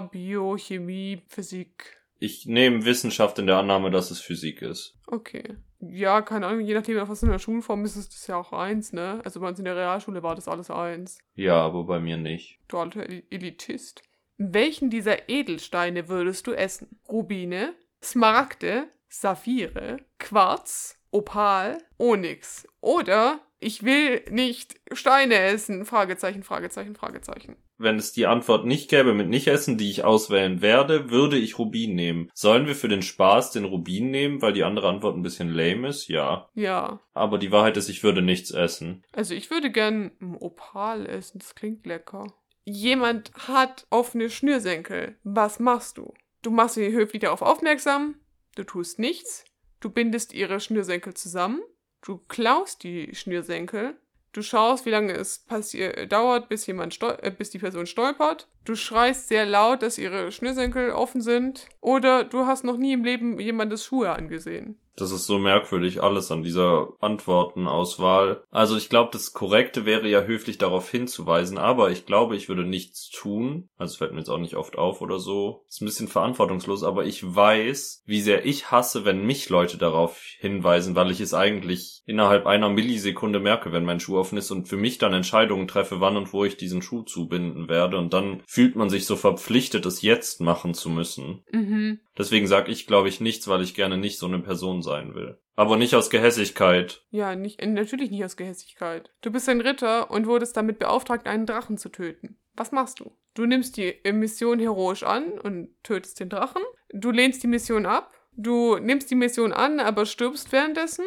Bio, 0.00 0.58
Chemie, 0.58 1.22
Physik. 1.28 1.96
Ich 2.18 2.44
nehme 2.44 2.84
Wissenschaft 2.84 3.38
in 3.38 3.46
der 3.46 3.56
Annahme, 3.56 3.90
dass 3.90 4.10
es 4.10 4.20
Physik 4.20 4.60
ist. 4.60 4.98
Okay. 5.06 5.56
Ja, 5.80 6.20
keine 6.20 6.46
Ahnung, 6.46 6.60
je 6.66 6.74
nachdem, 6.74 6.96
was 7.08 7.22
in 7.22 7.30
der 7.30 7.38
Schulform 7.38 7.84
ist, 7.86 7.96
ist 7.96 8.12
das 8.12 8.26
ja 8.26 8.36
auch 8.36 8.52
eins, 8.52 8.92
ne? 8.92 9.22
Also 9.24 9.40
bei 9.40 9.48
uns 9.48 9.58
in 9.58 9.64
der 9.64 9.76
Realschule 9.76 10.22
war 10.22 10.34
das 10.34 10.46
alles 10.46 10.70
eins. 10.70 11.18
Ja, 11.34 11.56
aber 11.56 11.84
bei 11.84 12.00
mir 12.00 12.18
nicht. 12.18 12.58
Du 12.68 12.76
alter 12.76 13.00
El- 13.08 13.22
Elitist. 13.30 14.02
Welchen 14.36 14.90
dieser 14.90 15.30
Edelsteine 15.30 16.08
würdest 16.10 16.46
du 16.46 16.52
essen? 16.52 17.00
Rubine, 17.08 17.72
Smaragde, 18.02 18.88
Saphire, 19.08 19.98
Quarz, 20.18 20.98
Opal, 21.10 21.78
Onyx. 21.98 22.66
Oder 22.82 23.40
ich 23.64 23.82
will 23.82 24.22
nicht 24.30 24.74
Steine 24.92 25.36
essen. 25.36 25.84
Fragezeichen, 25.84 26.42
Fragezeichen, 26.42 26.94
Fragezeichen. 26.94 27.56
Wenn 27.78 27.96
es 27.96 28.12
die 28.12 28.26
Antwort 28.26 28.66
nicht 28.66 28.88
gäbe 28.88 29.14
mit 29.14 29.28
Nicht-Essen, 29.28 29.78
die 29.78 29.90
ich 29.90 30.04
auswählen 30.04 30.62
werde, 30.62 31.10
würde 31.10 31.36
ich 31.38 31.58
Rubin 31.58 31.94
nehmen. 31.94 32.30
Sollen 32.34 32.66
wir 32.66 32.76
für 32.76 32.88
den 32.88 33.02
Spaß 33.02 33.50
den 33.50 33.64
Rubin 33.64 34.10
nehmen, 34.10 34.42
weil 34.42 34.52
die 34.52 34.62
andere 34.62 34.88
Antwort 34.88 35.16
ein 35.16 35.22
bisschen 35.22 35.48
lame 35.48 35.88
ist? 35.88 36.08
Ja. 36.08 36.48
Ja. 36.54 37.00
Aber 37.14 37.38
die 37.38 37.50
Wahrheit 37.50 37.76
ist, 37.76 37.88
ich 37.88 38.04
würde 38.04 38.22
nichts 38.22 38.50
essen. 38.52 39.02
Also 39.12 39.34
ich 39.34 39.50
würde 39.50 39.70
gern 39.70 40.12
ein 40.20 40.36
Opal 40.38 41.06
essen. 41.06 41.38
Das 41.38 41.54
klingt 41.54 41.86
lecker. 41.86 42.26
Jemand 42.64 43.32
hat 43.34 43.86
offene 43.90 44.30
Schnürsenkel. 44.30 45.16
Was 45.24 45.58
machst 45.58 45.98
du? 45.98 46.14
Du 46.42 46.50
machst 46.50 46.74
sie 46.74 46.92
höflich 46.92 47.22
darauf 47.22 47.42
aufmerksam. 47.42 48.16
Du 48.54 48.64
tust 48.64 48.98
nichts. 48.98 49.44
Du 49.80 49.90
bindest 49.90 50.32
ihre 50.32 50.60
Schnürsenkel 50.60 51.14
zusammen. 51.14 51.60
Du 52.04 52.18
klaust 52.28 52.82
die 52.82 53.14
Schnürsenkel. 53.14 53.96
Du 54.32 54.42
schaust, 54.42 54.84
wie 54.84 54.90
lange 54.90 55.12
es 55.12 55.46
passi- 55.48 56.06
dauert, 56.06 56.48
bis, 56.48 56.66
jemand 56.66 57.00
äh, 57.02 57.30
bis 57.30 57.50
die 57.50 57.58
Person 57.58 57.86
stolpert. 57.86 58.48
Du 58.64 58.76
schreist 58.76 59.28
sehr 59.28 59.44
laut, 59.44 59.82
dass 59.82 59.98
ihre 59.98 60.32
Schnürsenkel 60.32 60.90
offen 60.90 61.20
sind. 61.20 61.68
Oder 61.80 62.24
du 62.24 62.46
hast 62.46 62.64
noch 62.64 62.78
nie 62.78 62.94
im 62.94 63.04
Leben 63.04 63.38
jemandes 63.38 63.84
Schuhe 63.84 64.10
angesehen. 64.10 64.78
Das 64.96 65.10
ist 65.10 65.26
so 65.26 65.38
merkwürdig 65.38 66.02
alles 66.02 66.30
an 66.30 66.44
dieser 66.44 66.92
Antwortenauswahl. 67.00 68.44
Also 68.50 68.76
ich 68.76 68.88
glaube, 68.88 69.10
das 69.12 69.32
Korrekte 69.32 69.86
wäre 69.86 70.08
ja 70.08 70.22
höflich 70.22 70.56
darauf 70.56 70.88
hinzuweisen, 70.88 71.58
aber 71.58 71.90
ich 71.90 72.06
glaube, 72.06 72.36
ich 72.36 72.48
würde 72.48 72.64
nichts 72.64 73.10
tun. 73.10 73.68
Also 73.76 73.96
fällt 73.96 74.12
mir 74.12 74.18
jetzt 74.18 74.28
auch 74.28 74.38
nicht 74.38 74.54
oft 74.54 74.78
auf 74.78 75.00
oder 75.00 75.18
so. 75.18 75.64
Ist 75.68 75.82
ein 75.82 75.86
bisschen 75.86 76.06
verantwortungslos, 76.06 76.84
aber 76.84 77.06
ich 77.06 77.34
weiß, 77.34 78.04
wie 78.06 78.20
sehr 78.20 78.46
ich 78.46 78.70
hasse, 78.70 79.04
wenn 79.04 79.26
mich 79.26 79.48
Leute 79.48 79.78
darauf 79.78 80.20
hinweisen, 80.38 80.94
weil 80.94 81.10
ich 81.10 81.20
es 81.20 81.34
eigentlich 81.34 82.02
innerhalb 82.06 82.46
einer 82.46 82.68
Millisekunde 82.68 83.40
merke, 83.40 83.72
wenn 83.72 83.84
mein 83.84 83.98
Schuh 83.98 84.18
offen 84.18 84.38
ist 84.38 84.52
und 84.52 84.68
für 84.68 84.76
mich 84.76 84.98
dann 84.98 85.12
Entscheidungen 85.12 85.66
treffe, 85.66 86.00
wann 86.00 86.16
und 86.16 86.32
wo 86.32 86.44
ich 86.44 86.56
diesen 86.56 86.82
Schuh 86.82 87.02
zubinden 87.02 87.68
werde 87.68 87.98
und 87.98 88.12
dann 88.12 88.42
fühlt 88.54 88.76
man 88.76 88.88
sich 88.88 89.04
so 89.04 89.16
verpflichtet, 89.16 89.84
es 89.84 90.00
jetzt 90.00 90.40
machen 90.40 90.74
zu 90.74 90.88
müssen. 90.88 91.42
Mhm. 91.50 91.98
Deswegen 92.16 92.46
sag 92.46 92.68
ich, 92.68 92.86
glaube 92.86 93.08
ich, 93.08 93.20
nichts, 93.20 93.48
weil 93.48 93.62
ich 93.62 93.74
gerne 93.74 93.98
nicht 93.98 94.16
so 94.16 94.26
eine 94.26 94.38
Person 94.38 94.80
sein 94.80 95.16
will. 95.16 95.40
Aber 95.56 95.76
nicht 95.76 95.96
aus 95.96 96.08
Gehässigkeit. 96.08 97.02
Ja, 97.10 97.34
nicht, 97.34 97.60
äh, 97.60 97.66
natürlich 97.66 98.12
nicht 98.12 98.24
aus 98.24 98.36
Gehässigkeit. 98.36 99.10
Du 99.22 99.32
bist 99.32 99.48
ein 99.48 99.60
Ritter 99.60 100.08
und 100.08 100.28
wurdest 100.28 100.56
damit 100.56 100.78
beauftragt, 100.78 101.26
einen 101.26 101.46
Drachen 101.46 101.78
zu 101.78 101.88
töten. 101.88 102.38
Was 102.54 102.70
machst 102.70 103.00
du? 103.00 103.10
Du 103.34 103.44
nimmst 103.44 103.76
die 103.76 103.88
äh, 104.04 104.12
Mission 104.12 104.60
heroisch 104.60 105.02
an 105.02 105.32
und 105.32 105.70
tötest 105.82 106.20
den 106.20 106.28
Drachen. 106.28 106.62
Du 106.92 107.10
lehnst 107.10 107.42
die 107.42 107.48
Mission 107.48 107.86
ab. 107.86 108.12
Du 108.36 108.78
nimmst 108.78 109.10
die 109.10 109.16
Mission 109.16 109.52
an, 109.52 109.80
aber 109.80 110.06
stirbst 110.06 110.52
währenddessen. 110.52 111.06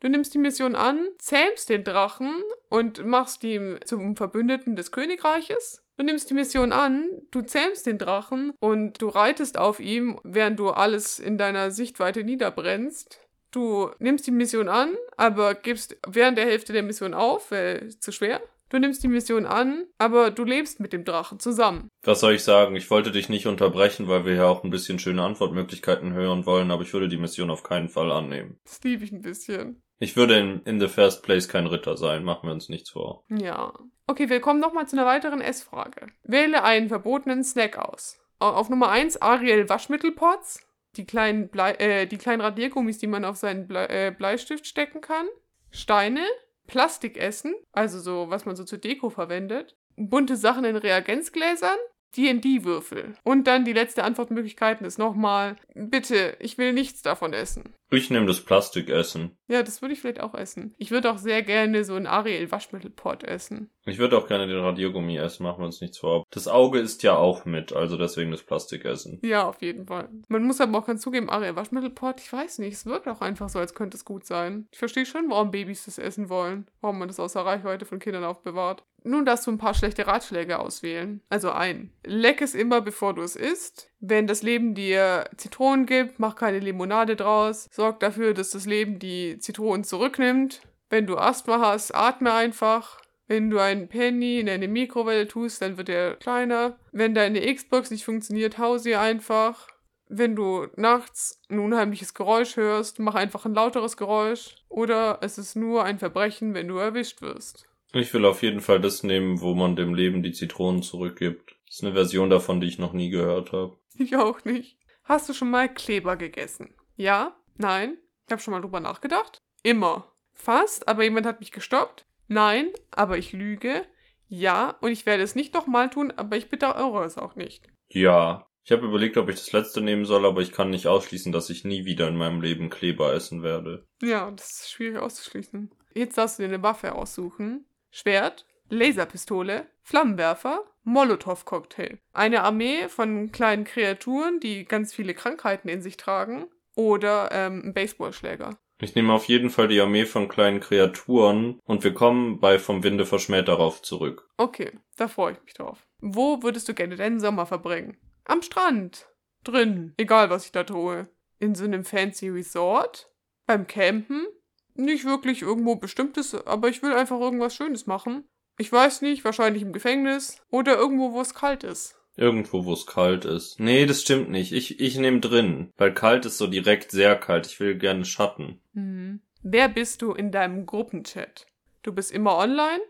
Du 0.00 0.08
nimmst 0.08 0.34
die 0.34 0.38
Mission 0.38 0.74
an, 0.74 1.06
zähmst 1.18 1.68
den 1.68 1.84
Drachen 1.84 2.42
und 2.70 3.06
machst 3.06 3.44
ihn 3.44 3.78
zum 3.84 4.16
Verbündeten 4.16 4.74
des 4.74 4.90
Königreiches. 4.90 5.84
Du 5.98 6.04
nimmst 6.04 6.30
die 6.30 6.34
Mission 6.34 6.70
an, 6.70 7.08
du 7.32 7.42
zähmst 7.42 7.84
den 7.84 7.98
Drachen 7.98 8.52
und 8.60 9.02
du 9.02 9.08
reitest 9.08 9.58
auf 9.58 9.80
ihm, 9.80 10.20
während 10.22 10.56
du 10.60 10.68
alles 10.70 11.18
in 11.18 11.38
deiner 11.38 11.72
Sichtweite 11.72 12.22
niederbrennst. 12.22 13.18
Du 13.50 13.90
nimmst 13.98 14.24
die 14.28 14.30
Mission 14.30 14.68
an, 14.68 14.94
aber 15.16 15.56
gibst 15.56 15.96
während 16.06 16.38
der 16.38 16.44
Hälfte 16.44 16.72
der 16.72 16.84
Mission 16.84 17.14
auf, 17.14 17.50
weil 17.50 17.88
zu 17.98 18.12
schwer. 18.12 18.40
Du 18.68 18.78
nimmst 18.78 19.02
die 19.02 19.08
Mission 19.08 19.44
an, 19.44 19.86
aber 19.98 20.30
du 20.30 20.44
lebst 20.44 20.78
mit 20.78 20.92
dem 20.92 21.04
Drachen 21.04 21.40
zusammen. 21.40 21.88
Was 22.04 22.20
soll 22.20 22.34
ich 22.34 22.44
sagen? 22.44 22.76
Ich 22.76 22.90
wollte 22.90 23.10
dich 23.10 23.28
nicht 23.28 23.46
unterbrechen, 23.46 24.06
weil 24.06 24.24
wir 24.24 24.34
ja 24.34 24.44
auch 24.44 24.62
ein 24.62 24.70
bisschen 24.70 25.00
schöne 25.00 25.24
Antwortmöglichkeiten 25.24 26.12
hören 26.12 26.46
wollen, 26.46 26.70
aber 26.70 26.82
ich 26.82 26.92
würde 26.92 27.08
die 27.08 27.16
Mission 27.16 27.50
auf 27.50 27.64
keinen 27.64 27.88
Fall 27.88 28.12
annehmen. 28.12 28.60
Das 28.64 28.80
liebe 28.84 29.02
ich 29.02 29.10
ein 29.10 29.22
bisschen. 29.22 29.82
Ich 30.00 30.16
würde 30.16 30.38
in, 30.38 30.62
in 30.64 30.80
the 30.80 30.88
first 30.88 31.22
place 31.22 31.48
kein 31.48 31.66
Ritter 31.66 31.96
sein, 31.96 32.22
machen 32.24 32.48
wir 32.48 32.52
uns 32.52 32.68
nichts 32.68 32.90
vor. 32.90 33.24
Ja. 33.28 33.72
Okay, 34.06 34.28
wir 34.30 34.40
kommen 34.40 34.60
nochmal 34.60 34.86
zu 34.88 34.96
einer 34.96 35.06
weiteren 35.06 35.40
Essfrage. 35.40 36.06
Wähle 36.22 36.62
einen 36.62 36.88
verbotenen 36.88 37.42
Snack 37.44 37.76
aus. 37.78 38.18
Au- 38.38 38.46
Auf 38.52 38.68
Nummer 38.70 38.90
1 38.90 39.20
Ariel 39.20 39.68
Waschmittelpots. 39.68 40.64
Die 40.96 41.04
kleinen, 41.04 41.48
Blei 41.48 41.72
äh, 41.74 42.06
die 42.06 42.16
kleinen 42.16 42.40
Radiergummis, 42.40 42.98
die 42.98 43.06
man 43.06 43.24
auf 43.24 43.36
seinen 43.36 43.66
Blei 43.68 43.86
äh, 43.86 44.10
Bleistift 44.16 44.66
stecken 44.66 45.00
kann. 45.00 45.26
Steine. 45.70 46.24
Plastikessen, 46.68 47.54
also 47.72 47.98
so, 47.98 48.26
was 48.28 48.44
man 48.44 48.54
so 48.54 48.62
zur 48.62 48.76
Deko 48.78 49.08
verwendet. 49.08 49.74
Bunte 49.96 50.36
Sachen 50.36 50.64
in 50.66 50.76
Reagenzgläsern. 50.76 51.78
D&D-Würfel. 52.16 53.14
Und 53.24 53.46
dann 53.46 53.64
die 53.64 53.72
letzte 53.72 54.04
Antwortmöglichkeit 54.04 54.80
ist 54.82 54.98
nochmal, 54.98 55.56
bitte, 55.74 56.36
ich 56.40 56.56
will 56.58 56.72
nichts 56.72 57.02
davon 57.02 57.32
essen. 57.32 57.74
Ich 57.90 58.10
nehme 58.10 58.26
das 58.26 58.42
Plastikessen. 58.42 59.36
Ja, 59.46 59.62
das 59.62 59.80
würde 59.80 59.94
ich 59.94 60.00
vielleicht 60.00 60.20
auch 60.20 60.34
essen. 60.34 60.74
Ich 60.76 60.90
würde 60.90 61.10
auch 61.10 61.16
sehr 61.16 61.42
gerne 61.42 61.84
so 61.84 61.94
einen 61.94 62.06
Ariel 62.06 62.50
Waschmittelpot 62.50 63.24
essen. 63.24 63.70
Ich 63.86 63.98
würde 63.98 64.18
auch 64.18 64.28
gerne 64.28 64.46
den 64.46 64.60
Radiergummi 64.60 65.16
essen, 65.16 65.44
machen 65.44 65.60
wir 65.60 65.66
uns 65.66 65.80
nichts 65.80 65.98
vor. 65.98 66.26
Das 66.30 66.48
Auge 66.48 66.78
ist 66.80 67.02
ja 67.02 67.16
auch 67.16 67.46
mit, 67.46 67.72
also 67.72 67.96
deswegen 67.96 68.30
das 68.30 68.42
Plastikessen. 68.42 69.20
Ja, 69.22 69.48
auf 69.48 69.62
jeden 69.62 69.86
Fall. 69.86 70.10
Man 70.28 70.44
muss 70.44 70.60
aber 70.60 70.78
auch 70.78 70.86
ganz 70.86 71.00
zugeben, 71.00 71.30
Ariel 71.30 71.56
Waschmittelpot, 71.56 72.20
ich 72.20 72.30
weiß 72.30 72.58
nicht, 72.58 72.74
es 72.74 72.84
wirkt 72.84 73.08
auch 73.08 73.22
einfach 73.22 73.48
so, 73.48 73.58
als 73.58 73.74
könnte 73.74 73.96
es 73.96 74.04
gut 74.04 74.26
sein. 74.26 74.68
Ich 74.70 74.78
verstehe 74.78 75.06
schon, 75.06 75.30
warum 75.30 75.50
Babys 75.50 75.86
das 75.86 75.96
essen 75.96 76.28
wollen. 76.28 76.66
Warum 76.82 76.98
man 76.98 77.08
das 77.08 77.20
außer 77.20 77.40
Reichweite 77.40 77.86
von 77.86 77.98
Kindern 77.98 78.24
aufbewahrt. 78.24 78.84
Nun 79.04 79.24
darfst 79.24 79.46
du 79.46 79.50
ein 79.50 79.58
paar 79.58 79.74
schlechte 79.74 80.06
Ratschläge 80.06 80.58
auswählen. 80.58 81.22
Also 81.30 81.50
ein. 81.50 81.92
Leck 82.04 82.42
es 82.42 82.54
immer, 82.54 82.80
bevor 82.80 83.14
du 83.14 83.22
es 83.22 83.36
isst. 83.36 83.90
Wenn 84.00 84.26
das 84.26 84.42
Leben 84.42 84.74
dir 84.74 85.28
Zitronen 85.36 85.86
gibt, 85.86 86.18
mach 86.20 86.36
keine 86.36 86.60
Limonade 86.60 87.16
draus. 87.16 87.68
Sorg 87.72 88.00
dafür, 88.00 88.32
dass 88.32 88.50
das 88.50 88.66
Leben 88.66 88.98
die 88.98 89.38
Zitronen 89.38 89.84
zurücknimmt. 89.84 90.60
Wenn 90.88 91.06
du 91.06 91.16
Asthma 91.16 91.60
hast, 91.60 91.94
atme 91.94 92.32
einfach. 92.32 93.00
Wenn 93.26 93.50
du 93.50 93.58
einen 93.58 93.88
Penny 93.88 94.40
in 94.40 94.48
eine 94.48 94.68
Mikrowelle 94.68 95.28
tust, 95.28 95.60
dann 95.60 95.76
wird 95.76 95.88
er 95.88 96.14
kleiner. 96.14 96.78
Wenn 96.92 97.14
deine 97.14 97.54
Xbox 97.54 97.90
nicht 97.90 98.04
funktioniert, 98.04 98.56
hau 98.58 98.78
sie 98.78 98.94
einfach. 98.94 99.68
Wenn 100.08 100.34
du 100.34 100.68
nachts 100.76 101.42
ein 101.50 101.58
unheimliches 101.58 102.14
Geräusch 102.14 102.56
hörst, 102.56 102.98
mach 102.98 103.14
einfach 103.14 103.44
ein 103.44 103.54
lauteres 103.54 103.96
Geräusch. 103.96 104.56
Oder 104.70 105.18
es 105.20 105.36
ist 105.36 105.56
nur 105.56 105.84
ein 105.84 105.98
Verbrechen, 105.98 106.54
wenn 106.54 106.68
du 106.68 106.78
erwischt 106.78 107.20
wirst. 107.20 107.68
Ich 107.92 108.12
will 108.14 108.24
auf 108.24 108.42
jeden 108.42 108.60
Fall 108.60 108.80
das 108.80 109.02
nehmen, 109.02 109.40
wo 109.40 109.54
man 109.54 109.76
dem 109.76 109.94
Leben 109.94 110.22
die 110.22 110.32
Zitronen 110.32 110.82
zurückgibt. 110.82 111.56
Das 111.66 111.76
ist 111.76 111.84
eine 111.84 111.94
Version 111.94 112.30
davon, 112.30 112.60
die 112.60 112.66
ich 112.66 112.78
noch 112.78 112.94
nie 112.94 113.10
gehört 113.10 113.52
habe. 113.52 113.76
Ich 113.98 114.16
auch 114.16 114.44
nicht. 114.44 114.78
Hast 115.04 115.28
du 115.28 115.32
schon 115.32 115.50
mal 115.50 115.72
Kleber 115.72 116.16
gegessen? 116.16 116.74
Ja? 116.96 117.36
Nein? 117.56 117.98
Ich 118.26 118.32
habe 118.32 118.40
schon 118.40 118.52
mal 118.52 118.60
drüber 118.60 118.80
nachgedacht? 118.80 119.42
Immer. 119.62 120.12
Fast, 120.32 120.86
aber 120.86 121.02
jemand 121.02 121.26
hat 121.26 121.40
mich 121.40 121.50
gestoppt? 121.50 122.06
Nein, 122.28 122.70
aber 122.90 123.18
ich 123.18 123.32
lüge. 123.32 123.84
Ja, 124.28 124.76
und 124.80 124.92
ich 124.92 125.06
werde 125.06 125.22
es 125.22 125.34
nicht 125.34 125.54
nochmal 125.54 125.90
tun, 125.90 126.12
aber 126.12 126.36
ich 126.36 126.48
bedauere 126.48 127.04
es 127.04 127.18
auch 127.18 127.34
nicht. 127.34 127.66
Ja. 127.88 128.44
Ich 128.64 128.72
habe 128.72 128.84
überlegt, 128.84 129.16
ob 129.16 129.30
ich 129.30 129.36
das 129.36 129.52
letzte 129.52 129.80
nehmen 129.80 130.04
soll, 130.04 130.26
aber 130.26 130.42
ich 130.42 130.52
kann 130.52 130.68
nicht 130.68 130.86
ausschließen, 130.86 131.32
dass 131.32 131.48
ich 131.48 131.64
nie 131.64 131.86
wieder 131.86 132.06
in 132.06 132.16
meinem 132.16 132.42
Leben 132.42 132.68
Kleber 132.68 133.14
essen 133.14 133.42
werde. 133.42 133.86
Ja, 134.02 134.30
das 134.30 134.60
ist 134.60 134.70
schwierig 134.70 134.98
auszuschließen. 134.98 135.70
Jetzt 135.94 136.18
darfst 136.18 136.38
du 136.38 136.42
dir 136.42 136.50
eine 136.50 136.62
Waffe 136.62 136.94
aussuchen. 136.94 137.64
Schwert, 137.90 138.44
Laserpistole, 138.68 139.66
Flammenwerfer, 139.80 140.64
Molotow-Cocktail. 140.88 141.98
Eine 142.12 142.42
Armee 142.42 142.88
von 142.88 143.30
kleinen 143.32 143.64
Kreaturen, 143.64 144.40
die 144.40 144.64
ganz 144.64 144.94
viele 144.94 145.14
Krankheiten 145.14 145.68
in 145.68 145.82
sich 145.82 145.96
tragen. 145.96 146.46
Oder 146.74 147.30
ähm, 147.32 147.62
ein 147.64 147.74
Baseballschläger. 147.74 148.56
Ich 148.80 148.94
nehme 148.94 149.12
auf 149.12 149.24
jeden 149.24 149.50
Fall 149.50 149.66
die 149.66 149.80
Armee 149.80 150.06
von 150.06 150.28
kleinen 150.28 150.60
Kreaturen 150.60 151.58
und 151.64 151.82
wir 151.82 151.92
kommen 151.92 152.38
bei 152.38 152.60
Vom 152.60 152.84
Winde 152.84 153.06
verschmäht 153.06 153.48
darauf 153.48 153.82
zurück. 153.82 154.28
Okay, 154.36 154.70
da 154.96 155.08
freue 155.08 155.32
ich 155.32 155.42
mich 155.42 155.54
drauf. 155.54 155.84
Wo 156.00 156.44
würdest 156.44 156.68
du 156.68 156.74
gerne 156.74 156.94
deinen 156.94 157.18
Sommer 157.18 157.46
verbringen? 157.46 157.96
Am 158.24 158.42
Strand. 158.42 159.08
Drin. 159.42 159.94
Egal, 159.96 160.30
was 160.30 160.46
ich 160.46 160.52
da 160.52 160.62
tue. 160.62 161.08
In 161.40 161.56
so 161.56 161.64
einem 161.64 161.84
fancy 161.84 162.28
Resort? 162.28 163.10
Beim 163.46 163.66
Campen? 163.66 164.26
Nicht 164.74 165.04
wirklich 165.04 165.42
irgendwo 165.42 165.74
bestimmtes, 165.74 166.34
aber 166.46 166.68
ich 166.68 166.82
will 166.82 166.92
einfach 166.92 167.18
irgendwas 167.18 167.56
Schönes 167.56 167.86
machen. 167.86 168.28
Ich 168.58 168.72
weiß 168.72 169.02
nicht, 169.02 169.24
wahrscheinlich 169.24 169.62
im 169.62 169.72
Gefängnis 169.72 170.42
oder 170.50 170.76
irgendwo, 170.76 171.12
wo 171.12 171.20
es 171.20 171.32
kalt 171.34 171.64
ist. 171.64 171.94
Irgendwo, 172.16 172.64
wo 172.64 172.72
es 172.72 172.86
kalt 172.86 173.24
ist. 173.24 173.60
Nee, 173.60 173.86
das 173.86 174.02
stimmt 174.02 174.28
nicht. 174.28 174.52
Ich, 174.52 174.80
ich 174.80 174.98
nehme 174.98 175.20
drin, 175.20 175.72
weil 175.76 175.94
kalt 175.94 176.26
ist 176.26 176.38
so 176.38 176.48
direkt 176.48 176.90
sehr 176.90 177.14
kalt. 177.14 177.46
Ich 177.46 177.60
will 177.60 177.78
gerne 177.78 178.04
Schatten. 178.04 178.60
Mhm. 178.72 179.20
Wer 179.42 179.68
bist 179.68 180.02
du 180.02 180.12
in 180.12 180.32
deinem 180.32 180.66
Gruppenchat? 180.66 181.46
Du 181.82 181.92
bist 181.92 182.10
immer 182.10 182.36
online? 182.36 182.80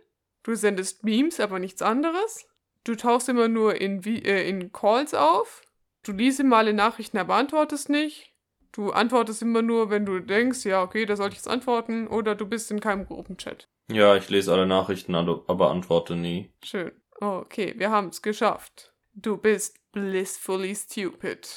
Du 0.42 0.54
sendest 0.54 1.04
Memes, 1.04 1.40
aber 1.40 1.58
nichts 1.58 1.82
anderes? 1.82 2.48
Du 2.84 2.94
tauchst 2.94 3.28
immer 3.28 3.48
nur 3.48 3.78
in, 3.78 4.02
äh, 4.02 4.48
in 4.48 4.72
Calls 4.72 5.12
auf? 5.12 5.60
Du 6.02 6.12
liest 6.12 6.40
immer 6.40 6.56
alle 6.56 6.72
Nachrichten, 6.72 7.18
aber 7.18 7.34
antwortest 7.34 7.90
nicht? 7.90 8.32
Du 8.72 8.92
antwortest 8.92 9.42
immer 9.42 9.60
nur, 9.60 9.90
wenn 9.90 10.06
du 10.06 10.20
denkst, 10.20 10.64
ja, 10.64 10.82
okay, 10.82 11.04
da 11.04 11.16
sollte 11.16 11.34
ich 11.34 11.40
jetzt 11.40 11.48
antworten, 11.48 12.06
oder 12.06 12.34
du 12.34 12.46
bist 12.46 12.70
in 12.70 12.80
keinem 12.80 13.04
Gruppenchat. 13.04 13.68
Ja, 13.90 14.16
ich 14.16 14.28
lese 14.28 14.52
alle 14.52 14.66
Nachrichten, 14.66 15.14
aber 15.14 15.70
antworte 15.70 16.14
nie. 16.14 16.50
Schön. 16.62 16.92
Okay, 17.20 17.74
wir 17.76 17.90
haben 17.90 18.08
es 18.08 18.22
geschafft. 18.22 18.92
Du 19.14 19.36
bist 19.36 19.76
blissfully 19.92 20.74
stupid. 20.74 21.48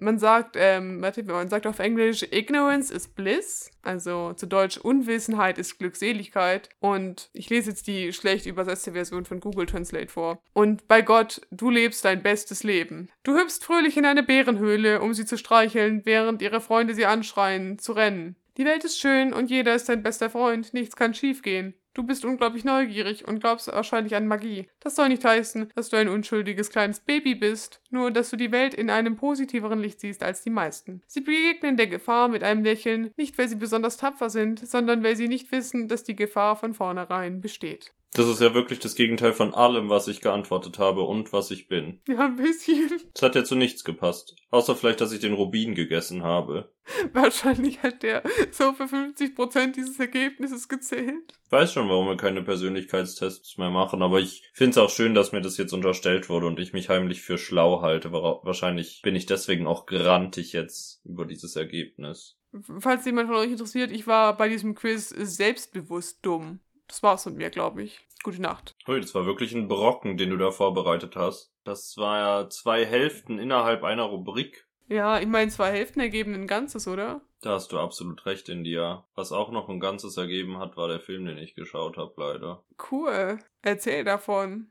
Man 0.00 0.18
sagt, 0.18 0.54
ähm, 0.56 1.02
warte, 1.02 1.24
man 1.24 1.48
sagt 1.48 1.66
auf 1.66 1.80
Englisch, 1.80 2.22
Ignorance 2.30 2.94
is 2.94 3.08
bliss. 3.08 3.70
Also 3.82 4.32
zu 4.32 4.46
Deutsch, 4.46 4.78
Unwissenheit 4.78 5.58
ist 5.58 5.78
Glückseligkeit. 5.78 6.68
Und 6.78 7.30
ich 7.32 7.50
lese 7.50 7.70
jetzt 7.70 7.88
die 7.88 8.12
schlecht 8.12 8.46
übersetzte 8.46 8.92
Version 8.92 9.24
von 9.24 9.40
Google 9.40 9.66
Translate 9.66 10.08
vor. 10.08 10.40
Und 10.52 10.86
bei 10.86 11.02
Gott, 11.02 11.40
du 11.50 11.70
lebst 11.70 12.04
dein 12.04 12.22
bestes 12.22 12.62
Leben. 12.62 13.08
Du 13.24 13.36
hüpfst 13.36 13.64
fröhlich 13.64 13.96
in 13.96 14.04
eine 14.04 14.22
Bärenhöhle, 14.22 15.00
um 15.00 15.14
sie 15.14 15.26
zu 15.26 15.36
streicheln, 15.36 16.02
während 16.04 16.42
ihre 16.42 16.60
Freunde 16.60 16.94
sie 16.94 17.06
anschreien, 17.06 17.78
zu 17.78 17.92
rennen. 17.92 18.36
Die 18.58 18.64
Welt 18.64 18.82
ist 18.82 18.98
schön 18.98 19.32
und 19.32 19.50
jeder 19.50 19.76
ist 19.76 19.88
dein 19.88 20.02
bester 20.02 20.30
Freund. 20.30 20.74
Nichts 20.74 20.96
kann 20.96 21.14
schiefgehen. 21.14 21.74
Du 21.94 22.02
bist 22.02 22.24
unglaublich 22.24 22.64
neugierig 22.64 23.26
und 23.26 23.38
glaubst 23.38 23.68
wahrscheinlich 23.68 24.16
an 24.16 24.26
Magie. 24.26 24.68
Das 24.80 24.96
soll 24.96 25.10
nicht 25.10 25.24
heißen, 25.24 25.70
dass 25.76 25.90
du 25.90 25.96
ein 25.96 26.08
unschuldiges 26.08 26.70
kleines 26.70 26.98
Baby 26.98 27.36
bist, 27.36 27.80
nur 27.90 28.10
dass 28.10 28.30
du 28.30 28.36
die 28.36 28.50
Welt 28.50 28.74
in 28.74 28.90
einem 28.90 29.14
positiveren 29.14 29.78
Licht 29.78 30.00
siehst 30.00 30.24
als 30.24 30.42
die 30.42 30.50
meisten. 30.50 31.02
Sie 31.06 31.20
begegnen 31.20 31.76
der 31.76 31.86
Gefahr 31.86 32.26
mit 32.26 32.42
einem 32.42 32.64
Lächeln, 32.64 33.12
nicht 33.16 33.38
weil 33.38 33.48
sie 33.48 33.56
besonders 33.56 33.96
tapfer 33.96 34.28
sind, 34.28 34.66
sondern 34.66 35.04
weil 35.04 35.14
sie 35.14 35.28
nicht 35.28 35.52
wissen, 35.52 35.86
dass 35.86 36.02
die 36.02 36.16
Gefahr 36.16 36.56
von 36.56 36.74
vornherein 36.74 37.40
besteht. 37.40 37.92
Das 38.14 38.26
ist 38.26 38.40
ja 38.40 38.54
wirklich 38.54 38.78
das 38.78 38.94
Gegenteil 38.94 39.32
von 39.32 39.54
allem, 39.54 39.90
was 39.90 40.08
ich 40.08 40.20
geantwortet 40.20 40.78
habe 40.78 41.02
und 41.02 41.32
was 41.32 41.50
ich 41.50 41.68
bin. 41.68 42.00
Ja, 42.08 42.26
ein 42.26 42.36
bisschen. 42.36 42.90
Es 43.14 43.22
hat 43.22 43.34
ja 43.34 43.44
zu 43.44 43.54
nichts 43.54 43.84
gepasst. 43.84 44.34
Außer 44.50 44.74
vielleicht, 44.74 45.00
dass 45.00 45.12
ich 45.12 45.20
den 45.20 45.34
Rubin 45.34 45.74
gegessen 45.74 46.22
habe. 46.22 46.72
Wahrscheinlich 47.12 47.82
hat 47.82 48.02
der 48.02 48.22
so 48.50 48.72
für 48.72 48.84
50% 48.84 49.72
dieses 49.72 50.00
Ergebnisses 50.00 50.68
gezählt. 50.68 51.34
Ich 51.44 51.52
weiß 51.52 51.72
schon, 51.72 51.88
warum 51.88 52.06
wir 52.06 52.16
keine 52.16 52.42
Persönlichkeitstests 52.42 53.58
mehr 53.58 53.70
machen, 53.70 54.02
aber 54.02 54.20
ich 54.20 54.42
finde 54.54 54.70
es 54.70 54.78
auch 54.78 54.90
schön, 54.90 55.14
dass 55.14 55.32
mir 55.32 55.42
das 55.42 55.58
jetzt 55.58 55.72
unterstellt 55.72 56.30
wurde 56.30 56.46
und 56.46 56.58
ich 56.58 56.72
mich 56.72 56.88
heimlich 56.88 57.20
für 57.20 57.36
schlau 57.36 57.82
halte. 57.82 58.10
Wahrscheinlich 58.12 59.00
bin 59.02 59.16
ich 59.16 59.26
deswegen 59.26 59.66
auch 59.66 59.84
grantig 59.84 60.54
jetzt 60.54 61.02
über 61.04 61.26
dieses 61.26 61.56
Ergebnis. 61.56 62.38
Falls 62.78 63.04
jemand 63.04 63.28
von 63.28 63.36
euch 63.36 63.50
interessiert, 63.50 63.92
ich 63.92 64.06
war 64.06 64.34
bei 64.36 64.48
diesem 64.48 64.74
Quiz 64.74 65.10
selbstbewusst 65.10 66.20
dumm. 66.22 66.60
Das 66.88 67.02
war's 67.02 67.26
mit 67.26 67.36
mir, 67.36 67.50
glaube 67.50 67.82
ich. 67.82 68.00
Gute 68.24 68.42
Nacht. 68.42 68.74
Hui, 68.86 69.00
das 69.00 69.14
war 69.14 69.26
wirklich 69.26 69.54
ein 69.54 69.68
Brocken, 69.68 70.16
den 70.16 70.30
du 70.30 70.36
da 70.36 70.50
vorbereitet 70.50 71.14
hast. 71.14 71.52
Das 71.62 71.96
war 71.96 72.18
ja 72.18 72.50
zwei 72.50 72.84
Hälften 72.84 73.38
innerhalb 73.38 73.84
einer 73.84 74.04
Rubrik. 74.04 74.66
Ja, 74.88 75.20
ich 75.20 75.26
meine, 75.26 75.50
zwei 75.50 75.70
Hälften 75.70 76.00
ergeben 76.00 76.34
ein 76.34 76.46
Ganzes, 76.46 76.88
oder? 76.88 77.20
Da 77.42 77.50
hast 77.50 77.70
du 77.70 77.78
absolut 77.78 78.24
recht, 78.26 78.48
India. 78.48 79.06
Was 79.14 79.32
auch 79.32 79.52
noch 79.52 79.68
ein 79.68 79.78
Ganzes 79.78 80.16
ergeben 80.16 80.58
hat, 80.58 80.76
war 80.76 80.88
der 80.88 80.98
Film, 80.98 81.26
den 81.26 81.38
ich 81.38 81.54
geschaut 81.54 81.98
habe, 81.98 82.14
leider. 82.16 82.64
Cool. 82.90 83.38
Erzähl 83.62 84.02
davon. 84.02 84.68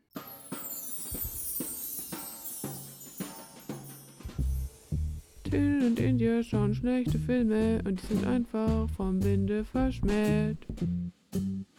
Till 5.44 5.86
und 5.86 6.00
India 6.00 6.44
schauen 6.44 6.74
schlechte 6.74 7.20
Filme 7.20 7.82
und 7.86 8.02
die 8.02 8.06
sind 8.08 8.28
einfach 8.28 8.90
vom 8.98 9.24
Winde 9.24 9.64
verschmäht. 9.64 10.58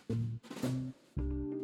Thank 0.08 0.20
you. 0.62 0.87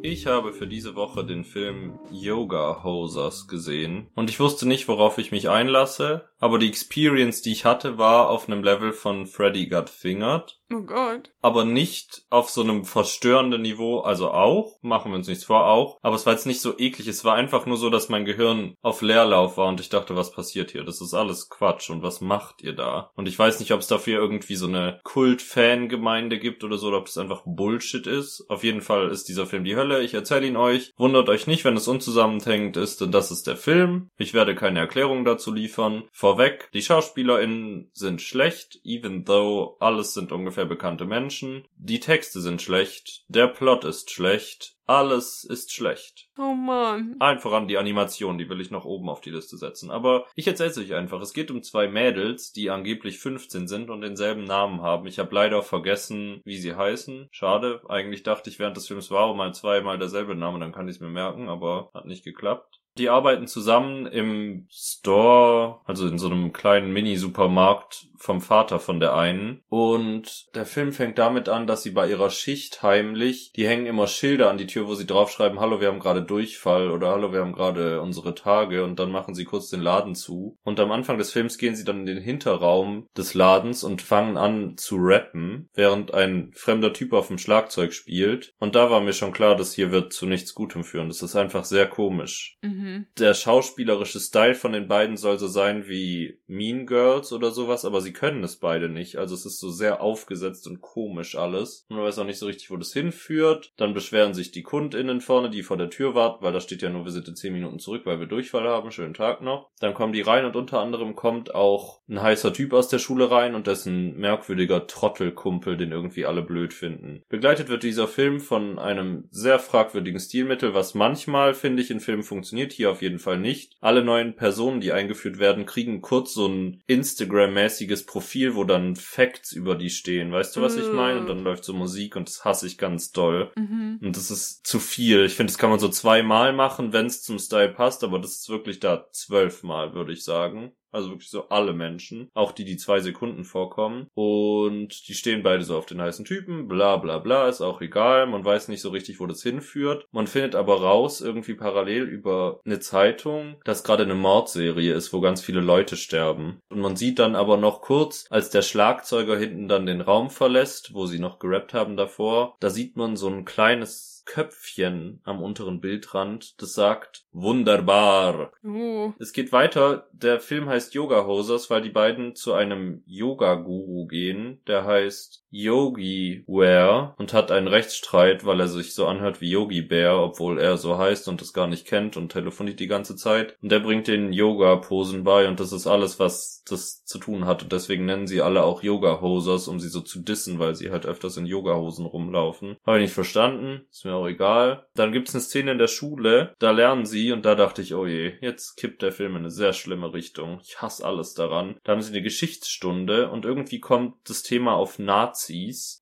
Ich 0.07 0.27
habe 0.27 0.53
für 0.53 0.67
diese 0.67 0.93
Woche 0.93 1.25
den 1.25 1.43
Film 1.43 1.97
Yoga 2.11 2.83
Hosers 2.83 3.47
gesehen 3.47 4.11
und 4.13 4.29
ich 4.29 4.39
wusste 4.39 4.67
nicht, 4.67 4.87
worauf 4.87 5.17
ich 5.17 5.31
mich 5.31 5.49
einlasse, 5.49 6.29
aber 6.37 6.59
die 6.59 6.67
Experience, 6.67 7.41
die 7.41 7.51
ich 7.51 7.65
hatte, 7.65 7.97
war 7.97 8.29
auf 8.29 8.47
einem 8.47 8.61
Level 8.61 8.93
von 8.93 9.25
Freddy 9.25 9.67
Got 9.67 9.89
Fingered. 9.89 10.59
Oh 10.71 10.81
Gott. 10.81 11.31
Aber 11.41 11.63
nicht 11.63 12.23
auf 12.29 12.49
so 12.49 12.61
einem 12.61 12.85
verstörenden 12.85 13.61
Niveau, 13.61 13.99
also 13.99 14.31
auch, 14.31 14.77
machen 14.81 15.11
wir 15.11 15.15
uns 15.15 15.27
nichts 15.27 15.45
vor, 15.45 15.67
auch. 15.67 15.99
Aber 16.01 16.15
es 16.15 16.25
war 16.25 16.33
jetzt 16.33 16.47
nicht 16.47 16.61
so 16.61 16.77
eklig, 16.77 17.07
es 17.07 17.23
war 17.23 17.35
einfach 17.35 17.65
nur 17.65 17.77
so, 17.77 17.89
dass 17.89 18.09
mein 18.09 18.25
Gehirn 18.25 18.75
auf 18.81 19.01
Leerlauf 19.01 19.57
war 19.57 19.67
und 19.67 19.79
ich 19.79 19.89
dachte, 19.89 20.15
was 20.15 20.31
passiert 20.31 20.71
hier? 20.71 20.83
Das 20.83 21.01
ist 21.01 21.13
alles 21.13 21.49
Quatsch 21.49 21.89
und 21.89 22.01
was 22.03 22.19
macht 22.19 22.61
ihr 22.63 22.73
da? 22.73 23.11
Und 23.15 23.27
ich 23.27 23.37
weiß 23.37 23.59
nicht, 23.59 23.71
ob 23.73 23.79
es 23.79 23.87
dafür 23.87 24.19
irgendwie 24.19 24.55
so 24.55 24.67
eine 24.67 24.99
Kult-Fan-Gemeinde 25.03 26.39
gibt 26.39 26.63
oder 26.63 26.77
so, 26.77 26.87
oder 26.87 26.97
ob 26.97 27.07
es 27.07 27.17
einfach 27.17 27.43
Bullshit 27.45 28.07
ist. 28.07 28.45
Auf 28.49 28.63
jeden 28.63 28.81
Fall 28.81 29.09
ist 29.09 29.29
dieser 29.29 29.45
Film 29.45 29.63
die 29.63 29.75
Hölle, 29.75 29.94
ich 30.01 30.13
erzähle 30.13 30.47
ihn 30.47 30.57
euch. 30.57 30.93
Wundert 30.97 31.29
euch 31.29 31.47
nicht, 31.47 31.65
wenn 31.65 31.77
es 31.77 31.87
unzusammenhängend 31.87 32.77
ist, 32.77 33.01
denn 33.01 33.11
das 33.11 33.31
ist 33.31 33.47
der 33.47 33.57
Film. 33.57 34.09
Ich 34.17 34.33
werde 34.33 34.55
keine 34.55 34.79
Erklärung 34.79 35.25
dazu 35.25 35.53
liefern. 35.53 36.03
Vorweg, 36.11 36.69
die 36.73 36.81
SchauspielerInnen 36.81 37.89
sind 37.93 38.21
schlecht, 38.21 38.79
even 38.83 39.25
though 39.25 39.77
alles 39.79 40.13
sind 40.13 40.31
ungefähr 40.31 40.65
bekannte 40.65 41.05
Menschen. 41.05 41.67
Die 41.77 41.99
Texte 41.99 42.41
sind 42.41 42.61
schlecht, 42.61 43.23
der 43.27 43.47
Plot 43.47 43.83
ist 43.85 44.11
schlecht, 44.11 44.74
alles 44.85 45.43
ist 45.43 45.73
schlecht. 45.73 46.29
Oh 46.37 46.53
Mann. 46.53 47.15
Allen 47.19 47.39
voran 47.39 47.67
die 47.67 47.77
Animation, 47.77 48.37
die 48.37 48.49
will 48.49 48.61
ich 48.61 48.71
noch 48.71 48.85
oben 48.85 49.09
auf 49.09 49.21
die 49.21 49.31
Liste 49.31 49.57
setzen. 49.57 49.91
Aber 49.91 50.25
ich 50.35 50.47
erzähl's 50.47 50.77
euch 50.77 50.93
einfach. 50.93 51.21
Es 51.21 51.33
geht 51.33 51.51
um 51.51 51.63
zwei 51.63 51.87
Mädels, 51.87 52.53
die 52.53 52.69
angeblich 52.69 53.19
15 53.19 53.67
sind 53.67 53.89
und 53.89 54.01
denselben 54.01 54.43
Namen 54.43 54.81
haben. 54.81 55.07
Ich 55.07 55.19
habe 55.19 55.33
leider 55.33 55.63
vergessen, 55.63 56.41
wie 56.45 56.57
sie 56.57 56.75
heißen. 56.75 57.29
Schade. 57.31 57.81
Eigentlich 57.89 58.23
dachte 58.23 58.49
ich 58.49 58.59
während 58.59 58.77
des 58.77 58.87
Films 58.87 59.11
war 59.11 59.25
auch 59.25 59.35
mal 59.35 59.53
zweimal 59.53 59.97
derselbe 59.97 60.35
Name, 60.35 60.59
dann 60.59 60.71
kann 60.71 60.87
ich 60.87 60.95
es 60.95 61.01
mir 61.01 61.09
merken, 61.09 61.49
aber 61.49 61.89
hat 61.93 62.05
nicht 62.05 62.23
geklappt. 62.23 62.79
Die 62.97 63.09
arbeiten 63.09 63.47
zusammen 63.47 64.05
im 64.05 64.67
Store, 64.71 65.81
also 65.83 66.07
in 66.07 66.17
so 66.17 66.27
einem 66.27 66.53
kleinen 66.53 66.93
Mini-Supermarkt 66.93 68.07
vom 68.17 68.39
Vater 68.39 68.79
von 68.79 69.01
der 69.01 69.15
einen. 69.15 69.61
Und 69.67 70.55
der 70.55 70.65
Film 70.65 70.93
fängt 70.93 71.17
damit 71.17 71.49
an, 71.49 71.67
dass 71.67 71.83
sie 71.83 71.91
bei 71.91 72.09
ihrer 72.09 72.29
Schicht 72.29 72.81
heimlich, 72.83 73.51
die 73.55 73.67
hängen 73.67 73.85
immer 73.85 74.07
Schilder 74.07 74.49
an 74.49 74.57
die 74.57 74.67
Tür, 74.67 74.87
wo 74.87 74.95
sie 74.95 75.05
draufschreiben, 75.05 75.59
hallo, 75.59 75.81
wir 75.81 75.89
haben 75.89 75.99
gerade 75.99 76.21
Durchfall 76.21 76.89
oder 76.89 77.09
hallo, 77.09 77.33
wir 77.33 77.41
haben 77.41 77.51
gerade 77.51 78.01
unsere 78.01 78.33
Tage 78.33 78.83
und 78.85 78.97
dann 78.97 79.11
machen 79.11 79.35
sie 79.35 79.43
kurz 79.43 79.69
den 79.69 79.81
Laden 79.81 80.15
zu. 80.15 80.57
Und 80.63 80.79
am 80.79 80.91
Anfang 80.91 81.17
des 81.17 81.31
Films 81.31 81.57
gehen 81.57 81.75
sie 81.75 81.83
dann 81.83 81.99
in 81.99 82.05
den 82.05 82.21
Hinterraum 82.21 83.07
des 83.17 83.33
Ladens 83.33 83.83
und 83.83 84.01
fangen 84.01 84.37
an 84.37 84.77
zu 84.77 84.95
rappen, 84.99 85.69
während 85.73 86.13
ein 86.13 86.51
fremder 86.55 86.93
Typ 86.93 87.11
auf 87.11 87.27
dem 87.27 87.37
Schlagzeug 87.37 87.93
spielt. 87.93 88.53
Und 88.57 88.75
da 88.75 88.89
war 88.89 89.01
mir 89.01 89.13
schon 89.13 89.33
klar, 89.33 89.55
dass 89.55 89.73
hier 89.73 89.91
wird 89.91 90.13
zu 90.13 90.25
nichts 90.25 90.55
Gutem 90.55 90.83
führen. 90.83 91.09
Das 91.09 91.21
ist 91.21 91.35
einfach 91.35 91.65
sehr 91.65 91.87
komisch. 91.87 92.57
Mhm. 92.61 92.84
Der 93.17 93.33
schauspielerische 93.33 94.19
Style 94.19 94.55
von 94.55 94.73
den 94.73 94.87
beiden 94.87 95.17
soll 95.17 95.39
so 95.39 95.47
sein 95.47 95.87
wie 95.87 96.39
Mean 96.47 96.85
Girls 96.85 97.33
oder 97.33 97.51
sowas, 97.51 97.85
aber 97.85 98.01
sie 98.01 98.13
können 98.13 98.43
es 98.43 98.57
beide 98.57 98.89
nicht. 98.89 99.17
Also 99.17 99.35
es 99.35 99.45
ist 99.45 99.59
so 99.59 99.69
sehr 99.69 100.01
aufgesetzt 100.01 100.67
und 100.67 100.81
komisch 100.81 101.35
alles. 101.35 101.85
Man 101.89 102.01
weiß 102.01 102.19
auch 102.19 102.25
nicht 102.25 102.39
so 102.39 102.45
richtig, 102.45 102.71
wo 102.71 102.77
das 102.77 102.93
hinführt. 102.93 103.73
Dann 103.77 103.93
beschweren 103.93 104.33
sich 104.33 104.51
die 104.51 104.63
KundInnen 104.63 105.21
vorne, 105.21 105.49
die 105.49 105.63
vor 105.63 105.77
der 105.77 105.89
Tür 105.89 106.15
warten, 106.15 106.43
weil 106.43 106.53
da 106.53 106.59
steht 106.59 106.81
ja 106.81 106.89
nur, 106.89 107.05
wir 107.05 107.11
sind 107.11 107.27
in 107.27 107.35
10 107.35 107.53
Minuten 107.53 107.79
zurück, 107.79 108.03
weil 108.05 108.19
wir 108.19 108.27
Durchfall 108.27 108.67
haben. 108.67 108.91
Schönen 108.91 109.13
Tag 109.13 109.41
noch. 109.41 109.69
Dann 109.79 109.93
kommen 109.93 110.13
die 110.13 110.21
rein 110.21 110.45
und 110.45 110.55
unter 110.55 110.79
anderem 110.79 111.15
kommt 111.15 111.53
auch 111.53 112.01
ein 112.07 112.21
heißer 112.21 112.53
Typ 112.53 112.73
aus 112.73 112.87
der 112.87 112.99
Schule 112.99 113.31
rein 113.31 113.55
und 113.55 113.67
dessen 113.67 114.17
merkwürdiger 114.17 114.87
Trottelkumpel, 114.87 115.77
den 115.77 115.91
irgendwie 115.91 116.25
alle 116.25 116.41
blöd 116.41 116.73
finden. 116.73 117.23
Begleitet 117.29 117.69
wird 117.69 117.83
dieser 117.83 118.07
Film 118.07 118.39
von 118.39 118.79
einem 118.79 119.27
sehr 119.31 119.59
fragwürdigen 119.59 120.19
Stilmittel, 120.19 120.73
was 120.73 120.93
manchmal, 120.93 121.53
finde 121.53 121.81
ich, 121.81 121.91
in 121.91 121.99
Filmen 121.99 122.23
funktioniert, 122.23 122.74
hier 122.75 122.91
auf 122.91 123.01
jeden 123.01 123.19
Fall 123.19 123.39
nicht. 123.39 123.77
Alle 123.81 124.03
neuen 124.03 124.35
Personen, 124.35 124.81
die 124.81 124.91
eingeführt 124.91 125.39
werden, 125.39 125.65
kriegen 125.65 126.01
kurz 126.01 126.33
so 126.33 126.47
ein 126.47 126.83
Instagram-mäßiges 126.87 128.05
Profil, 128.05 128.55
wo 128.55 128.63
dann 128.63 128.95
Facts 128.95 129.51
über 129.51 129.75
die 129.75 129.89
stehen. 129.89 130.31
Weißt 130.31 130.55
du, 130.55 130.61
was 130.61 130.77
ich 130.77 130.91
meine? 130.91 131.21
Und 131.21 131.27
dann 131.27 131.43
läuft 131.43 131.63
so 131.63 131.73
Musik 131.73 132.15
und 132.15 132.27
das 132.27 132.45
hasse 132.45 132.67
ich 132.67 132.77
ganz 132.77 133.11
doll. 133.11 133.51
Mhm. 133.55 133.99
Und 134.01 134.17
das 134.17 134.31
ist 134.31 134.65
zu 134.65 134.79
viel. 134.79 135.25
Ich 135.25 135.35
finde, 135.35 135.51
das 135.51 135.57
kann 135.57 135.69
man 135.69 135.79
so 135.79 135.89
zweimal 135.89 136.53
machen, 136.53 136.93
wenn 136.93 137.05
es 137.05 137.23
zum 137.23 137.39
Style 137.39 137.69
passt, 137.69 138.03
aber 138.03 138.19
das 138.19 138.31
ist 138.31 138.49
wirklich 138.49 138.79
da 138.79 139.07
zwölfmal, 139.11 139.93
würde 139.93 140.13
ich 140.13 140.23
sagen. 140.23 140.73
Also 140.95 141.09
wirklich 141.09 141.29
so 141.29 141.49
alle 141.49 141.73
Menschen. 141.73 142.29
Auch 142.33 142.53
die, 142.53 142.63
die 142.63 142.77
zwei 142.77 143.01
Sekunden 143.01 143.43
vorkommen. 143.43 144.07
Und 144.13 145.07
die 145.07 145.13
stehen 145.13 145.43
beide 145.43 145.63
so 145.63 145.77
auf 145.77 145.85
den 145.85 146.01
heißen 146.01 146.23
Typen. 146.23 146.67
Bla 146.67 146.97
bla 146.97 147.19
bla. 147.19 147.49
Ist 147.49 147.61
auch 147.61 147.81
egal. 147.81 148.27
Man 148.27 148.45
weiß 148.45 148.69
nicht 148.69 148.81
so 148.81 148.89
richtig, 148.89 149.19
wo 149.19 149.27
das 149.27 149.43
hinführt. 149.43 150.07
Man 150.11 150.27
findet 150.27 150.55
aber 150.55 150.81
raus, 150.81 151.19
irgendwie 151.21 151.55
parallel 151.55 152.03
über 152.03 152.61
eine 152.65 152.79
Zeitung, 152.79 153.57
dass 153.65 153.83
gerade 153.83 154.03
eine 154.03 154.15
Mordserie 154.15 154.93
ist, 154.93 155.11
wo 155.11 155.19
ganz 155.19 155.41
viele 155.41 155.61
Leute 155.61 155.97
sterben. 155.97 156.61
Und 156.69 156.79
man 156.79 156.95
sieht 156.95 157.19
dann 157.19 157.35
aber 157.35 157.57
noch 157.57 157.81
kurz, 157.81 158.25
als 158.29 158.49
der 158.49 158.61
Schlagzeuger 158.61 159.37
hinten 159.37 159.67
dann 159.67 159.85
den 159.85 160.01
Raum 160.01 160.29
verlässt, 160.29 160.93
wo 160.93 161.05
sie 161.05 161.19
noch 161.19 161.39
gerappt 161.39 161.73
haben 161.73 161.97
davor, 161.97 162.55
da 162.59 162.69
sieht 162.69 162.95
man 162.95 163.17
so 163.17 163.27
ein 163.27 163.43
kleines 163.43 164.14
Köpfchen 164.25 165.21
am 165.23 165.41
unteren 165.41 165.79
Bildrand, 165.79 166.61
das 166.61 166.73
sagt 166.73 167.25
wunderbar. 167.31 168.51
Uh. 168.63 169.13
Es 169.19 169.33
geht 169.33 169.51
weiter. 169.51 170.09
Der 170.11 170.39
Film 170.39 170.67
heißt 170.67 170.93
Yoga 170.93 171.25
Hosers, 171.25 171.69
weil 171.69 171.81
die 171.81 171.89
beiden 171.89 172.35
zu 172.35 172.53
einem 172.53 173.03
Yoga-Guru 173.05 174.07
gehen. 174.07 174.61
Der 174.67 174.85
heißt 174.85 175.44
Yogi 175.55 176.43
Ware 176.47 177.15
und 177.17 177.31
hat 177.31 177.49
einen 177.49 177.69
Rechtsstreit, 177.69 178.45
weil 178.45 178.59
er 178.59 178.67
sich 178.67 178.93
so 178.93 179.07
anhört 179.07 179.39
wie 179.39 179.51
Yogi 179.51 179.81
Bear, 179.81 180.21
obwohl 180.21 180.59
er 180.59 180.75
so 180.75 180.97
heißt 180.97 181.29
und 181.29 181.41
es 181.41 181.53
gar 181.53 181.67
nicht 181.67 181.87
kennt 181.87 182.17
und 182.17 182.33
telefoniert 182.33 182.81
die 182.81 182.87
ganze 182.87 183.15
Zeit. 183.15 183.55
Und 183.61 183.71
der 183.71 183.79
bringt 183.79 184.07
den 184.07 184.33
Yoga-Posen 184.33 185.23
bei 185.23 185.47
und 185.47 185.61
das 185.61 185.71
ist 185.71 185.87
alles, 185.87 186.19
was 186.19 186.61
das 186.69 187.05
zu 187.05 187.19
tun 187.19 187.45
hat. 187.45 187.63
Und 187.63 187.71
deswegen 187.71 188.05
nennen 188.05 188.27
sie 188.27 188.41
alle 188.41 188.63
auch 188.63 188.83
Yoga-Hosers, 188.83 189.69
um 189.69 189.79
sie 189.79 189.87
so 189.87 190.01
zu 190.01 190.19
dissen, 190.19 190.59
weil 190.59 190.75
sie 190.75 190.91
halt 190.91 191.05
öfters 191.05 191.37
in 191.37 191.45
Yoga-Hosen 191.45 192.05
rumlaufen. 192.05 192.75
Habe 192.85 192.97
ich 192.97 193.03
nicht 193.03 193.13
verstanden. 193.13 193.85
Ist 193.89 194.03
mir 194.03 194.15
auch 194.15 194.27
egal. 194.27 194.85
Dann 194.93 195.13
gibt's 195.13 195.33
eine 195.33 195.41
Szene 195.41 195.71
in 195.71 195.77
der 195.77 195.87
Schule, 195.87 196.53
da 196.59 196.71
lernen 196.71 197.05
sie 197.05 197.31
und 197.31 197.45
da 197.45 197.55
dachte 197.55 197.81
ich, 197.81 197.93
oh 197.93 198.05
je, 198.05 198.33
jetzt 198.41 198.75
kippt 198.75 199.01
der 199.01 199.13
Film 199.13 199.31
in 199.31 199.37
eine 199.37 199.51
sehr 199.51 199.71
schlimme 199.71 200.13
Richtung. 200.13 200.59
Ich 200.63 200.81
hasse 200.81 201.05
alles 201.05 201.33
daran. 201.33 201.77
Da 201.85 201.93
haben 201.93 202.01
sie 202.01 202.11
eine 202.11 202.23
Geschichtsstunde 202.23 203.29
und 203.29 203.45
irgendwie 203.45 203.79
kommt 203.79 204.15
das 204.27 204.43
Thema 204.43 204.73
auf 204.73 204.99
Nazis. 204.99 205.44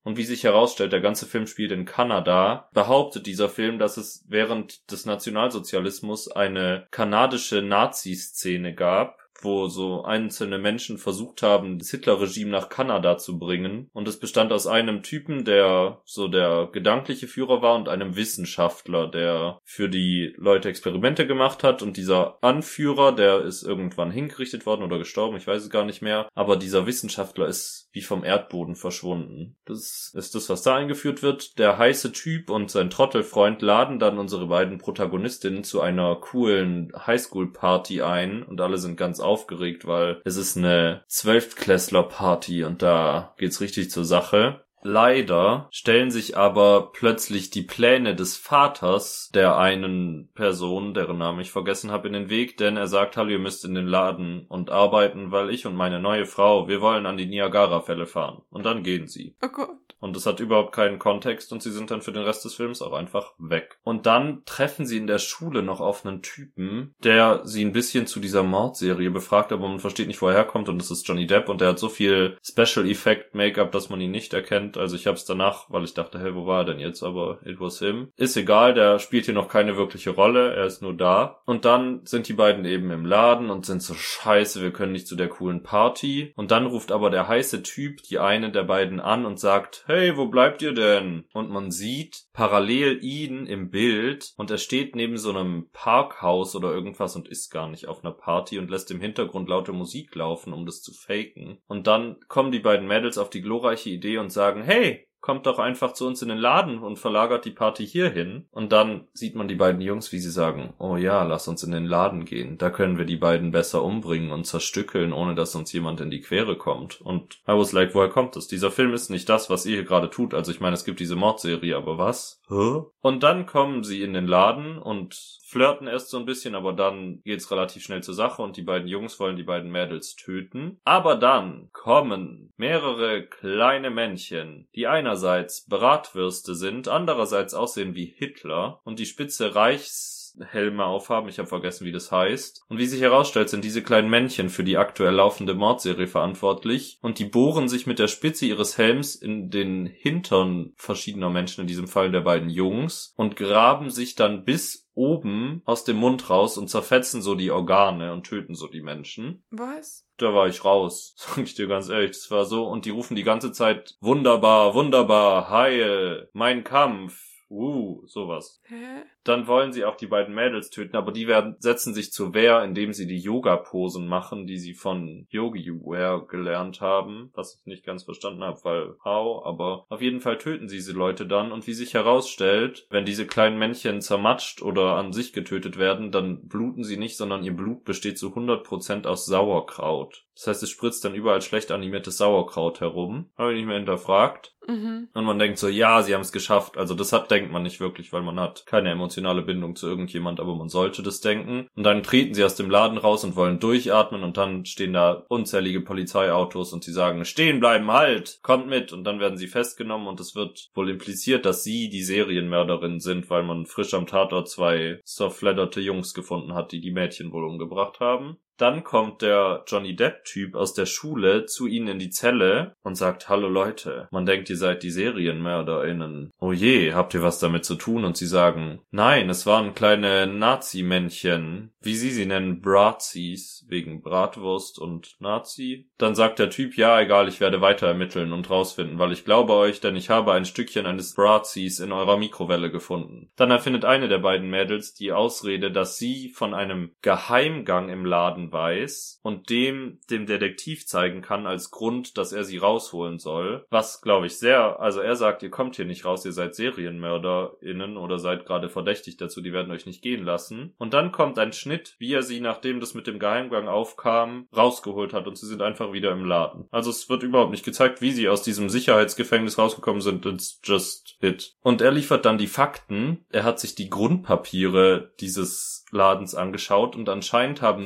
Und 0.04 0.16
wie 0.16 0.24
sich 0.24 0.44
herausstellt, 0.44 0.92
der 0.92 1.00
ganze 1.00 1.26
Film 1.26 1.46
spielt 1.46 1.72
in 1.72 1.84
Kanada, 1.84 2.68
behauptet 2.72 3.26
dieser 3.26 3.48
Film, 3.48 3.78
dass 3.78 3.96
es 3.96 4.24
während 4.28 4.90
des 4.90 5.06
Nationalsozialismus 5.06 6.30
eine 6.30 6.86
kanadische 6.90 7.62
Nazi-Szene 7.62 8.74
gab 8.74 9.23
wo 9.42 9.68
so 9.68 10.04
einzelne 10.04 10.58
Menschen 10.58 10.98
versucht 10.98 11.42
haben, 11.42 11.78
das 11.78 11.90
Hitler-Regime 11.90 12.50
nach 12.50 12.68
Kanada 12.68 13.18
zu 13.18 13.38
bringen. 13.38 13.90
Und 13.92 14.08
es 14.08 14.18
bestand 14.18 14.52
aus 14.52 14.66
einem 14.66 15.02
Typen, 15.02 15.44
der 15.44 16.00
so 16.04 16.28
der 16.28 16.68
gedankliche 16.72 17.26
Führer 17.26 17.62
war 17.62 17.74
und 17.74 17.88
einem 17.88 18.16
Wissenschaftler, 18.16 19.08
der 19.08 19.58
für 19.64 19.88
die 19.88 20.34
Leute 20.36 20.68
Experimente 20.68 21.26
gemacht 21.26 21.62
hat. 21.62 21.82
Und 21.82 21.96
dieser 21.96 22.38
Anführer, 22.42 23.12
der 23.12 23.42
ist 23.42 23.62
irgendwann 23.62 24.10
hingerichtet 24.10 24.66
worden 24.66 24.82
oder 24.82 24.98
gestorben, 24.98 25.36
ich 25.36 25.46
weiß 25.46 25.62
es 25.62 25.70
gar 25.70 25.84
nicht 25.84 26.02
mehr. 26.02 26.28
Aber 26.34 26.56
dieser 26.56 26.86
Wissenschaftler 26.86 27.46
ist 27.46 27.88
wie 27.92 28.02
vom 28.02 28.24
Erdboden 28.24 28.74
verschwunden. 28.74 29.56
Das 29.66 30.12
ist 30.14 30.34
das, 30.34 30.48
was 30.48 30.62
da 30.62 30.76
eingeführt 30.76 31.22
wird. 31.22 31.58
Der 31.58 31.78
heiße 31.78 32.12
Typ 32.12 32.50
und 32.50 32.70
sein 32.70 32.90
Trottelfreund 32.90 33.62
laden 33.62 33.98
dann 33.98 34.18
unsere 34.18 34.46
beiden 34.48 34.78
Protagonistinnen 34.78 35.62
zu 35.62 35.80
einer 35.80 36.16
coolen 36.16 36.92
Highschool-Party 37.06 38.02
ein 38.02 38.42
und 38.42 38.60
alle 38.60 38.78
sind 38.78 38.96
ganz 38.96 39.20
aufgeregt, 39.24 39.86
weil 39.86 40.20
es 40.24 40.36
ist 40.36 40.56
eine 40.56 41.02
Zwölftklässler-Party 41.08 42.64
und 42.64 42.82
da 42.82 43.34
geht's 43.38 43.60
richtig 43.60 43.90
zur 43.90 44.04
Sache. 44.04 44.63
Leider 44.86 45.66
stellen 45.70 46.10
sich 46.10 46.36
aber 46.36 46.92
plötzlich 46.92 47.48
die 47.48 47.62
Pläne 47.62 48.14
des 48.14 48.36
Vaters 48.36 49.30
der 49.32 49.56
einen 49.56 50.28
Person, 50.34 50.92
deren 50.92 51.16
Namen 51.16 51.40
ich 51.40 51.50
vergessen 51.50 51.90
habe, 51.90 52.06
in 52.06 52.12
den 52.12 52.28
Weg, 52.28 52.58
denn 52.58 52.76
er 52.76 52.86
sagt, 52.86 53.16
hallo, 53.16 53.30
ihr 53.30 53.38
müsst 53.38 53.64
in 53.64 53.74
den 53.74 53.86
Laden 53.86 54.44
und 54.48 54.68
arbeiten, 54.68 55.32
weil 55.32 55.48
ich 55.48 55.66
und 55.66 55.74
meine 55.74 56.00
neue 56.00 56.26
Frau, 56.26 56.68
wir 56.68 56.82
wollen 56.82 57.06
an 57.06 57.16
die 57.16 57.24
Niagara-Fälle 57.24 58.04
fahren. 58.04 58.42
Und 58.50 58.66
dann 58.66 58.82
gehen 58.82 59.08
sie. 59.08 59.34
Oh 59.42 59.48
Gott. 59.48 59.70
Und 60.04 60.18
es 60.18 60.26
hat 60.26 60.38
überhaupt 60.38 60.72
keinen 60.72 60.98
Kontext 60.98 61.50
und 61.50 61.62
sie 61.62 61.72
sind 61.72 61.90
dann 61.90 62.02
für 62.02 62.12
den 62.12 62.24
Rest 62.24 62.44
des 62.44 62.52
Films 62.52 62.82
auch 62.82 62.92
einfach 62.92 63.32
weg. 63.38 63.78
Und 63.84 64.04
dann 64.04 64.42
treffen 64.44 64.84
sie 64.84 64.98
in 64.98 65.06
der 65.06 65.18
Schule 65.18 65.62
noch 65.62 65.80
auf 65.80 66.04
einen 66.04 66.20
Typen, 66.20 66.94
der 67.02 67.40
sie 67.44 67.64
ein 67.64 67.72
bisschen 67.72 68.06
zu 68.06 68.20
dieser 68.20 68.42
Mordserie 68.42 69.10
befragt, 69.10 69.50
aber 69.50 69.66
man 69.66 69.80
versteht 69.80 70.08
nicht, 70.08 70.20
wo 70.20 70.28
er 70.28 70.34
herkommt 70.34 70.68
und 70.68 70.76
das 70.76 70.90
ist 70.90 71.08
Johnny 71.08 71.26
Depp 71.26 71.48
und 71.48 71.62
der 71.62 71.68
hat 71.68 71.78
so 71.78 71.88
viel 71.88 72.36
Special 72.42 72.86
Effect 72.86 73.34
Make-up, 73.34 73.72
dass 73.72 73.88
man 73.88 73.98
ihn 74.02 74.10
nicht 74.10 74.34
erkennt. 74.34 74.73
Also 74.76 74.96
ich 74.96 75.06
hab's 75.06 75.24
danach, 75.24 75.66
weil 75.68 75.84
ich 75.84 75.94
dachte, 75.94 76.18
hey, 76.18 76.34
wo 76.34 76.46
war 76.46 76.60
er 76.60 76.64
denn 76.64 76.80
jetzt? 76.80 77.02
Aber 77.02 77.38
it 77.44 77.60
was 77.60 77.78
him. 77.78 78.12
Ist 78.16 78.36
egal, 78.36 78.74
der 78.74 78.98
spielt 78.98 79.24
hier 79.24 79.34
noch 79.34 79.48
keine 79.48 79.76
wirkliche 79.76 80.10
Rolle, 80.10 80.54
er 80.54 80.66
ist 80.66 80.82
nur 80.82 80.94
da. 80.94 81.40
Und 81.44 81.64
dann 81.64 82.00
sind 82.04 82.28
die 82.28 82.32
beiden 82.32 82.64
eben 82.64 82.90
im 82.90 83.06
Laden 83.06 83.50
und 83.50 83.66
sind 83.66 83.82
so 83.82 83.94
scheiße, 83.94 84.62
wir 84.62 84.72
können 84.72 84.92
nicht 84.92 85.06
zu 85.06 85.16
der 85.16 85.28
coolen 85.28 85.62
Party. 85.62 86.32
Und 86.36 86.50
dann 86.50 86.66
ruft 86.66 86.92
aber 86.92 87.10
der 87.10 87.28
heiße 87.28 87.62
Typ 87.62 88.02
die 88.02 88.18
eine 88.18 88.50
der 88.50 88.64
beiden 88.64 89.00
an 89.00 89.26
und 89.26 89.40
sagt, 89.40 89.84
hey, 89.86 90.16
wo 90.16 90.26
bleibt 90.26 90.62
ihr 90.62 90.72
denn? 90.72 91.24
Und 91.32 91.50
man 91.50 91.70
sieht 91.70 92.24
parallel 92.32 93.02
ihn 93.02 93.46
im 93.46 93.70
Bild 93.70 94.32
und 94.36 94.50
er 94.50 94.58
steht 94.58 94.96
neben 94.96 95.16
so 95.18 95.30
einem 95.30 95.68
Parkhaus 95.72 96.56
oder 96.56 96.72
irgendwas 96.72 97.16
und 97.16 97.28
ist 97.28 97.50
gar 97.50 97.68
nicht 97.68 97.86
auf 97.88 98.04
einer 98.04 98.12
Party 98.12 98.58
und 98.58 98.70
lässt 98.70 98.90
im 98.90 99.00
Hintergrund 99.00 99.48
laute 99.48 99.72
Musik 99.72 100.14
laufen, 100.14 100.52
um 100.52 100.66
das 100.66 100.82
zu 100.82 100.92
faken. 100.92 101.58
Und 101.68 101.86
dann 101.86 102.16
kommen 102.28 102.52
die 102.52 102.58
beiden 102.58 102.88
Mädels 102.88 103.18
auf 103.18 103.30
die 103.30 103.42
glorreiche 103.42 103.90
Idee 103.90 104.18
und 104.18 104.30
sagen, 104.30 104.62
hey, 104.64 105.06
kommt 105.24 105.46
doch 105.46 105.58
einfach 105.58 105.94
zu 105.94 106.06
uns 106.06 106.20
in 106.20 106.28
den 106.28 106.36
Laden 106.36 106.80
und 106.80 106.98
verlagert 106.98 107.46
die 107.46 107.50
Party 107.50 107.86
hierhin. 107.86 108.44
Und 108.50 108.72
dann 108.72 109.08
sieht 109.14 109.34
man 109.34 109.48
die 109.48 109.54
beiden 109.54 109.80
Jungs, 109.80 110.12
wie 110.12 110.18
sie 110.18 110.30
sagen, 110.30 110.74
oh 110.78 110.98
ja, 110.98 111.22
lass 111.22 111.48
uns 111.48 111.62
in 111.62 111.72
den 111.72 111.86
Laden 111.86 112.26
gehen. 112.26 112.58
Da 112.58 112.68
können 112.68 112.98
wir 112.98 113.06
die 113.06 113.16
beiden 113.16 113.50
besser 113.50 113.82
umbringen 113.82 114.32
und 114.32 114.44
zerstückeln, 114.44 115.14
ohne 115.14 115.34
dass 115.34 115.54
uns 115.54 115.72
jemand 115.72 116.02
in 116.02 116.10
die 116.10 116.20
Quere 116.20 116.58
kommt. 116.58 117.00
Und 117.00 117.36
I 117.48 117.52
was 117.52 117.72
like, 117.72 117.94
woher 117.94 118.10
kommt 118.10 118.36
das? 118.36 118.48
Dieser 118.48 118.70
Film 118.70 118.92
ist 118.92 119.08
nicht 119.08 119.26
das, 119.30 119.48
was 119.48 119.64
ihr 119.64 119.76
hier 119.76 119.84
gerade 119.84 120.10
tut. 120.10 120.34
Also 120.34 120.52
ich 120.52 120.60
meine, 120.60 120.74
es 120.74 120.84
gibt 120.84 121.00
diese 121.00 121.16
Mordserie, 121.16 121.74
aber 121.74 121.96
was? 121.96 122.42
Hä? 122.48 122.82
Und 123.00 123.22
dann 123.22 123.46
kommen 123.46 123.82
sie 123.82 124.02
in 124.02 124.12
den 124.12 124.26
Laden 124.26 124.76
und 124.76 125.14
flirten 125.54 125.86
erst 125.86 126.10
so 126.10 126.18
ein 126.18 126.26
bisschen, 126.26 126.56
aber 126.56 126.72
dann 126.72 127.20
geht's 127.24 127.50
relativ 127.52 127.84
schnell 127.84 128.02
zur 128.02 128.14
Sache 128.14 128.42
und 128.42 128.56
die 128.56 128.62
beiden 128.62 128.88
Jungs 128.88 129.20
wollen 129.20 129.36
die 129.36 129.44
beiden 129.44 129.70
Mädels 129.70 130.16
töten. 130.16 130.80
Aber 130.84 131.14
dann 131.14 131.68
kommen 131.72 132.52
mehrere 132.56 133.24
kleine 133.24 133.90
Männchen, 133.90 134.66
die 134.74 134.88
einerseits 135.14 135.64
Bratwürste 135.66 136.56
sind, 136.56 136.88
andererseits 136.88 137.54
aussehen 137.54 137.94
wie 137.94 138.06
Hitler 138.06 138.80
und 138.84 138.98
die 138.98 139.06
Spitze 139.06 139.54
Reichs 139.54 140.36
Helme 140.50 140.84
aufhaben. 140.84 141.28
Ich 141.28 141.38
habe 141.38 141.48
vergessen, 141.48 141.84
wie 141.84 141.92
das 141.92 142.10
heißt. 142.10 142.64
Und 142.68 142.78
wie 142.78 142.86
sich 142.86 143.00
herausstellt, 143.00 143.48
sind 143.48 143.64
diese 143.64 143.84
kleinen 143.84 144.10
Männchen 144.10 144.48
für 144.48 144.64
die 144.64 144.76
aktuell 144.76 145.14
laufende 145.14 145.54
Mordserie 145.54 146.08
verantwortlich. 146.08 146.98
Und 147.02 147.20
die 147.20 147.24
bohren 147.24 147.68
sich 147.68 147.86
mit 147.86 148.00
der 148.00 148.08
Spitze 148.08 148.44
ihres 148.44 148.76
Helms 148.76 149.14
in 149.14 149.50
den 149.50 149.86
Hintern 149.86 150.72
verschiedener 150.74 151.30
Menschen, 151.30 151.60
in 151.60 151.68
diesem 151.68 151.86
Fall 151.86 152.10
der 152.10 152.22
beiden 152.22 152.50
Jungs, 152.50 153.14
und 153.16 153.36
graben 153.36 153.90
sich 153.90 154.16
dann 154.16 154.44
bis 154.44 154.88
oben 154.94 155.62
aus 155.66 155.84
dem 155.84 155.98
Mund 155.98 156.28
raus 156.28 156.58
und 156.58 156.68
zerfetzen 156.68 157.22
so 157.22 157.36
die 157.36 157.52
Organe 157.52 158.12
und 158.12 158.26
töten 158.26 158.56
so 158.56 158.66
die 158.66 158.82
Menschen. 158.82 159.44
Was? 159.50 160.03
Da 160.16 160.32
war 160.32 160.46
ich 160.46 160.64
raus, 160.64 161.14
sag 161.18 161.38
ich 161.38 161.54
dir 161.54 161.66
ganz 161.66 161.88
ehrlich. 161.88 162.12
Das 162.12 162.30
war 162.30 162.44
so, 162.44 162.66
und 162.66 162.84
die 162.84 162.90
rufen 162.90 163.16
die 163.16 163.24
ganze 163.24 163.52
Zeit 163.52 163.96
wunderbar, 164.00 164.74
wunderbar, 164.74 165.50
heil, 165.50 166.28
mein 166.32 166.64
Kampf. 166.64 167.20
Uh, 167.50 168.04
sowas. 168.06 168.60
Hä? 168.64 169.04
Dann 169.24 169.46
wollen 169.46 169.72
sie 169.72 169.84
auch 169.84 169.96
die 169.96 170.06
beiden 170.06 170.34
Mädels 170.34 170.70
töten, 170.70 170.96
aber 170.96 171.12
die 171.12 171.26
werden, 171.26 171.56
setzen 171.58 171.94
sich 171.94 172.12
zur 172.12 172.34
Wehr, 172.34 172.62
indem 172.62 172.92
sie 172.92 173.06
die 173.06 173.18
Yoga-Posen 173.18 174.06
machen, 174.06 174.46
die 174.46 174.58
sie 174.58 174.74
von 174.74 175.26
Yogi 175.30 175.70
Ware 175.70 176.26
gelernt 176.26 176.80
haben, 176.80 177.30
was 177.34 177.58
ich 177.58 177.66
nicht 177.66 177.84
ganz 177.84 178.04
verstanden 178.04 178.44
habe, 178.44 178.60
weil 178.64 178.96
how, 179.04 179.44
aber 179.44 179.86
auf 179.88 180.02
jeden 180.02 180.20
Fall 180.20 180.38
töten 180.38 180.68
sie 180.68 180.76
diese 180.76 180.92
Leute 180.92 181.26
dann 181.26 181.52
und 181.52 181.66
wie 181.66 181.72
sich 181.72 181.94
herausstellt, 181.94 182.86
wenn 182.90 183.06
diese 183.06 183.26
kleinen 183.26 183.58
Männchen 183.58 184.00
zermatscht 184.00 184.60
oder 184.60 184.96
an 184.96 185.12
sich 185.12 185.32
getötet 185.32 185.78
werden, 185.78 186.10
dann 186.10 186.46
bluten 186.46 186.84
sie 186.84 186.96
nicht, 186.96 187.16
sondern 187.16 187.44
ihr 187.44 187.56
Blut 187.56 187.84
besteht 187.84 188.18
zu 188.18 188.28
100% 188.28 189.06
aus 189.06 189.24
Sauerkraut. 189.24 190.24
Das 190.34 190.48
heißt, 190.48 190.62
es 190.64 190.70
spritzt 190.70 191.04
dann 191.04 191.14
überall 191.14 191.42
schlecht 191.42 191.70
animiertes 191.70 192.16
Sauerkraut 192.18 192.80
herum. 192.80 193.30
Habe 193.38 193.52
ich 193.52 193.58
nicht 193.58 193.66
mehr 193.66 193.76
hinterfragt. 193.76 194.54
Mhm. 194.66 195.08
Und 195.12 195.24
man 195.24 195.38
denkt 195.38 195.58
so, 195.58 195.68
ja, 195.68 196.02
sie 196.02 196.14
haben 196.14 196.22
es 196.22 196.32
geschafft. 196.32 196.76
Also 196.76 196.94
das 196.94 197.12
hat, 197.12 197.30
denkt 197.30 197.52
man 197.52 197.62
nicht 197.62 197.80
wirklich, 197.80 198.12
weil 198.12 198.22
man 198.22 198.40
hat 198.40 198.66
keine 198.66 198.90
emotionale 199.14 199.42
Bindung 199.42 199.76
zu 199.76 199.86
irgendjemand, 199.86 200.40
aber 200.40 200.54
man 200.56 200.68
sollte 200.68 201.02
das 201.02 201.20
denken. 201.20 201.68
Und 201.74 201.84
dann 201.84 202.02
treten 202.02 202.34
sie 202.34 202.44
aus 202.44 202.56
dem 202.56 202.70
Laden 202.70 202.98
raus 202.98 203.24
und 203.24 203.36
wollen 203.36 203.60
durchatmen 203.60 204.22
und 204.22 204.36
dann 204.36 204.64
stehen 204.64 204.92
da 204.92 205.24
unzählige 205.28 205.80
Polizeiautos 205.80 206.72
und 206.72 206.84
sie 206.84 206.92
sagen, 206.92 207.24
stehen 207.24 207.60
bleiben, 207.60 207.90
halt, 207.90 208.40
kommt 208.42 208.66
mit. 208.66 208.92
Und 208.92 209.04
dann 209.04 209.20
werden 209.20 209.38
sie 209.38 209.46
festgenommen 209.46 210.08
und 210.08 210.20
es 210.20 210.34
wird 210.34 210.70
wohl 210.74 210.90
impliziert, 210.90 211.46
dass 211.46 211.62
sie 211.62 211.88
die 211.88 212.02
Serienmörderin 212.02 213.00
sind, 213.00 213.30
weil 213.30 213.42
man 213.42 213.66
frisch 213.66 213.94
am 213.94 214.06
Tatort 214.06 214.48
zwei 214.48 215.00
softledderte 215.04 215.80
Jungs 215.80 216.14
gefunden 216.14 216.54
hat, 216.54 216.72
die 216.72 216.80
die 216.80 216.92
Mädchen 216.92 217.32
wohl 217.32 217.44
umgebracht 217.44 218.00
haben. 218.00 218.38
Dann 218.56 218.84
kommt 218.84 219.22
der 219.22 219.64
Johnny 219.66 219.96
Depp-Typ 219.96 220.54
aus 220.54 220.74
der 220.74 220.86
Schule 220.86 221.46
zu 221.46 221.66
ihnen 221.66 221.88
in 221.88 221.98
die 221.98 222.10
Zelle 222.10 222.76
und 222.82 222.96
sagt, 222.96 223.28
hallo 223.28 223.48
Leute, 223.48 224.08
man 224.10 224.26
denkt, 224.26 224.48
ihr 224.50 224.56
seid 224.56 224.82
die 224.82 224.90
SerienmörderInnen. 224.90 226.30
Oh 226.38 226.52
je, 226.52 226.92
habt 226.92 227.14
ihr 227.14 227.22
was 227.22 227.40
damit 227.40 227.64
zu 227.64 227.74
tun? 227.74 228.04
Und 228.04 228.16
sie 228.16 228.26
sagen, 228.26 228.80
nein, 228.90 229.28
es 229.28 229.46
waren 229.46 229.74
kleine 229.74 230.26
Nazi-Männchen, 230.26 231.72
wie 231.80 231.96
sie 231.96 232.10
sie 232.10 232.26
nennen, 232.26 232.60
Brazis, 232.60 233.64
wegen 233.68 234.02
Bratwurst 234.02 234.78
und 234.78 235.16
Nazi. 235.18 235.88
Dann 235.98 236.14
sagt 236.14 236.38
der 236.38 236.50
Typ, 236.50 236.76
ja, 236.76 237.00
egal, 237.00 237.28
ich 237.28 237.40
werde 237.40 237.60
weiter 237.60 237.88
ermitteln 237.88 238.32
und 238.32 238.48
rausfinden, 238.50 238.98
weil 238.98 239.12
ich 239.12 239.24
glaube 239.24 239.54
euch, 239.54 239.80
denn 239.80 239.96
ich 239.96 240.10
habe 240.10 240.32
ein 240.32 240.44
Stückchen 240.44 240.86
eines 240.86 241.14
Brazis 241.14 241.80
in 241.80 241.92
eurer 241.92 242.16
Mikrowelle 242.16 242.70
gefunden. 242.70 243.30
Dann 243.36 243.50
erfindet 243.50 243.84
eine 243.84 244.08
der 244.08 244.18
beiden 244.18 244.48
Mädels 244.48 244.94
die 244.94 245.12
Ausrede, 245.12 245.72
dass 245.72 245.98
sie 245.98 246.28
von 246.30 246.54
einem 246.54 246.92
Geheimgang 247.02 247.88
im 247.88 248.04
Laden 248.04 248.43
weiß 248.52 249.20
und 249.22 249.50
dem 249.50 249.98
dem 250.10 250.26
Detektiv 250.26 250.86
zeigen 250.86 251.22
kann 251.22 251.46
als 251.46 251.70
Grund, 251.70 252.18
dass 252.18 252.32
er 252.32 252.44
sie 252.44 252.58
rausholen 252.58 253.18
soll. 253.18 253.66
Was, 253.70 254.00
glaube 254.00 254.26
ich, 254.26 254.38
sehr, 254.38 254.80
also 254.80 255.00
er 255.00 255.16
sagt, 255.16 255.42
ihr 255.42 255.50
kommt 255.50 255.76
hier 255.76 255.84
nicht 255.84 256.04
raus, 256.04 256.24
ihr 256.24 256.32
seid 256.32 256.54
SerienmörderInnen 256.54 257.96
oder 257.96 258.18
seid 258.18 258.46
gerade 258.46 258.68
verdächtig 258.68 259.16
dazu, 259.16 259.40
die 259.40 259.52
werden 259.52 259.72
euch 259.72 259.86
nicht 259.86 260.02
gehen 260.02 260.24
lassen. 260.24 260.74
Und 260.78 260.94
dann 260.94 261.12
kommt 261.12 261.38
ein 261.38 261.52
Schnitt, 261.52 261.94
wie 261.98 262.12
er 262.12 262.22
sie, 262.22 262.40
nachdem 262.40 262.80
das 262.80 262.94
mit 262.94 263.06
dem 263.06 263.18
Geheimgang 263.18 263.68
aufkam, 263.68 264.46
rausgeholt 264.56 265.12
hat 265.12 265.26
und 265.26 265.38
sie 265.38 265.46
sind 265.46 265.62
einfach 265.62 265.92
wieder 265.92 266.12
im 266.12 266.24
Laden. 266.24 266.66
Also 266.70 266.90
es 266.90 267.08
wird 267.08 267.22
überhaupt 267.22 267.50
nicht 267.50 267.64
gezeigt, 267.64 268.00
wie 268.00 268.12
sie 268.12 268.28
aus 268.28 268.42
diesem 268.42 268.68
Sicherheitsgefängnis 268.68 269.58
rausgekommen 269.58 270.00
sind. 270.00 270.26
It's 270.26 270.60
just 270.64 271.16
it. 271.20 271.54
Und 271.62 271.80
er 271.80 271.92
liefert 271.92 272.24
dann 272.24 272.38
die 272.38 272.46
Fakten. 272.46 273.24
Er 273.30 273.44
hat 273.44 273.60
sich 273.60 273.74
die 273.74 273.90
Grundpapiere 273.90 275.12
dieses 275.20 275.84
Ladens 275.90 276.34
angeschaut 276.34 276.96
und 276.96 277.08
anscheinend 277.08 277.62
haben 277.62 277.82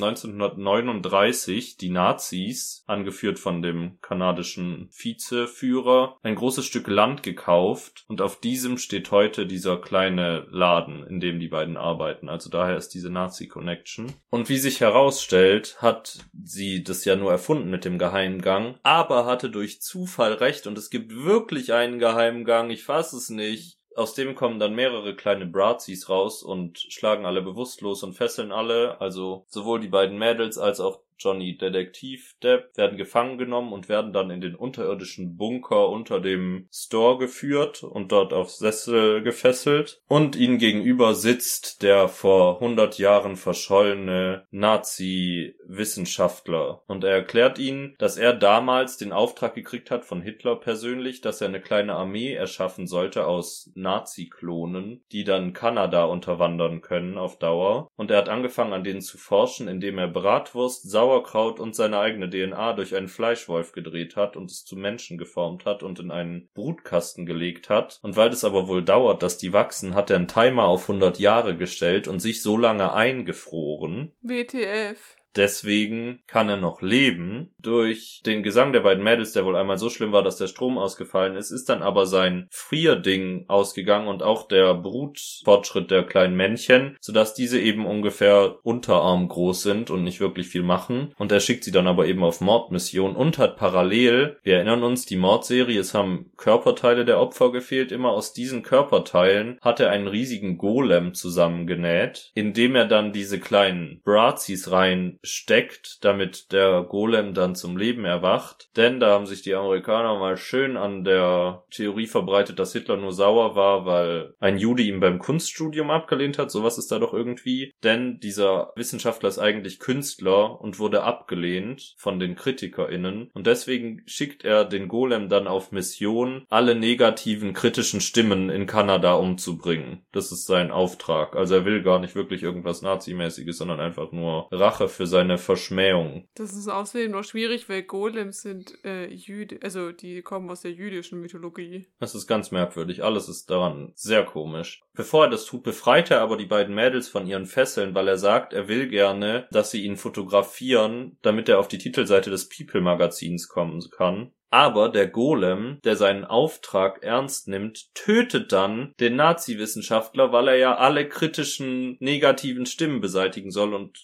1939 0.57 1.77
die 1.77 1.91
Nazis, 1.91 2.85
angeführt 2.87 3.39
von 3.39 3.63
dem 3.63 3.99
kanadischen 4.01 4.89
Vizeführer, 4.91 6.17
ein 6.23 6.35
großes 6.35 6.65
Stück 6.65 6.87
Land 6.89 7.23
gekauft 7.23 8.05
und 8.09 8.21
auf 8.21 8.41
diesem 8.41 8.79
steht 8.79 9.11
heute 9.11 9.47
dieser 9.47 9.81
kleine 9.81 10.47
Laden, 10.51 11.07
in 11.07 11.21
dem 11.21 11.41
die 11.41 11.49
beiden 11.49 11.77
arbeiten. 11.77 12.29
Also 12.29 12.51
daher 12.51 12.77
ist 12.77 12.91
diese 12.91 13.11
Nazi-Connection. 13.11 14.13
Und 14.31 14.49
wie 14.49 14.59
sich 14.59 14.81
herausstellt, 14.81 15.77
hat 15.81 16.19
sie 16.43 16.83
das 16.83 17.05
ja 17.05 17.17
nur 17.17 17.31
erfunden 17.31 17.71
mit 17.71 17.85
dem 17.85 17.99
Geheimgang, 17.99 18.79
aber 18.83 19.27
hatte 19.27 19.51
durch 19.51 19.81
Zufall 19.81 20.35
recht 20.35 20.67
und 20.67 20.79
es 20.79 20.91
gibt 20.91 21.15
wirklich 21.15 21.73
einen 21.73 21.99
Geheimgang, 21.99 22.71
ich 22.71 22.85
fass 22.85 23.13
es 23.13 23.31
nicht. 23.31 23.78
Aus 23.99 24.15
dem 24.15 24.37
kommen 24.37 24.61
dann 24.61 24.77
mehrere 24.77 25.17
kleine 25.17 25.45
Brazis 25.45 26.09
raus 26.09 26.45
und 26.45 26.79
schlagen 26.79 27.27
alle 27.27 27.43
bewusstlos 27.43 28.05
und 28.05 28.13
fesseln 28.13 28.53
alle. 28.53 29.01
Also 29.01 29.45
sowohl 29.49 29.81
die 29.81 29.89
beiden 29.89 30.17
Mädels 30.19 30.57
als 30.57 30.79
auch 30.79 31.01
Johnny 31.19 31.57
Detektiv 31.57 32.37
Depp 32.43 32.77
werden 32.77 32.97
gefangen 32.97 33.39
genommen 33.39 33.73
und 33.73 33.89
werden 33.89 34.13
dann 34.13 34.31
in 34.31 34.41
den 34.41 34.55
unterirdischen 34.55 35.37
Bunker 35.37 35.89
unter 35.89 36.21
dem 36.21 36.69
Store 36.73 37.19
geführt 37.19 37.83
und 37.83 38.13
dort 38.13 38.33
auf 38.33 38.51
Sessel 38.51 39.23
gefesselt. 39.23 40.01
Und 40.09 40.37
ihnen 40.37 40.59
gegenüber 40.59 41.15
sitzt 41.15 41.83
der 41.83 42.09
vor 42.09 42.61
100 42.61 42.99
Jahren 42.99 43.37
verschollene 43.37 44.47
Nazi-Wissenschaftler. 44.51 46.83
Und 46.87 47.05
er 47.05 47.13
erklärt 47.13 47.59
ihnen, 47.59 47.95
dass 47.99 48.17
er 48.17 48.35
damals 48.35 48.97
den 48.97 49.13
Auftrag 49.13 49.55
gekriegt 49.55 49.91
hat 49.91 50.05
von 50.05 50.23
Hitler 50.23 50.55
persönlich, 50.57 51.21
dass 51.21 51.41
er 51.41 51.49
eine 51.49 51.61
kleine 51.61 51.95
Armee 51.95 52.33
erschaffen 52.33 52.87
sollte 52.87 53.27
aus 53.27 53.73
Nazi-Klonen, 53.75 55.03
die 55.13 55.25
dann 55.25 55.53
Kanada 55.53 56.05
unterwandern 56.05 56.81
können 56.81 57.19
auf 57.19 57.37
Dauer. 57.39 57.91
Und 57.97 58.13
er 58.13 58.19
hat 58.19 58.29
angefangen, 58.29 58.73
an 58.73 58.85
denen 58.85 59.01
zu 59.01 59.19
forschen, 59.19 59.67
indem 59.69 59.99
er 59.99 60.07
Bratwurst, 60.09 60.89
Sauer 60.89 61.08
Sauerkraut 61.09 61.59
und 61.59 61.75
seine 61.75 61.99
eigene 61.99 62.29
DNA 62.29 62.75
durch 62.75 62.95
einen 62.95 63.09
Fleischwolf 63.09 63.73
gedreht 63.73 64.15
hat 64.17 64.37
und 64.37 64.51
es 64.51 64.65
zu 64.67 64.77
Menschen 64.77 65.17
geformt 65.17 65.65
hat 65.65 65.83
und 65.83 65.99
in 65.99 66.11
einen 66.11 66.51
Brutkasten 66.53 67.25
gelegt 67.25 67.71
hat. 67.71 67.99
Und 68.03 68.17
weil 68.17 68.29
es 68.29 68.45
aber 68.45 68.69
wohl 68.69 68.85
dauert, 68.85 69.23
dass 69.23 69.39
die 69.39 69.55
wachsen, 69.55 69.95
hat 69.95 70.11
er 70.11 70.17
einen 70.17 70.29
Timer 70.29 70.65
auf 70.65 70.83
100 70.83 71.19
Jahre 71.19 71.57
gestellt 71.57 72.09
und 72.09 72.21
sich 72.21 72.43
so 72.43 72.59
lange 72.59 72.93
eingefroren. 72.93 74.13
WTF. 74.21 75.17
Deswegen 75.39 76.19
kann 76.27 76.49
er 76.49 76.57
noch 76.57 76.83
leben. 76.83 77.55
Durch 77.61 78.23
den 78.27 78.43
Gesang 78.43 78.73
der 78.73 78.81
beiden 78.81 79.05
Mädels, 79.05 79.33
der 79.33 79.45
wohl 79.45 79.55
einmal 79.55 79.79
so 79.79 79.89
schlimm 79.89 80.11
war, 80.11 80.25
dass 80.25 80.37
der 80.37 80.49
Strom 80.49 80.79
ausgefallen 80.79 81.37
ist, 81.37 81.53
ist 81.53 81.69
dann 81.69 81.81
aber 81.81 82.07
sein 82.07 82.49
Frierding 82.51 83.45
ausgegangen 83.47 84.09
und 84.09 84.25
auch 84.25 84.49
der 84.49 84.75
Brutfortschritt 84.75 85.93
der 85.93 86.03
kleinen 86.03 86.35
Männchen, 86.35 86.97
sodass 87.01 87.35
diese 87.35 87.61
eben 87.61 87.87
ungefähr 87.87 88.57
Unterarm 88.65 89.29
groß 89.29 89.63
sind 89.63 89.91
und 89.91 90.03
nicht 90.03 90.19
wirklich 90.19 90.49
viel 90.49 90.65
machen. 90.65 91.15
Und 91.19 91.31
er 91.31 91.39
schickt 91.39 91.63
sie 91.63 91.71
dann 91.71 91.87
aber 91.87 92.07
eben 92.07 92.25
auf 92.25 92.41
Mordmission 92.41 93.15
und 93.15 93.39
hat 93.39 93.57
parallel, 93.57 94.39
wir 94.43 94.57
erinnern 94.57 94.83
uns, 94.83 95.07
die 95.07 95.17
Mordserie, 95.17 95.79
es 95.79 95.95
haben 95.95 96.33
Körperteile 96.37 97.05
der 97.05 97.21
Opfer 97.21 97.53
gefehlt, 97.53 97.93
immer 97.93 98.11
aus 98.11 98.33
diesen 98.33 98.65
Körperteilen 98.65 99.57
hat 99.61 99.79
er 99.79 99.91
einen 99.91 100.09
riesigen 100.09 100.59
Golem 100.59 101.15
zusammengenäht, 101.15 102.33
indem 102.35 102.75
er 102.75 102.87
dann 102.87 103.13
diese 103.13 103.39
kleinen 103.39 104.01
Brazis 104.03 104.73
rein 104.73 105.21
steckt, 105.29 106.05
damit 106.05 106.53
der 106.53 106.83
Golem 106.83 107.35
dann 107.35 107.55
zum 107.55 107.77
Leben 107.77 108.05
erwacht. 108.05 108.69
Denn 108.77 109.01
da 109.01 109.11
haben 109.11 109.27
sich 109.27 109.43
die 109.43 109.55
Amerikaner 109.55 110.19
mal 110.19 110.37
schön 110.37 110.77
an 110.77 111.05
der 111.05 111.65
Theorie 111.71 112.07
verbreitet, 112.07 112.59
dass 112.59 112.73
Hitler 112.73 112.97
nur 112.97 113.13
sauer 113.13 113.55
war, 113.55 113.87
weil 113.87 114.35
ein 114.41 114.59
Jude 114.59 114.83
ihm 114.83 115.01
beim 115.01 115.19
Kunststudium 115.19 115.91
abgelehnt 115.91 116.39
hat. 116.39 116.51
Sowas 116.51 116.79
ist 116.79 116.91
da 116.91 116.99
doch 116.99 117.13
irgendwie. 117.13 117.75
Denn 117.85 118.19
dieser 118.21 118.73
Wissenschaftler 118.77 119.29
ist 119.29 119.39
eigentlich 119.39 119.79
Künstler 119.79 120.61
und 120.61 120.79
wurde 120.79 121.03
abgelehnt 121.03 121.95
von 121.99 122.19
den 122.19 122.35
KritikerInnen. 122.35 123.31
Und 123.35 123.47
deswegen 123.47 124.03
schickt 124.07 124.45
er 124.45 124.65
den 124.65 124.89
Golem 124.89 125.29
dann 125.29 125.47
auf 125.47 125.73
Mission, 125.73 126.45
alle 126.49 126.75
negativen 126.75 127.53
kritischen 127.53 128.01
Stimmen 128.01 128.51
in 128.51 128.67
Kanada 128.67 129.15
umzubringen. 129.15 130.03
Das 130.13 130.33
ist 130.33 130.47
sein 130.47 130.71
Auftrag. 130.71 131.37
Also 131.37 131.57
er 131.57 131.65
will 131.65 131.83
gar 131.83 131.99
nicht 131.99 132.15
wirklich 132.15 132.43
irgendwas 132.43 132.83
Nazimäßiges, 132.83 133.59
sondern 133.59 133.81
einfach 133.81 134.13
nur 134.13 134.49
Rache 134.51 134.89
für 134.89 135.07
seine 135.19 135.37
Verschmähung. 135.37 136.29
Das 136.37 136.53
ist 136.53 136.69
außerdem 136.69 137.11
noch 137.11 137.25
schwierig, 137.25 137.69
weil 137.69 137.83
Golems 137.83 138.43
sind 138.43 138.73
äh, 138.85 139.13
Jüde, 139.13 139.59
also 139.65 139.91
die 139.91 140.23
kommen 140.23 140.49
aus 140.49 140.61
der 140.61 140.71
jüdischen 140.71 141.21
Mythologie. 141.21 141.89
Das 141.99 142.15
ist 142.15 142.29
ganz 142.29 142.53
merkwürdig. 142.53 143.03
Alles 143.03 143.29
ist 143.29 143.51
daran 143.51 143.91
sehr 143.97 144.25
komisch. 144.25 144.81
Bevor 144.95 145.25
er 145.25 145.31
das 145.31 145.45
tut, 145.45 145.65
befreit 145.65 146.13
er 146.13 146.21
aber 146.21 146.37
die 146.37 146.47
beiden 146.47 146.73
Mädels 146.73 147.09
von 147.09 147.27
ihren 147.27 147.47
Fesseln, 147.47 147.97
weil 147.97 148.07
er 148.07 148.17
sagt, 148.17 148.53
er 148.53 148.69
will 148.69 148.87
gerne, 148.87 149.49
dass 149.51 149.73
sie 149.73 149.85
ihn 149.85 149.97
fotografieren, 149.97 151.19
damit 151.23 151.49
er 151.49 151.59
auf 151.59 151.67
die 151.67 151.79
Titelseite 151.79 152.31
des 152.31 152.49
People 152.49 152.81
Magazins 152.81 153.49
kommen 153.49 153.83
kann. 153.91 154.31
Aber 154.51 154.89
der 154.89 155.09
Golem, 155.09 155.79
der 155.85 155.97
seinen 155.97 156.25
Auftrag 156.25 157.03
ernst 157.03 157.49
nimmt, 157.49 157.93
tötet 157.95 158.53
dann 158.53 158.95
den 158.99 159.17
Nazi-Wissenschaftler, 159.17 160.33
weil 160.33 160.49
er 160.49 160.57
ja 160.57 160.77
alle 160.77 161.07
kritischen 161.09 161.97
negativen 162.01 162.65
Stimmen 162.65 163.01
beseitigen 163.01 163.51
soll 163.51 163.75
und 163.75 163.99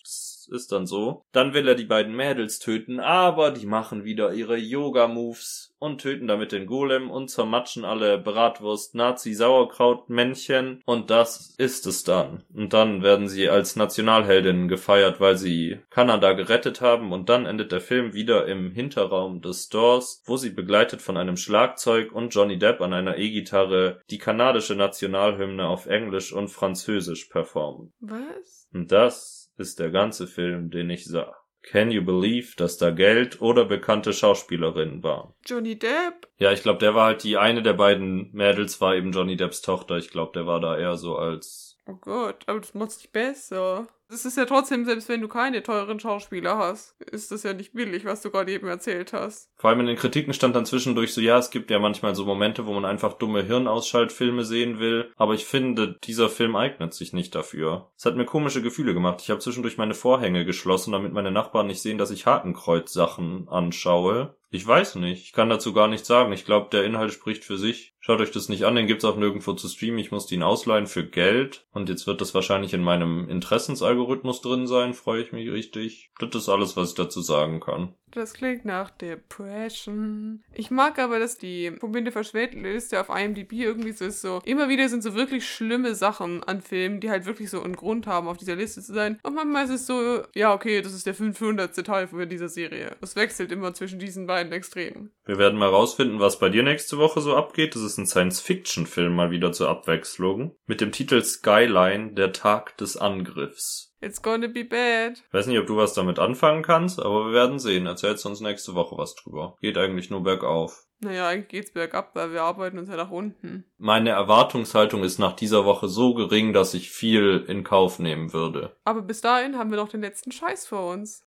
ist 0.49 0.73
dann 0.73 0.87
so. 0.87 1.25
Dann 1.33 1.55
will 1.55 1.69
er 1.69 1.75
die 1.75 1.85
beiden 1.85 2.15
Mädels 2.15 2.59
töten, 2.59 3.01
aber 3.01 3.51
die 3.51 3.67
machen 3.67 4.05
wieder 4.05 4.33
ihre 4.33 4.57
Yoga-Moves 4.57 5.75
und 5.85 6.01
töten 6.01 6.27
damit 6.27 6.53
den 6.53 6.67
Golem 6.67 7.11
und 7.11 7.29
zermatschen 7.29 7.85
alle 7.85 8.17
Bratwurst, 8.17 8.95
Nazi, 8.95 9.35
Sauerkraut, 9.35 10.09
Männchen 10.09 10.83
und 10.87 11.11
das 11.11 11.55
ist 11.59 11.87
es 11.87 12.05
dann. 12.05 12.43
Und 12.55 12.73
dann 12.73 13.03
werden 13.03 13.29
sie 13.29 13.51
als 13.51 13.77
Nationalheldinnen 13.77 14.69
gefeiert, 14.69 15.21
weil 15.21 15.37
sie 15.37 15.81
Kanada 15.91 16.33
gerettet 16.33 16.81
haben 16.81 17.13
und 17.13 17.29
dann 17.29 17.45
endet 17.45 17.71
der 17.71 17.83
Film 17.83 18.15
wieder 18.15 18.47
im 18.47 18.71
Hinterraum 18.71 19.43
des 19.43 19.65
Stores, 19.65 20.23
wo 20.25 20.39
sie 20.39 20.51
begleitet 20.51 21.03
von 21.03 21.19
einem 21.19 21.37
Schlagzeug 21.37 22.13
und 22.13 22.35
Johnny 22.35 22.59
Depp 22.59 22.81
an 22.81 22.95
einer 22.95 23.19
E-Gitarre 23.19 24.01
die 24.09 24.19
kanadische 24.19 24.77
Nationalhymne 24.77 25.69
auf 25.69 25.85
Englisch 25.85 26.33
und 26.33 26.49
Französisch 26.49 27.27
performen. 27.27 27.93
Was? 28.01 28.69
Und 28.73 28.91
das 28.91 29.44
ist 29.57 29.79
der 29.79 29.91
ganze 29.91 30.27
Film, 30.27 30.71
den 30.71 30.91
ich 30.91 31.05
sah. 31.05 31.35
Can 31.63 31.91
you 31.91 32.05
believe, 32.05 32.55
dass 32.57 32.77
da 32.77 32.91
Geld 32.91 33.41
oder 33.41 33.65
bekannte 33.65 34.13
Schauspielerinnen 34.13 35.03
waren? 35.03 35.33
Johnny 35.47 35.79
Depp? 35.79 36.29
Ja, 36.37 36.53
ich 36.53 36.63
glaube, 36.63 36.79
der 36.79 36.95
war 36.95 37.07
halt 37.07 37.25
die 37.25 37.39
eine 37.39 37.63
der 37.63 37.73
beiden 37.73 38.31
Mädels, 38.33 38.81
war 38.83 38.95
eben 38.95 39.13
Johnny 39.13 39.37
Depps 39.37 39.63
Tochter. 39.63 39.97
Ich 39.97 40.11
glaube, 40.11 40.33
der 40.35 40.47
war 40.47 40.61
da 40.61 40.77
eher 40.77 40.97
so 40.97 41.17
als. 41.17 41.79
Oh 41.87 41.95
Gott, 41.95 42.45
aber 42.47 42.61
das 42.61 42.75
macht's 42.75 42.99
nicht 42.99 43.13
besser. 43.13 43.89
Es 44.15 44.25
ist 44.25 44.37
ja 44.37 44.45
trotzdem, 44.45 44.85
selbst 44.85 45.09
wenn 45.09 45.21
du 45.21 45.27
keine 45.27 45.63
teuren 45.65 45.99
Schauspieler 45.99 46.57
hast, 46.57 46.95
ist 47.01 47.33
das 47.33 47.43
ja 47.43 47.53
nicht 47.53 47.73
billig, 47.73 48.05
was 48.05 48.23
du 48.23 48.31
gerade 48.31 48.53
eben 48.53 48.69
erzählt 48.69 49.13
hast. 49.13 49.51
Vor 49.57 49.71
allem 49.71 49.81
in 49.81 49.87
den 49.87 49.97
Kritiken 49.97 50.33
stand 50.33 50.55
dann 50.55 50.67
zwischendurch 50.67 51.13
so, 51.13 51.21
ja, 51.21 51.37
es 51.37 51.51
gibt 51.51 51.69
ja 51.71 51.81
manchmal 51.81 52.15
so 52.15 52.25
Momente, 52.25 52.65
wo 52.65 52.73
man 52.73 52.85
einfach 52.85 53.15
dumme 53.15 53.43
Hirnausschaltfilme 53.43 54.45
sehen 54.45 54.79
will, 54.79 55.13
aber 55.17 55.35
ich 55.35 55.47
finde, 55.47 55.99
dieser 56.05 56.29
Film 56.29 56.55
eignet 56.55 56.95
sich 56.95 57.13
nicht 57.13 57.35
dafür. 57.35 57.91
Es 57.99 58.07
hat 58.07 58.15
mir 58.15 58.25
komische 58.25 58.63
Gefühle 58.63 58.95
gemacht. 58.95 59.21
Ich 59.21 59.31
habe 59.31 59.41
zwischendurch 59.41 59.79
meine 59.79 59.95
Vorhänge 59.95 60.45
geschlossen, 60.45 60.93
damit 60.93 61.13
meine 61.13 61.33
Nachbarn 61.33 61.67
nicht 61.67 61.83
sehen, 61.83 61.99
dass 61.99 62.13
ich 62.13 62.27
Hakenkreuz-Sachen 62.27 63.49
anschaue. 63.49 64.37
Ich 64.55 64.65
weiß 64.65 64.95
nicht. 64.97 65.25
Ich 65.25 65.33
kann 65.33 65.49
dazu 65.49 65.73
gar 65.73 65.89
nichts 65.89 66.07
sagen. 66.07 66.33
Ich 66.33 66.45
glaube, 66.45 66.69
der 66.71 66.85
Inhalt 66.85 67.13
spricht 67.13 67.45
für 67.45 67.59
sich. 67.59 67.93
Schaut 67.99 68.21
euch 68.21 68.31
das 68.31 68.49
nicht 68.49 68.65
an, 68.65 68.77
den 68.77 68.87
gibt's 68.87 69.05
auch 69.05 69.17
nirgendwo 69.17 69.55
zu 69.55 69.67
streamen. 69.67 69.99
Ich 69.99 70.13
musste 70.13 70.33
ihn 70.33 70.45
ausleihen 70.45 70.87
für 70.87 71.05
Geld. 71.05 71.67
Und 71.73 71.89
jetzt 71.89 72.07
wird 72.07 72.21
das 72.21 72.35
wahrscheinlich 72.35 72.73
in 72.73 72.85
meinem 72.85 73.29
Interessensalgorithmus 73.29 74.04
drin 74.07 74.67
sein. 74.67 74.95
Freue 74.95 75.23
ich 75.23 75.33
mich 75.33 75.51
richtig. 75.51 76.11
Das 76.19 76.35
ist 76.35 76.49
alles, 76.49 76.77
was 76.77 76.91
ich 76.91 76.95
dazu 76.95 77.21
sagen 77.21 77.61
kann. 77.61 77.95
Das 78.15 78.33
klingt 78.33 78.65
nach 78.65 78.91
Depression. 78.91 80.45
Ich 80.53 80.71
mag 80.71 81.01
aber, 81.01 81.19
dass 81.19 81.37
die 81.37 81.73
Verbinde 81.81 82.13
verschwärt 82.13 82.55
Liste 82.55 83.01
auf 83.01 83.09
IMDb 83.09 83.53
irgendwie 83.55 83.91
so 83.91 84.05
ist 84.05 84.21
so. 84.21 84.41
Immer 84.45 84.69
wieder 84.69 84.89
sind 84.89 85.03
so 85.03 85.15
wirklich 85.15 85.49
schlimme 85.49 85.97
Sachen 85.97 86.45
an 86.45 86.61
Filmen, 86.61 87.01
die 87.01 87.11
halt 87.11 87.27
wirklich 87.27 87.51
so 87.51 87.61
einen 87.61 87.75
Grund 87.75 88.07
haben, 88.07 88.29
auf 88.29 88.37
dieser 88.37 88.55
Liste 88.55 88.83
zu 88.83 88.95
sein. 88.95 89.19
Und 89.25 89.35
manchmal 89.35 89.65
ist 89.65 89.71
es 89.71 89.87
so, 89.87 90.23
ja, 90.35 90.55
okay, 90.55 90.81
das 90.81 90.95
ist 90.95 91.07
der 91.07 91.15
500. 91.15 91.75
Teil 91.85 92.07
von 92.07 92.29
dieser 92.29 92.49
Serie. 92.49 92.97
Es 93.01 93.17
wechselt 93.17 93.51
immer 93.51 93.75
zwischen 93.75 93.99
diesen 93.99 94.29
beiden 94.29 94.53
Extremen. 94.53 95.11
Wir 95.25 95.39
werden 95.39 95.59
mal 95.59 95.69
rausfinden, 95.69 96.21
was 96.21 96.39
bei 96.39 96.51
dir 96.51 96.63
nächste 96.63 96.99
Woche 96.99 97.21
so 97.21 97.35
abgeht. 97.35 97.75
Das 97.75 97.83
ist 97.83 97.99
ein 97.99 98.07
Science-Fiction-Film 98.07 99.15
mal 99.15 99.33
wieder 99.33 99.51
zur 99.51 99.69
Abwechslung. 99.69 100.55
Mit 100.67 100.81
dem 100.81 100.93
Titel 100.93 101.21
Skyline, 101.23 102.13
der 102.13 102.33
Tag 102.33 102.77
des 102.77 102.97
Angriffs. 102.97 103.94
It's 104.05 104.21
gonna 104.21 104.49
be 104.49 104.65
bad. 104.65 105.23
Ich 105.27 105.33
weiß 105.33 105.47
nicht, 105.47 105.59
ob 105.59 105.67
du 105.67 105.79
was 105.79 105.95
damit 105.95 106.19
anfangen 106.19 106.63
kannst, 106.63 107.01
aber 107.01 107.27
wir 107.27 107.33
werden 107.33 107.59
sehen. 107.59 107.87
Erzählst 107.87 108.27
uns 108.27 108.41
nächste 108.41 108.75
Woche 108.75 108.99
was 108.99 109.15
drüber. 109.15 109.57
Geht 109.63 109.79
eigentlich 109.79 110.11
nur 110.11 110.23
bergauf. 110.23 110.85
Naja, 111.01 111.29
eigentlich 111.29 111.49
geht's 111.49 111.73
bergab, 111.73 112.15
weil 112.15 112.31
wir 112.31 112.43
arbeiten 112.43 112.79
uns 112.79 112.91
ja 112.91 112.97
nach 112.97 113.11
unten. 113.11 113.65
Meine 113.79 114.11
Erwartungshaltung 114.11 115.05
ist 115.05 115.19
nach 115.19 115.33
dieser 115.33 115.65
Woche 115.65 115.89
so 115.89 116.13
gering, 116.13 116.53
dass 116.53 116.75
ich 116.75 116.91
viel 116.91 117.47
in 117.49 117.65
Kauf 117.65 117.99
nehmen 117.99 118.35
würde. 118.35 118.77
Aber 118.85 119.01
bis 119.01 119.23
dahin 119.23 119.57
haben 119.57 119.71
wir 119.71 119.79
noch 119.79 119.89
den 119.89 120.03
letzten 120.03 120.33
Scheiß 120.33 120.67
vor 120.67 120.93
uns. 120.93 121.25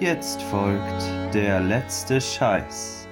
Jetzt 0.00 0.42
folgt 0.42 1.34
der 1.34 1.60
letzte 1.60 2.20
Scheiß. 2.20 3.07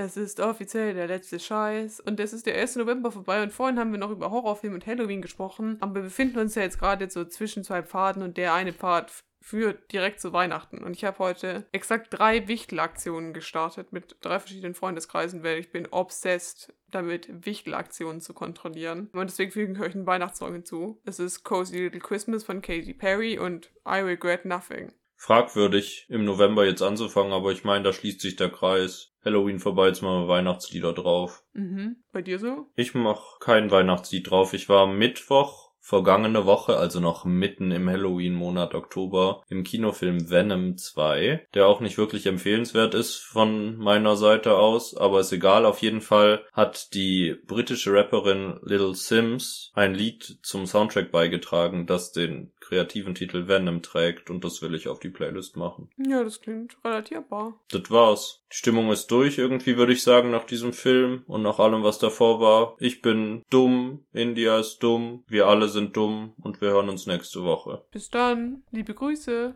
Es 0.00 0.16
ist 0.16 0.38
offiziell 0.38 0.94
der 0.94 1.08
letzte 1.08 1.40
Scheiß 1.40 1.98
und 1.98 2.20
es 2.20 2.32
ist 2.32 2.46
der 2.46 2.54
1. 2.54 2.76
November 2.76 3.10
vorbei 3.10 3.42
und 3.42 3.52
vorhin 3.52 3.80
haben 3.80 3.90
wir 3.90 3.98
noch 3.98 4.12
über 4.12 4.30
Horrorfilme 4.30 4.76
und 4.76 4.86
Halloween 4.86 5.20
gesprochen, 5.20 5.76
aber 5.80 5.96
wir 5.96 6.02
befinden 6.02 6.38
uns 6.38 6.54
ja 6.54 6.62
jetzt 6.62 6.78
gerade 6.78 7.10
so 7.10 7.24
zwischen 7.24 7.64
zwei 7.64 7.82
Pfaden 7.82 8.22
und 8.22 8.36
der 8.36 8.54
eine 8.54 8.72
Pfad 8.72 9.12
führt 9.40 9.90
direkt 9.90 10.20
zu 10.20 10.32
Weihnachten 10.32 10.84
und 10.84 10.94
ich 10.94 11.04
habe 11.04 11.18
heute 11.18 11.66
exakt 11.72 12.16
drei 12.16 12.46
Wichtelaktionen 12.46 13.32
gestartet 13.32 13.92
mit 13.92 14.14
drei 14.20 14.38
verschiedenen 14.38 14.76
Freundeskreisen, 14.76 15.42
weil 15.42 15.58
ich 15.58 15.72
bin 15.72 15.88
obsessed 15.90 16.72
damit, 16.92 17.44
Wichtelaktionen 17.44 18.20
zu 18.20 18.34
kontrollieren. 18.34 19.10
Und 19.12 19.28
deswegen 19.28 19.52
füge 19.52 19.72
ich 19.72 19.80
euch 19.80 19.94
einen 19.94 20.06
Weihnachtssong 20.06 20.52
hinzu. 20.52 21.00
Es 21.04 21.18
ist 21.18 21.44
Cozy 21.44 21.76
Little 21.76 22.00
Christmas 22.00 22.44
von 22.44 22.62
Katy 22.62 22.94
Perry 22.94 23.38
und 23.38 23.70
I 23.86 24.00
Regret 24.00 24.44
Nothing. 24.44 24.92
Fragwürdig, 25.18 26.06
im 26.08 26.24
November 26.24 26.64
jetzt 26.64 26.80
anzufangen, 26.80 27.32
aber 27.32 27.50
ich 27.50 27.64
meine, 27.64 27.82
da 27.84 27.92
schließt 27.92 28.20
sich 28.20 28.36
der 28.36 28.50
Kreis. 28.50 29.12
Halloween 29.24 29.58
vorbei, 29.58 29.88
jetzt 29.88 30.00
machen 30.00 30.22
wir 30.22 30.28
Weihnachtslieder 30.28 30.92
drauf. 30.92 31.42
Mhm. 31.52 31.96
Bei 32.12 32.22
dir 32.22 32.38
so? 32.38 32.68
Ich 32.76 32.94
mach 32.94 33.40
kein 33.40 33.70
Weihnachtslied 33.70 34.30
drauf. 34.30 34.54
Ich 34.54 34.68
war 34.68 34.86
Mittwoch 34.86 35.68
vergangene 35.88 36.44
Woche, 36.44 36.76
also 36.76 37.00
noch 37.00 37.24
mitten 37.24 37.70
im 37.70 37.88
Halloween-Monat 37.88 38.74
Oktober, 38.74 39.42
im 39.48 39.64
Kinofilm 39.64 40.28
Venom 40.28 40.76
2, 40.76 41.46
der 41.54 41.66
auch 41.66 41.80
nicht 41.80 41.96
wirklich 41.96 42.26
empfehlenswert 42.26 42.92
ist 42.92 43.16
von 43.16 43.78
meiner 43.78 44.14
Seite 44.16 44.56
aus, 44.56 44.94
aber 44.94 45.20
ist 45.20 45.32
egal. 45.32 45.64
Auf 45.64 45.80
jeden 45.80 46.02
Fall 46.02 46.44
hat 46.52 46.92
die 46.92 47.36
britische 47.46 47.94
Rapperin 47.94 48.58
Little 48.62 48.94
Sims 48.94 49.72
ein 49.74 49.94
Lied 49.94 50.40
zum 50.42 50.66
Soundtrack 50.66 51.10
beigetragen, 51.10 51.86
das 51.86 52.12
den 52.12 52.52
kreativen 52.68 53.14
Titel 53.14 53.48
Venom 53.48 53.82
trägt 53.82 54.28
und 54.30 54.44
das 54.44 54.60
will 54.60 54.74
ich 54.74 54.88
auf 54.88 55.00
die 55.00 55.08
Playlist 55.08 55.56
machen. 55.56 55.88
Ja, 55.96 56.22
das 56.22 56.40
klingt 56.40 56.76
relatierbar. 56.84 57.58
Das 57.70 57.90
war's. 57.90 58.44
Die 58.52 58.56
Stimmung 58.56 58.90
ist 58.90 59.06
durch, 59.08 59.38
irgendwie 59.38 59.76
würde 59.76 59.92
ich 59.92 60.02
sagen, 60.02 60.30
nach 60.30 60.44
diesem 60.44 60.72
Film 60.72 61.22
und 61.26 61.42
nach 61.42 61.58
allem, 61.58 61.82
was 61.82 61.98
davor 61.98 62.40
war. 62.40 62.76
Ich 62.78 63.00
bin 63.00 63.42
dumm, 63.50 64.04
India 64.12 64.58
ist 64.58 64.78
dumm, 64.80 65.24
wir 65.26 65.46
alle 65.46 65.68
sind 65.68 65.96
dumm 65.96 66.34
und 66.42 66.60
wir 66.60 66.70
hören 66.70 66.88
uns 66.88 67.06
nächste 67.06 67.42
Woche. 67.42 67.84
Bis 67.90 68.10
dann. 68.10 68.62
Liebe 68.70 68.94
Grüße. 68.94 69.54